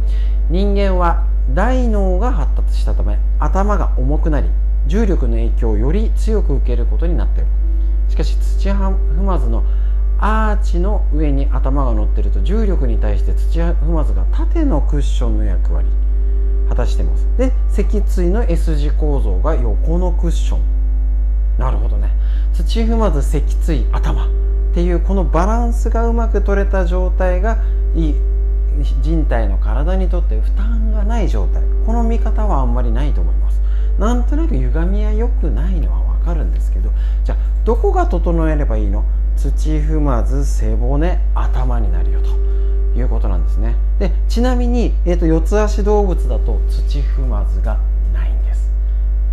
[0.50, 4.50] 人間は大脳が発達したため頭が重くなり
[4.88, 7.48] 重力の影響をより強く受けることになっている。
[8.10, 9.64] しかし土踏まずの
[10.20, 15.88] アーチの上に頭が乗ってると重力に対して土踏まずが縦のクッションの役割
[16.70, 17.28] 果たしてます。
[17.38, 20.60] で脊椎の S 字構造が横のクッション。
[21.58, 22.12] なるほどね。
[22.54, 24.26] 土踏まず脊椎頭。
[24.26, 24.28] っ
[24.74, 27.58] ていうこのバランスがうまく取れた状態が
[27.96, 28.16] いい
[29.02, 31.64] 人体の体にとって負担がない状態。
[31.86, 33.62] この見方はあんまりないと思います。
[33.98, 36.92] なんとなく歪みは良くないのは分かるんですけど
[37.24, 39.04] じゃあどこが整えればいいの？
[39.36, 42.30] 土踏まず背骨頭になるよと
[42.98, 43.76] いうことなんですね。
[44.00, 47.80] でちなみに、えーと、四つ足動物だと土踏まずが
[48.14, 48.72] ないんです。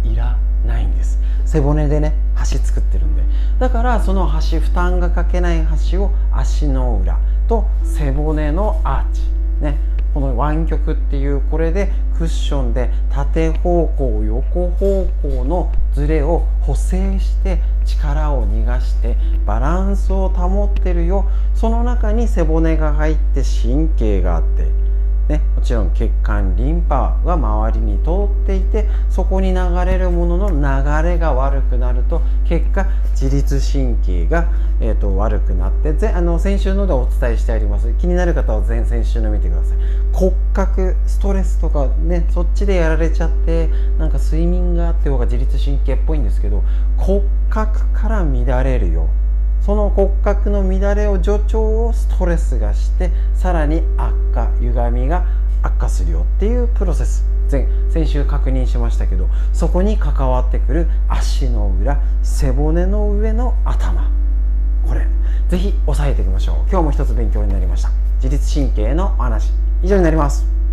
[0.05, 0.37] いら
[0.67, 1.19] ないんです。
[1.47, 3.23] 背骨でね橋作ってるんで。
[3.59, 7.19] だからその橋負担がかけない橋を足の裏
[7.49, 9.23] と背骨のアーチ。
[9.63, 9.79] ね。
[10.15, 21.29] この湾曲っていうこれでクッションで縦方向横方向のズレを補正して力を逃がしてバランスを保ってるよ。
[21.55, 24.84] その中に背骨が入って神経があって
[25.29, 34.49] ね、もちろん血管リンパが周りに通っていてそこに流れるものの流れが悪くなると結果自律神経が、
[34.81, 37.95] えーと、悪くなってぜあの先週のでお伝えしてあります。
[37.95, 39.79] 気になる方は前先週の見てください。
[40.13, 43.69] 骨格ストレスとかねそっちでやられちゃって
[43.99, 46.63] なんか睡眠があって方が自律神経っぽいんですけど
[46.99, 49.09] 骨格から乱れるよ。
[49.65, 55.25] その骨格の乱れを助長をストレスがしてさらに悪化歪みが
[55.63, 57.25] 悪化するよっていうプロセス。
[57.51, 64.11] 前先週確認しましたけどそこに関わってくる足の裏背骨の上の頭。
[64.87, 65.07] これ
[65.49, 66.57] ぜひ押さえていきましょう。
[66.71, 67.91] 今日も一つ勉強になりました。
[68.17, 69.53] 自律神経のお話。
[69.83, 70.64] 以上になります。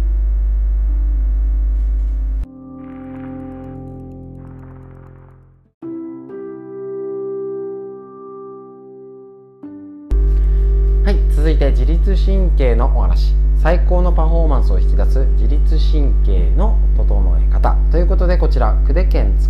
[11.91, 19.49] 自律神経のお話最高のパフォーマンスを引き出す自律神経の整え方ということでこちら久手健司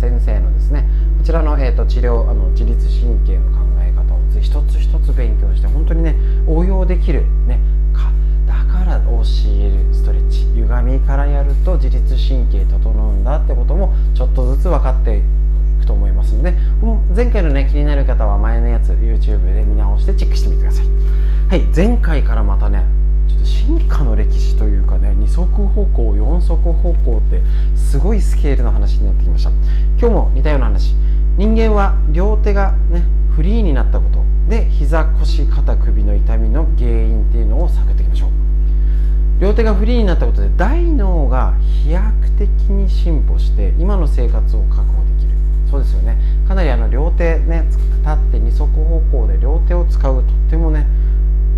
[0.00, 0.88] 先生のですね
[1.18, 6.16] こちらの、えーと、治療あの自律神経の考え方を一つ一つ勉強して本当にね
[6.46, 7.60] 応用できるね
[7.92, 8.10] か
[8.46, 9.20] だから教
[9.60, 15.22] えるストレッチ歪みからやると自律神経整うんだってこともちょっとずつ分かってい
[15.80, 16.54] くと思いますので
[17.14, 20.86] 前回のね気になる方は前のやつ YouTube で見直してチェックしてみてください。
[21.54, 21.62] はい。
[21.66, 22.84] 前回からまたね
[23.28, 27.42] ちょっと進化の歴史というかね二足歩行四足歩行って
[27.76, 29.50] すごいスケールの話になってきました。
[29.96, 30.96] 今日も似たような話。
[31.36, 33.04] 人間は両手がね
[33.36, 34.24] フリーになったこと。
[34.50, 38.30] で膝腰肩首の痛みの原因っていうのを探っていきましょう。
[39.40, 41.54] 両手がフリーになったことで大脳が
[41.84, 45.30] 飛躍的に進歩して今の生活を確保できる。
[45.70, 46.18] そうですよね。
[46.48, 51.03] かなりあの両手ね立って二足歩行で両手を使うとってもね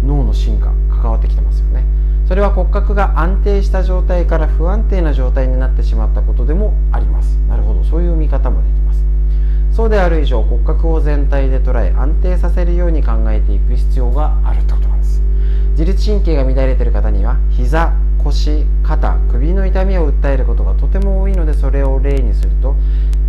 [0.04, 1.84] 脳の進化関わってきてますよね。
[2.26, 7.36] それは骨格が安定した状態から不安定な状態になってしまったことでもあります。
[7.48, 7.84] なるほど。
[7.84, 9.04] そういう見方もできます。
[9.70, 15.22] そうである以上骨格を全体で捉え安定させるように考えていく必要があるってことなんです。
[15.72, 17.92] 自律神経が乱れている方には膝
[18.24, 22.74] 腰肩首の痛みを訴えることがとても多いのでそれを例にすると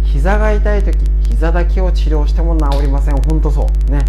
[0.02, 0.98] 膝が痛い時
[1.30, 3.15] 膝だけを治療しても治りません。
[3.30, 3.91] 本当そう。
[3.91, 4.06] ね。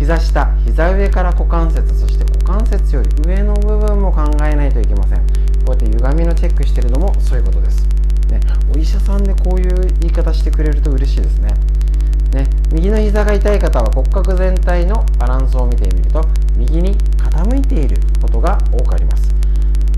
[0.00, 5.18] 膝下膝上から股関節そして股関節より上の部分も考えないといけません。
[5.18, 5.24] こ
[5.66, 7.86] うやって歪みのチェックしてるのもそういうことです、
[8.30, 8.40] ね、
[8.74, 11.50] お医者さんでこういう言い方してくれると嬉しいですね。
[12.32, 16.22] ね、右の膝が痛い方は骨格全体のバランスを見てみると
[16.56, 19.28] 右に傾いていることが多くあります。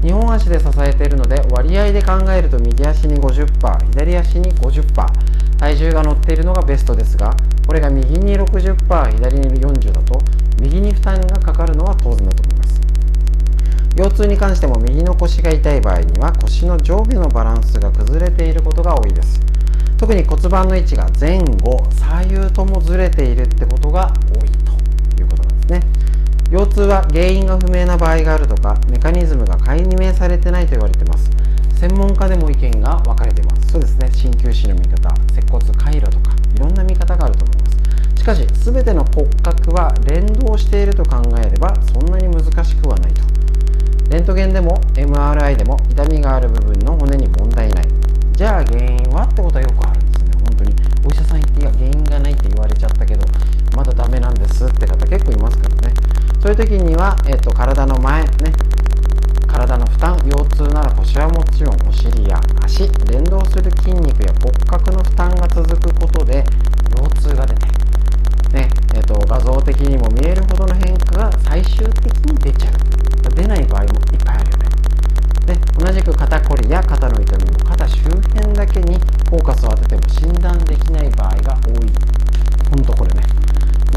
[0.00, 5.06] 2本足で支えているので割合で考えると右足に50%左足に50%
[5.62, 7.36] 体重が乗っているのがベストですが
[7.68, 10.18] これが右に60%左に40だと
[10.60, 12.80] 右に負担がかかるのは当然だと思います。
[13.94, 19.40] 腰痛に関しても右の腰が痛い場合には腰の上下のバランスが崩れていることが多いです。
[19.98, 24.50] 特に骨盤の位置が前後左右ともずれているってことが多い
[25.14, 25.80] ということなんですね。
[26.50, 31.30] 腰痛は原因が不明な場合があるとかメカニズムが解明されてないと言われています。
[31.82, 33.72] 専門家でも意見が分かれてます。
[33.72, 34.08] そうですね。
[34.08, 37.70] 鍼灸師の見方接骨回路とかいろんな見方があると思いま
[38.14, 38.20] す。
[38.20, 43.22] しかし全ての骨格は連動していると考えればそんなに難しくはないと。
[44.10, 47.88] レントゲンでも MRI でも痛みがある部分の骨に問題ない。
[48.30, 50.30] じゃあ原因はってことはよくあるんですね。
[50.38, 50.76] 本当に。
[51.04, 53.26] お医者さん行っていや原因がないって言われちゃったけど
[53.74, 55.94] まだダメなんですって方結構いますからね。
[56.40, 58.52] そういう時には、えーと、体の前ね
[59.52, 66.42] 体の負担腰痛なら腰はもちろんお尻や足連動する筋肉や骨格の負担が続くことで
[66.96, 67.66] 腰痛が出て、
[68.56, 72.74] ねえーと、画像的にも見えるほどの変化が最終的に出ちゃう。
[73.34, 74.64] 出ない場合もいっぱいあるよね。
[75.46, 78.98] で同じく肩こりや肩の痛みも肩周辺だけに
[79.28, 81.92] フォーカスを当てても診断できない場合が多い。
[82.70, 83.22] ほんとこれね。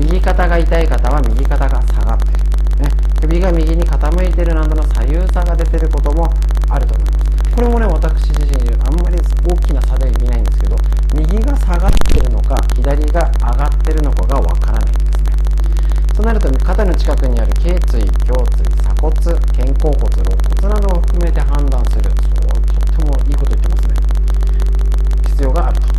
[0.02, 2.55] 右肩が痛い方は右肩が下がってる。
[2.80, 2.90] ね、
[3.22, 6.28] 首が右に傾いてるなどの左右差が出てることも
[6.70, 7.56] あると思います。
[7.56, 10.76] これもね私自身あんまり大きな差では見ないんですけど
[11.16, 15.32] 右が下がってるのか左が上がってるのかがわからないんですね。
[16.16, 23.96] そうなると肩の近くにある頸椎胸椎鎖骨肩甲骨肋骨などを含めて判断するそうとってもいいこと言ってますね。
[25.28, 25.95] 必要があると。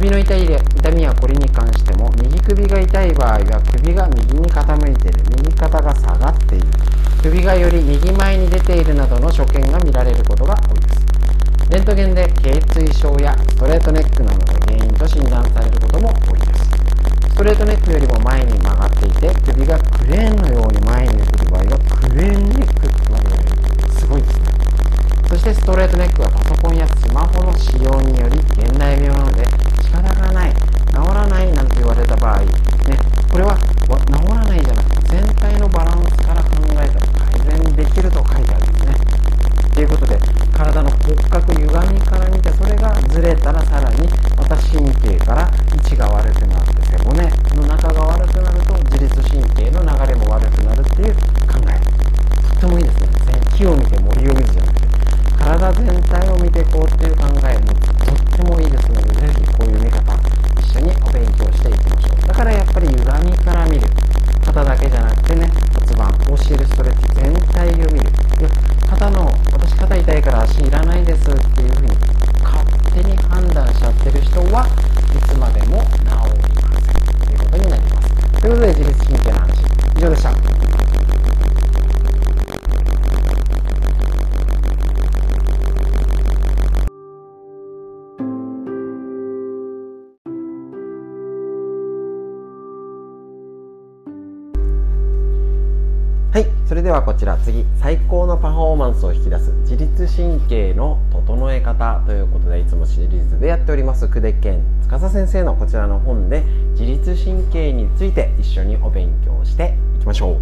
[0.00, 5.20] 首の痛い痛みやこりに関しても右首が痛い場合は首が右に傾いている。
[5.44, 6.66] 右肩が下がっている。
[7.20, 11.04] 首がより右前に出ているなどの所見が見られることが多いです。
[11.68, 16.64] レントゲンで頸椎症やストレートネックなどが原因と診断されることも多いです。
[16.64, 23.92] ストレートネックよりも前に曲がっていて首がクレーンのように前に出てる場合はクレーンネックと言われる。
[24.00, 24.48] すごいですね。
[25.28, 29.44] そしてストレートネックはパソコンやスマホの使用により現代病なので
[29.90, 30.54] 仕方がない。
[30.90, 32.46] 治らないなんて言われた場合ね
[33.30, 38.94] これは治らないじゃなくて全体のバランスから考えたら改善できると書いてあるんですね。
[39.74, 40.18] ということで
[40.52, 44.06] 体の骨格歪みから見てそれがずれたらさらに
[44.36, 47.22] また神経から位置が悪くなって背骨
[47.56, 51.14] の中が悪くなると自律神経の流れも悪くなるっていう
[51.48, 51.80] 考え。
[51.80, 53.08] とってもいいですね。
[53.56, 54.69] 木を見て森を見るじゃなくて
[55.58, 60.14] 体全体を見ていこうっていう考えもとってもいいですのでぜひこういう見方
[60.62, 63.88] 一緒にお勉強していきましょうだからやっぱり歪みから見る
[64.44, 68.10] 肩だけじゃなくてね骨盤教えるストレッチ全体を見る。
[68.88, 71.88] 肩の私肩痛いから足いらないですっていうふうに
[72.42, 78.40] 勝手に判断しちゃってる人はいつまでも治りませんということになります。
[78.40, 79.64] ということで自律神経の話
[79.96, 80.59] 以上でした。
[96.90, 104.08] ではこちら次最高のパフォーマンスを引き出す自律神経の整え方ということでいつもシリーズでやっております。
[104.08, 106.42] 久手健司先生のこちらの本で
[106.72, 110.36] 自律神経について一緒にお勉強していきましょう。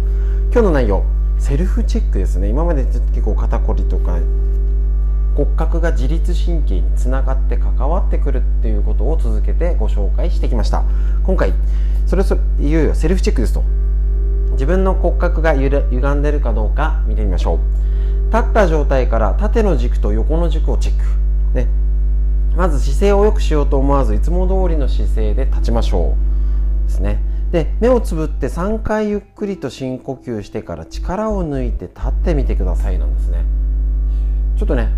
[0.51, 1.03] 今日の内容
[1.37, 2.49] セルフチェックですね。
[2.49, 4.17] 今まで結構肩こりとか
[5.35, 10.83] 骨格が自律神経につながって関わってくるっていうことを続けてご紹介してきました。
[11.21, 11.53] 今回
[12.07, 13.63] それそれいよいよセルフチェックですと。
[14.59, 17.59] 自分の骨格がゆる歪んでるかどうか見てみましょう。
[18.25, 21.03] 立った状態から縦の軸と横の軸をチェック、
[21.55, 21.65] ね、
[22.57, 26.13] まず姿勢を良くしようと思わずいつも通りの姿勢で立ちましょ
[26.83, 26.87] う。
[26.89, 27.21] ですね。
[27.53, 33.45] で目をつぶって3回ゆっくりと深呼吸してから力を抜いて立ってみてくださいなんですね。
[34.57, 34.89] ちょっとね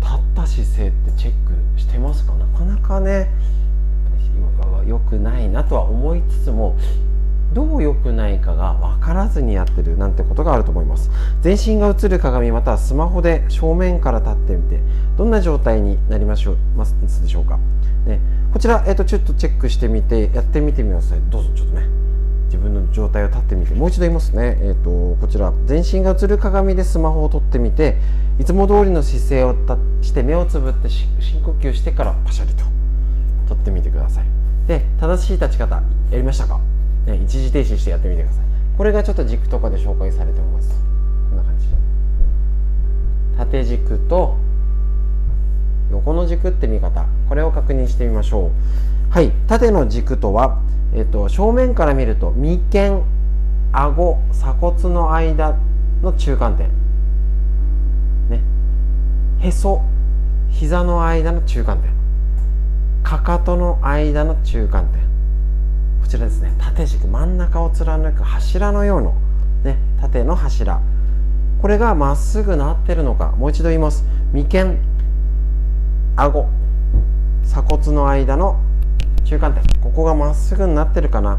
[0.00, 1.32] 立った姿勢ってチェッ
[1.74, 2.46] クしてますかな？
[2.56, 3.28] かなかね
[4.86, 6.76] 良くないなとは思いつつも
[7.54, 11.10] どう良くないかが分からずにやってるなんてことがあると思います。
[11.40, 14.80] 全身が映る鏡またはスマホで正面から立ってみて
[15.16, 17.58] どんな状態になりましょうますでしょうか、
[18.06, 18.20] ね、
[18.52, 21.86] こちら、えー、とちょっとチェックしてみてやってみてみますどうぞちょっとね。
[22.46, 23.74] 自分の状態を立ってみて。
[23.74, 25.52] もう一度言いますね、えーと、こちら。
[25.64, 27.96] 全身が映る鏡でスマホを撮ってみて
[28.38, 32.64] いつも通りの姿勢をたして目をつぶって深呼吸してからパシャリと。
[33.48, 34.24] 撮ってみてください。
[34.68, 35.82] で正しい立ち方や
[36.18, 36.60] りましたか？
[37.06, 38.44] ね、一時停止してやってみてください。
[38.76, 40.70] これがちょっと軸とかで紹介されてます。
[41.30, 41.66] こんな感じ。
[43.36, 44.36] 縦軸と
[45.90, 47.04] 横の軸って見方。
[47.28, 49.12] これを確認してみましょう。
[49.12, 49.30] はい。
[49.46, 50.60] 縦の軸とは、
[50.94, 53.02] えっと、正面から見ると眉間
[53.72, 55.56] 顎鎖骨の間
[56.02, 56.68] の中間点。
[58.30, 58.40] ね。
[59.40, 59.82] へそ
[60.50, 61.90] 膝の間の中間点。
[63.02, 65.11] かかとの間の中間点。
[66.12, 66.52] ちらですね。
[66.58, 69.02] 縦軸真ん中を貫く柱のよう
[69.64, 70.80] な、ね、縦の柱。
[71.62, 74.04] これがまっすぐなってるのかもう一度言います。
[74.32, 74.76] 眉間
[76.16, 76.48] 顎
[77.44, 78.60] 鎖骨の間の
[79.24, 79.62] 中間点。
[79.80, 81.38] ここがまっすぐになってるかな。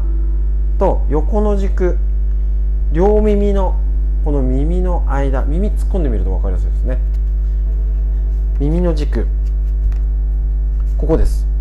[0.78, 1.96] と横の軸
[2.92, 3.76] 両耳の
[4.24, 6.98] この耳の間耳突っ込んでみると分かりやすいですね。
[8.58, 9.28] 耳の軸。
[10.98, 11.53] ここです。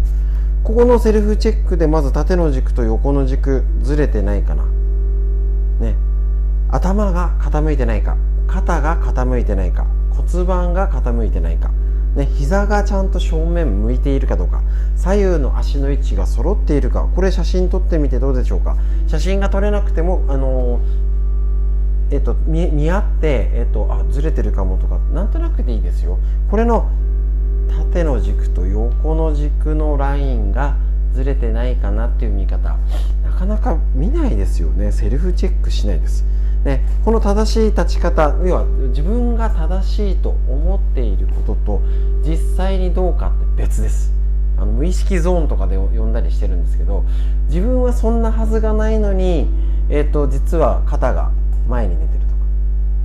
[0.64, 4.64] ここのセルフチェックでまず縦の軸と横の軸ずれてないかな。
[5.82, 5.96] ね。
[6.70, 8.16] 頭が傾いてないか。
[8.48, 9.86] 肩が傾いてないか。
[10.12, 11.70] 骨盤が傾いてないか。
[12.16, 14.62] ね、膝がちゃんと正面向いているかどうか。
[14.96, 17.10] 左右の足の位置が揃っているか。
[17.14, 18.78] これ写真撮ってみてどうでしょうか。
[19.08, 20.80] 写真が撮れなくてもあの
[22.10, 24.98] えっと見見合ってえっとあずれてるかもとか。
[25.14, 26.20] なんとなくでいいですよ。
[26.50, 26.90] これの
[27.78, 30.76] 縦の軸と横の軸のラインが
[31.14, 32.78] ずれてないかなっていう見方。
[33.24, 34.92] なかなか見ないですよね。
[34.92, 36.26] セルフチェックしないです。
[36.64, 41.82] ね、この正しい立ち方要は自分が正しいと思っていることと
[42.24, 44.14] 実際にどうかって別です。
[44.58, 47.04] あの無意識ゾーンとかで呼んだりしてるんですけど
[47.48, 49.48] 自分はそんなはずがないのに、
[49.90, 51.32] えーと、実は肩が
[51.68, 52.23] 前に出てる。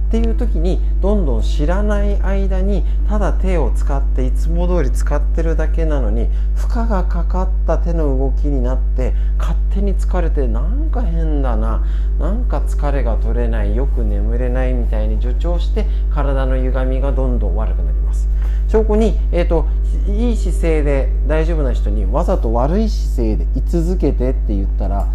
[0.09, 11.85] っていう時にどんどん知らない間にただ手を使っていつも通り使ってるだけなのに負荷がかかった手の動きになって勝手に疲れてなんか変だな
[12.19, 18.31] なんか疲れが取れないよく眠れないみたいに助長して体の歪みがどんどん悪くなります。
[18.69, 19.67] 証拠に、えーと、
[20.09, 25.07] いい姿勢で大丈夫な人にわざと悪い姿勢で居続けてって言ったら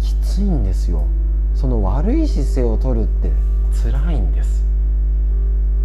[0.00, 1.04] きついんですよ。
[1.54, 3.30] その悪い姿勢を取るって
[3.70, 4.64] 辛いんです。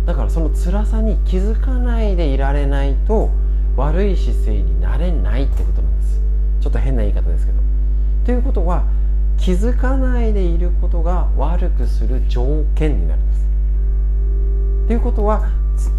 [0.06, 3.32] だからその辛さに気づかないでいられないと
[3.76, 6.22] 悪い姿勢になれないってことなんです。
[6.62, 7.60] ちょっと変な言い方ですけど。
[8.26, 8.84] ということは
[9.38, 13.48] 気づかないでいることが悪くする条件になるんです。
[14.88, 15.50] ということは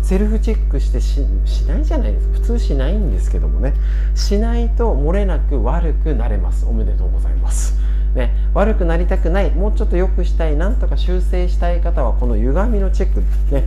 [0.02, 1.20] セルフチェックしてし
[1.66, 2.34] ないじゃないですか。
[2.34, 3.74] 普通しないんですけどもね。
[4.14, 6.64] しないと漏れなく悪くなれます。
[6.64, 7.78] おめでとうございます。
[8.16, 13.20] ね、悪くなりたくないもうちょっと良くしたいなんとか修正したい方はこの歪みのチェック
[13.54, 13.64] ね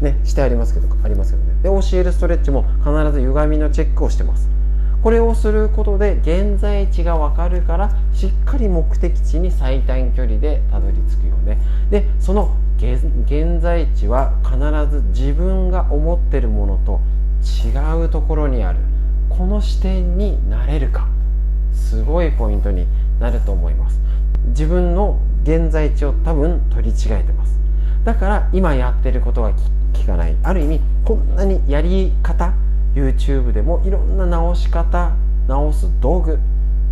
[0.00, 1.52] ねしてありますけどありますけどね。
[1.62, 4.48] で教えるストレッチも必ず歪みのチェックをしてます。
[5.04, 11.58] これをすることで現在地がわかるからしっかり目的地に最短距離でたどり着くよね。
[11.90, 14.58] でその現在地は必
[14.90, 17.00] ず自分が思ってるものと
[17.64, 18.80] 違うところにある。
[19.28, 21.06] この視点になれるか。
[21.72, 22.86] すごいポイントに
[23.22, 24.00] なると思います。
[24.48, 27.58] 自分の現在地を多分取り違えてます。
[28.04, 29.52] だから今やってることが
[29.92, 30.36] 聞かない。
[30.42, 32.52] ある意味こんなにやり方
[32.96, 35.12] YouTube でもいろんな直し方
[35.46, 36.38] 直す道具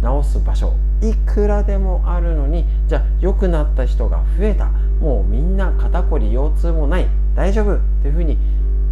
[0.01, 4.70] 直す場所いくらでもあるのにじゃあ良くなった人が増えた。
[5.01, 7.09] もうみんな肩こり腰痛もない。
[7.35, 8.39] 大丈夫っていうふうに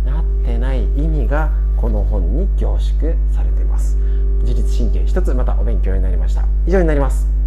[0.05, 3.97] なってない意味がこの本に凝縮されています。
[4.43, 6.45] 自律神経一つまたお勉強になりました。
[6.67, 7.39] 以上になります。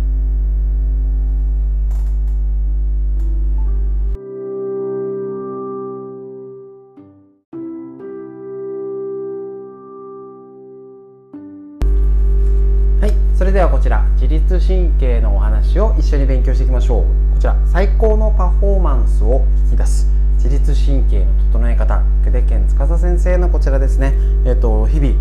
[13.41, 17.01] それではこちら自律神経のお話を一緒に勉強していきましょう。
[17.33, 20.07] こちら最高のパフォーマンスを引き出す。
[20.43, 24.15] 自律神経の整え方久手健司先生のこちらですね。
[24.43, 25.13] えっ、ー、と日々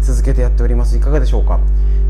[0.00, 0.96] 続けてやっております。
[0.96, 1.60] いかがでしょうか？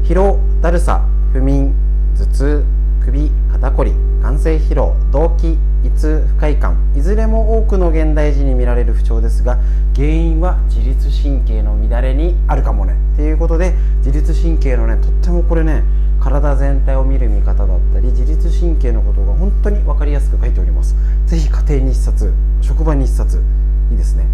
[0.02, 1.74] 疲労だるさ不眠
[2.16, 2.64] 頭痛
[3.04, 3.92] 首肩こり
[4.22, 6.78] 眼性疲労動悸胃痛不快感。
[6.96, 9.58] いずれも多くの現代人に見られる不調ですが
[9.94, 12.96] 原因は自律神経の乱れにあるかもね。
[13.16, 15.84] ということで自律神経のねとってもこれね
[16.24, 20.96] 体全体を見る見方だったり自律神経のことが本当に分かりやすく書いております。
[21.26, 22.32] 是非家庭に1冊
[22.62, 23.42] 職場に1冊
[23.90, 24.24] いいですね。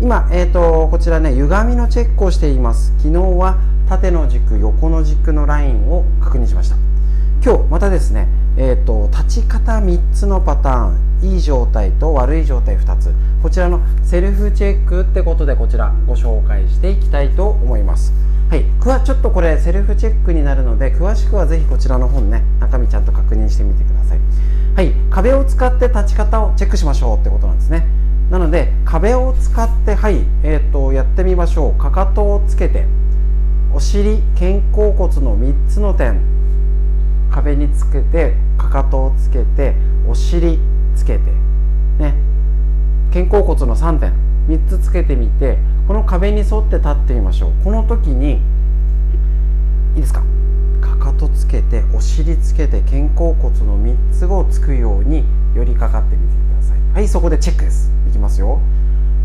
[0.00, 2.92] 今、えーと、こちらね歪みのチェックをしています。
[2.98, 3.58] 昨日は
[3.88, 6.76] 縦の軸横の軸のラインを確認しました。
[7.44, 13.14] 今日またですね、えーと、立ち方3つのパターンいい状態と悪い状態2つ。
[13.40, 18.12] こちらのセルフチェックってことでこちらご紹介していきたいと思います。
[18.48, 18.64] はい、
[19.04, 24.20] ちょっとこれセルフチェックになるので詳しくはぜひこちらの本ね中身ちゃんと確認してみてください。
[24.76, 24.92] はい。
[25.10, 27.86] 壁を使って立ち方をチェックしましょうってことなんですね。
[28.30, 31.80] なので壁を使ってはい、えーと、とやってみましょう。
[31.80, 32.86] かかとをつけて
[33.72, 36.20] お尻肩甲骨の3つの点
[37.32, 39.74] 壁につけてかかとをつけて
[40.08, 40.60] お尻
[40.94, 41.30] つけて
[41.98, 42.14] ね。
[43.12, 44.12] 肩甲骨の3点
[44.48, 47.52] 3つつけてみてこの壁に沿って立ってみましょう。
[47.62, 48.40] この時に
[49.94, 50.22] いいですか？
[50.80, 56.80] かかとつけてお尻つけて肩甲骨の3つをつくように寄りかかってみてください。
[56.92, 57.90] はいそこでチェックです。
[58.08, 58.60] いきますよ。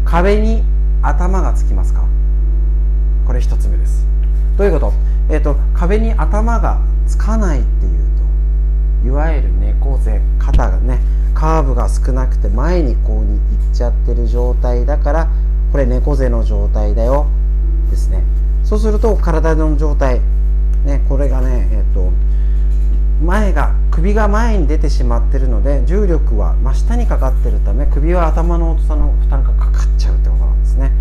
[0.06, 0.64] 壁に
[1.02, 2.04] 頭がつきますか？
[3.26, 4.06] これ1つ目です。
[4.58, 4.94] どういうこと？
[5.30, 8.00] えっ、ー、と壁に頭がつかないっていう
[9.02, 11.00] といわゆる猫背肩がね
[11.34, 15.28] カーブが少なくて前にこうに行っちゃってる状態だから
[15.72, 17.28] これ猫背の状態だよ。
[17.90, 18.24] ですね。
[18.64, 20.22] そうすると体の状態
[20.86, 22.12] ねこれがねえっ、と
[23.24, 30.92] 前が首が前に出てしまってるので重力は真下にかかってるため首は頭の重さの負担がかかっちゃうってことなんですね。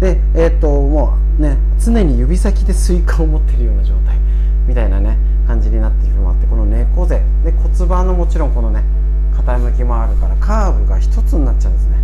[0.00, 4.18] でえっ、ともうね常に指先でスイカを持ってるような状態
[4.66, 5.16] みたいなね
[5.46, 7.22] 感じになってるのもあってこの猫背。
[7.44, 8.82] で骨盤のもちろんこのね
[9.36, 11.96] 傾きもあるからカーブが一つになっちゃうんですね。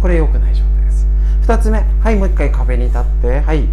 [0.00, 0.81] これ良くない状態。
[1.42, 1.84] 2つ目。
[2.00, 3.40] はいもう一回壁に立って。
[3.40, 3.68] はい。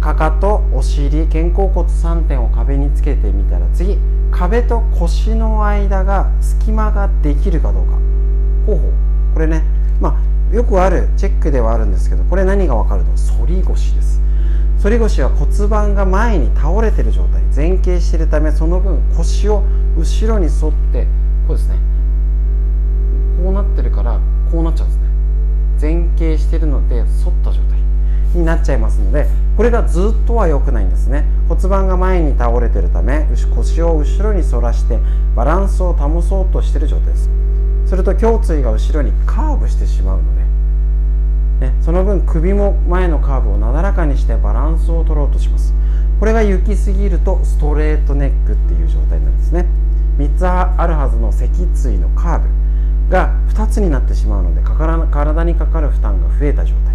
[0.00, 3.98] かかとお尻肩甲骨3点を壁につけてみたら次
[4.32, 7.92] 壁と腰の間が隙間ができるかどうか。
[8.66, 8.92] ほうほう。
[9.34, 9.62] これね
[10.00, 10.20] ま
[10.50, 13.16] あよくあるチェックではあるんですけどこれ何が分かるの？
[13.16, 14.20] 反り腰です。
[14.82, 17.42] 反り腰は骨盤が前に倒れてる状態。
[17.54, 19.62] 前傾しているためその分腰を
[19.96, 21.06] 後ろに沿って
[21.46, 21.76] こうですね。
[23.42, 24.18] こうなってるから
[24.50, 25.11] こうなっちゃうんですね。
[25.82, 27.08] 前傾してるので反っ
[27.44, 27.78] た状態
[28.34, 29.26] になっちゃいますので
[29.56, 31.24] これがずっとは良くないんですね。
[31.48, 34.98] 骨盤が前に倒れてるため腰を後ろに反らして
[35.34, 37.28] バランスを保そうとしている状態です。
[37.86, 40.42] すると胸椎が後ろにカーブしてしまうので
[41.66, 45.74] ね、その分首も前のカーブをなだらかにしてバランスを取ろうとします。
[46.18, 49.66] これが行き過ぎるとストレートネックっていう状態なんですね。
[50.18, 52.61] 3つあるはずの脊椎のカーブ。
[53.12, 56.92] が2つになってしまうので体にかかる負担が増えた状態。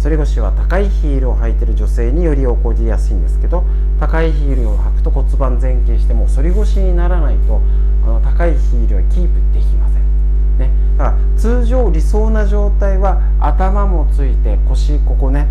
[0.00, 3.64] 反り腰は高いヒールを履いている女性により起こりやすいんですけど
[3.98, 7.60] 高いヒールを履くと骨盤前傾しても反り腰にならないと
[8.04, 15.48] あの高いヒールはキープできません、ね、だから通常理想な状態は頭もついて腰ここね。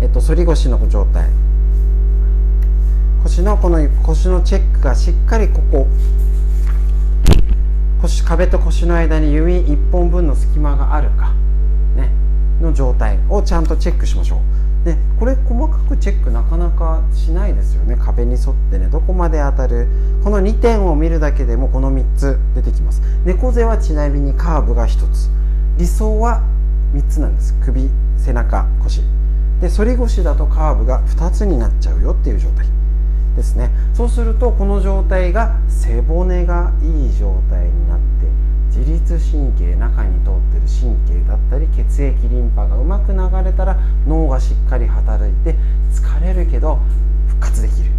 [0.00, 1.28] えっと反り腰の状態。
[3.22, 5.88] 腰のこの腰のチェックがしっかりここ
[8.02, 11.32] 腰壁と腰の間に指1本分の隙間があるか、
[11.96, 12.10] ね、
[12.60, 14.40] の状態をちゃんとチェックしましょう。
[14.84, 17.96] でこれ細かくチェックなかなかしないですよね。
[17.96, 19.88] 壁に沿ってねどこまで当たる
[20.22, 23.02] この2点を見るだけでもこの3つ出てきます。
[23.24, 25.30] 猫背はちなみにカーブが1つ。
[25.78, 26.42] 理想は
[26.94, 27.54] 3つなんです。
[27.64, 29.02] 首背中腰。
[29.60, 32.66] で反り腰だとカーブが2つになっちゃうよっていう状態。
[33.36, 33.70] ですね。
[33.94, 38.26] そうするとこの状態が背骨がいい状態になって
[38.76, 45.54] 自律神経中に通ってる神経だったり血液リンパがうまく流れたら脳がしっかり働いて
[45.92, 46.80] 疲れるけど
[47.28, 47.90] 復活できる。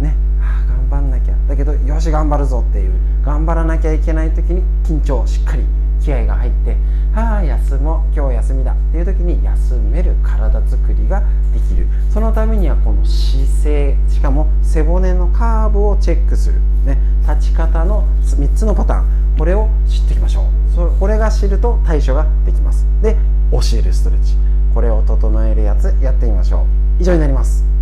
[0.00, 0.14] ね。
[0.40, 1.34] あ頑張んなきゃ。
[1.48, 2.92] だけどよし頑張るぞっていう
[3.24, 5.64] 頑張らなきゃいけない時に緊張しっかり
[6.02, 6.76] 気合が入って
[7.12, 11.22] はあ休もう今日休みだっていう時に休める体づくりが
[11.54, 11.86] できる。
[12.12, 19.06] そのためにはこの姿勢しかも背骨のカーブをチェックする、ね、立ち方の3つのパターン。
[19.38, 20.74] これを知っていきましょう。
[20.74, 22.86] そこれが知ると対処ができます。
[23.02, 23.16] で
[23.50, 24.36] 教えるストレッチ。
[24.74, 26.66] これを整えるやつやってみましょ
[26.98, 27.02] う。
[27.02, 27.75] 以上になります。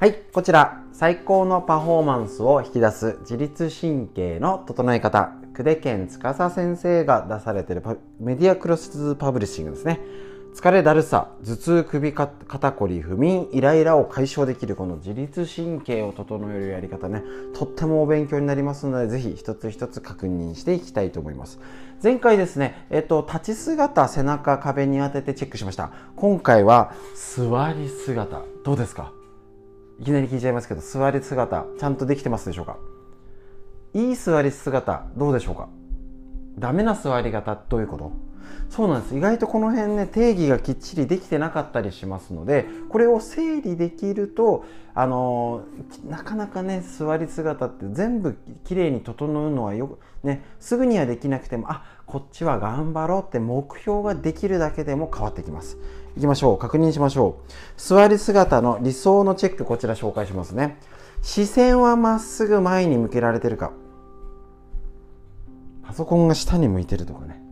[0.00, 7.82] はい、こちら、最高のパフォーマンスを引き出す自律神経の整え方、久手健司先生が出されている
[8.18, 10.00] メディアクロスパブリッシングですね。
[10.56, 17.22] 疲れだるさ、頭痛、首、肩こり、不眠、イライラを解消できるこの自律神経を整えるやり方ね、
[17.54, 21.60] とってもお勉強になりますので、ぜひ一つ一つ確認していきたいと思います。
[22.02, 25.92] 前回ですね、えっと、立ち姿、背中、壁に当ててチェックしました。
[26.16, 29.12] 今回は座り姿、どうですか？
[30.00, 32.76] いきなり聞いちゃいますけど座り姿ちゃんとできてますでしょうか？
[33.94, 35.68] いい座り姿どうでしょうか？
[36.58, 38.12] ダメな座り方どういうこと？
[38.68, 39.16] そうなんです。
[39.16, 44.64] 意外とこの辺ね定義がきっちりできてなかったりしますのでこれを整理できると
[44.94, 45.62] あの
[46.08, 55.78] なかなかね座り姿って全部きれいに整うのはよくねすぐにはできなくてもあこっちは頑張ろうって目標ができるだけでも変わってきます。
[56.16, 56.58] いきましょう。
[56.58, 57.52] 確認しましょう。
[57.76, 60.78] 座り姿の理想のチェックこちら紹介しますね。
[61.22, 63.72] 視線はまっすぐ前に向けられてるか。
[65.82, 67.42] パソコンが下に向いてるとかね。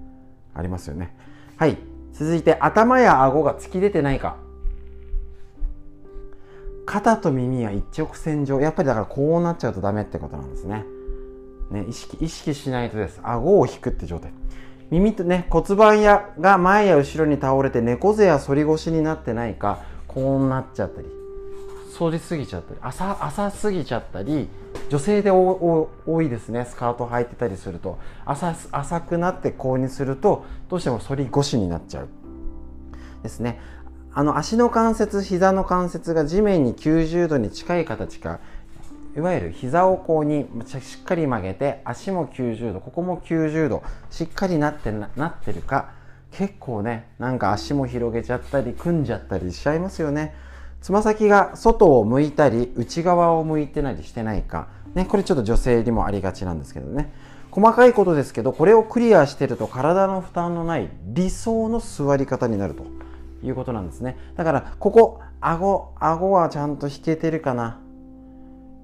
[0.55, 1.17] ありますよね。
[1.57, 1.77] はい。
[2.13, 4.37] 続いて頭や顎が突き出てないか。
[6.87, 8.61] 肩と耳は一直線上。
[8.61, 10.85] やっぱりだからこうなっちゃうとダメってことなんですね。
[11.71, 13.21] ね意識意識しないとです。
[13.23, 14.33] 顎を引くって状態。
[14.93, 21.09] 耳とね骨盤やが前や後ろに倒れて猫背や反り腰になってないかこうなっちゃったり。
[21.99, 22.81] 反りすぎちゃったり。
[22.83, 24.51] 浅浅すぎちゃったり。
[24.91, 25.89] 女性で多
[26.23, 26.67] いですね。
[26.67, 27.99] スカート履いてたりすると。
[28.27, 32.09] 浅浅くなってこうにするとどうしても反り腰になっちゃう。
[33.23, 33.61] ですね。
[34.13, 38.41] あの足の関節膝の関節が地面に90度に近い形か
[39.15, 45.91] いわゆる膝をこうにしっかり曲げて足も90度ここも90度しっかりなってなってるか
[46.31, 50.35] 結構ねなんか足も広げちゃったり組んじゃったりしちゃいますよね。
[50.81, 57.13] つま先が外を向いたり内側を向いてたりしてないか、ね、これちょっと女性にもありがちなんですけどね。
[57.53, 62.87] 細かいことですけどこれをクリアしてると体の負担のない理想の座り方になると
[63.45, 64.17] いうことなんですね。
[64.37, 67.79] だからここ顎顎はちゃんと引けてるかな。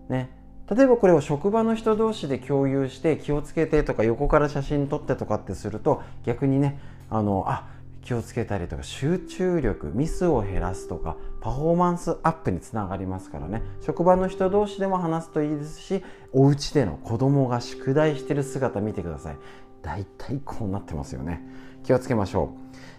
[0.08, 0.30] ね、
[0.70, 6.78] 例えばこれを職場の人同士で共有して気をつけてとか横から写真撮ってとかってすると逆にね
[7.10, 7.68] あのあ
[8.02, 13.62] 気をつけたりとか集中力ミスを減らすとかパフォーマンスアップにつながりますからね。
[13.82, 16.02] 職場の人同士でも話すといいですし
[16.32, 19.36] お家での子供が宿題してる姿見てください。
[19.82, 21.42] 大体こうなってますよね。
[21.84, 22.54] 気をつけましょ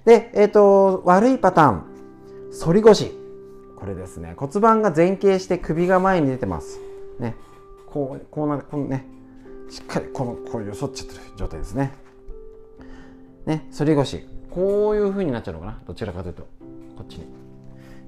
[0.06, 0.10] う。
[0.10, 1.84] で、えーと悪いパターン。
[2.64, 3.11] 反り腰。
[3.76, 4.34] これですね。
[4.38, 6.80] 骨盤が前傾して首が前に出てます。
[7.19, 7.35] ね
[7.87, 9.05] こうこうなるこのね
[9.69, 11.93] しっかりこのこういう反っちゃってる状態ですね
[13.45, 15.79] ね反り腰こういう風になっちゃうのかな？
[15.85, 16.47] どちらかというと
[16.97, 17.27] こっちに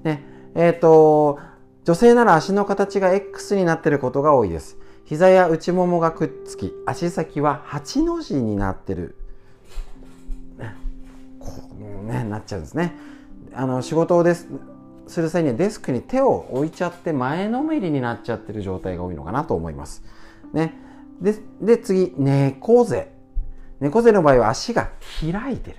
[0.02, 1.38] ねえっ、ー、と、
[1.84, 4.78] 女性なら足の形が X になってることが多いです。
[5.04, 9.16] 膝や内ももがくっつき、足先は8の字になってる。
[11.38, 11.50] こ
[12.04, 12.94] うね、なっちゃうんですね。
[13.54, 14.46] あの、仕事です、
[15.06, 20.02] する際にはデスクに手を置いちゃって前のめりになっちゃってる状態が多いのかなと思います。
[20.52, 20.74] ね。
[21.20, 23.10] で、で次、猫背。
[23.80, 25.76] 猫背の場合は足が開いてる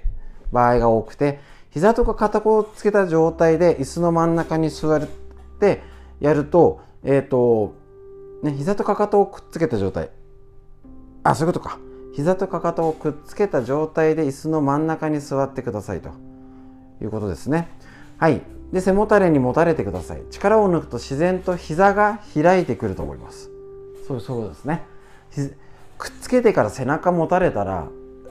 [0.52, 1.40] 場合が多くて、
[1.70, 5.08] 膝とか肩こをつけた状態で椅子の真ん中に座っ
[5.60, 5.82] て
[6.20, 7.74] やると、えっ、ー、と、
[8.44, 10.10] ね、膝とかかとをくっつけた状態。
[11.24, 11.80] あ、そういうことか。
[12.14, 16.12] 膝とかかとをくっつけた状態で椅子の真ん中に座ってくださいと
[17.02, 17.70] いうことですね。
[18.18, 18.42] はい。
[18.74, 20.24] で、背もたれに持たれてください。
[20.32, 23.50] 力を抜くと自然と膝が開いてくると思います。
[24.06, 24.84] そう、そうですね。
[25.98, 27.88] くっつけてから背中持たれたら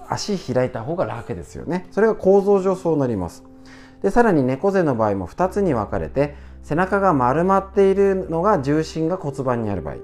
[0.09, 3.45] 足開いた方が楽ですよねそれが構造上そうなります
[4.03, 9.97] でさらに猫背の場合も2つに分かれて背中が丸まっているのが重心が骨盤にある場合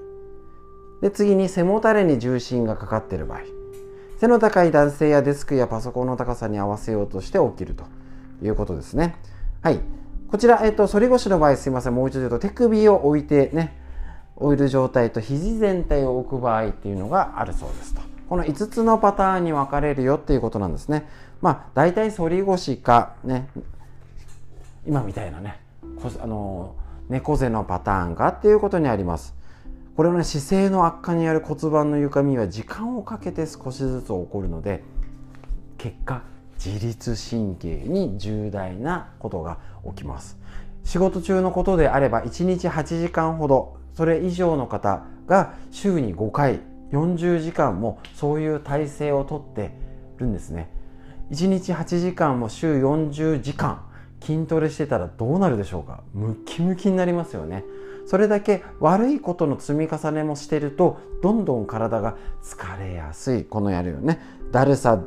[1.01, 3.41] で次に背もたれに重心がかかっている場合
[4.19, 7.85] 背の高い男性やデスクやパソコンの高さに合わせようとして起きると
[8.43, 9.15] いうことですね
[9.61, 9.79] はい
[10.31, 13.75] こちら、えっと、反り腰の場合すいませんもう一度言うと手首を置いてね
[14.35, 21.09] 置いる状態と肘全体を置く場合っていうのがあるそうですとこの5つのパターンに分かれるよっていうことなんですね。
[21.41, 23.49] まあ大体反り腰かね
[24.85, 25.59] 今みたいなね
[26.21, 26.75] あの
[27.09, 29.35] 猫背のパターンかっていうことにあります。
[29.95, 34.83] これはね姿勢の悪化による骨盤の歪みは時間をかけて少しずつ起こるので
[35.79, 36.21] 結果
[36.63, 40.37] 自律神経に重大なことが起きます。
[40.83, 46.61] 仕事中のことであれば1日8時間ほどそれ以上の方が週に5回
[46.91, 49.71] 40時間もそういう体勢をとって
[50.17, 50.71] るんですね。
[51.31, 53.85] 1日8時間も週40時間
[54.19, 56.03] 筋トレしてたらどうなるでしょうか？
[56.13, 57.63] ムキムキになりますよね。
[58.05, 63.45] それだけ悪いことの積み重ねもしてるとどんどん体が疲れやすい。
[63.45, 64.19] このやるよね。
[64.51, 64.99] だるさ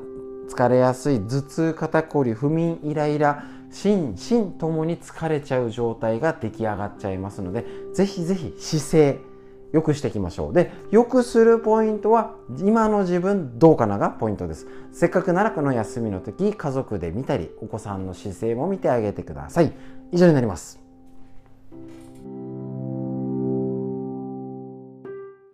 [0.48, 7.64] 疲れやすい頭痛肩こり不眠イライラ心身ともに疲れちゃう状態が出来上がっちゃいますので
[7.94, 9.32] ぜひぜひ姿勢
[9.73, 10.52] 良くしていきましょう。
[10.52, 14.66] で、良くするポイントは、今の自分どうかながポイントです。
[14.93, 19.73] せっかくならこの休みの時、家族で見たり、お子さんの姿勢も見てあげてください。
[20.12, 20.82] 以上になります。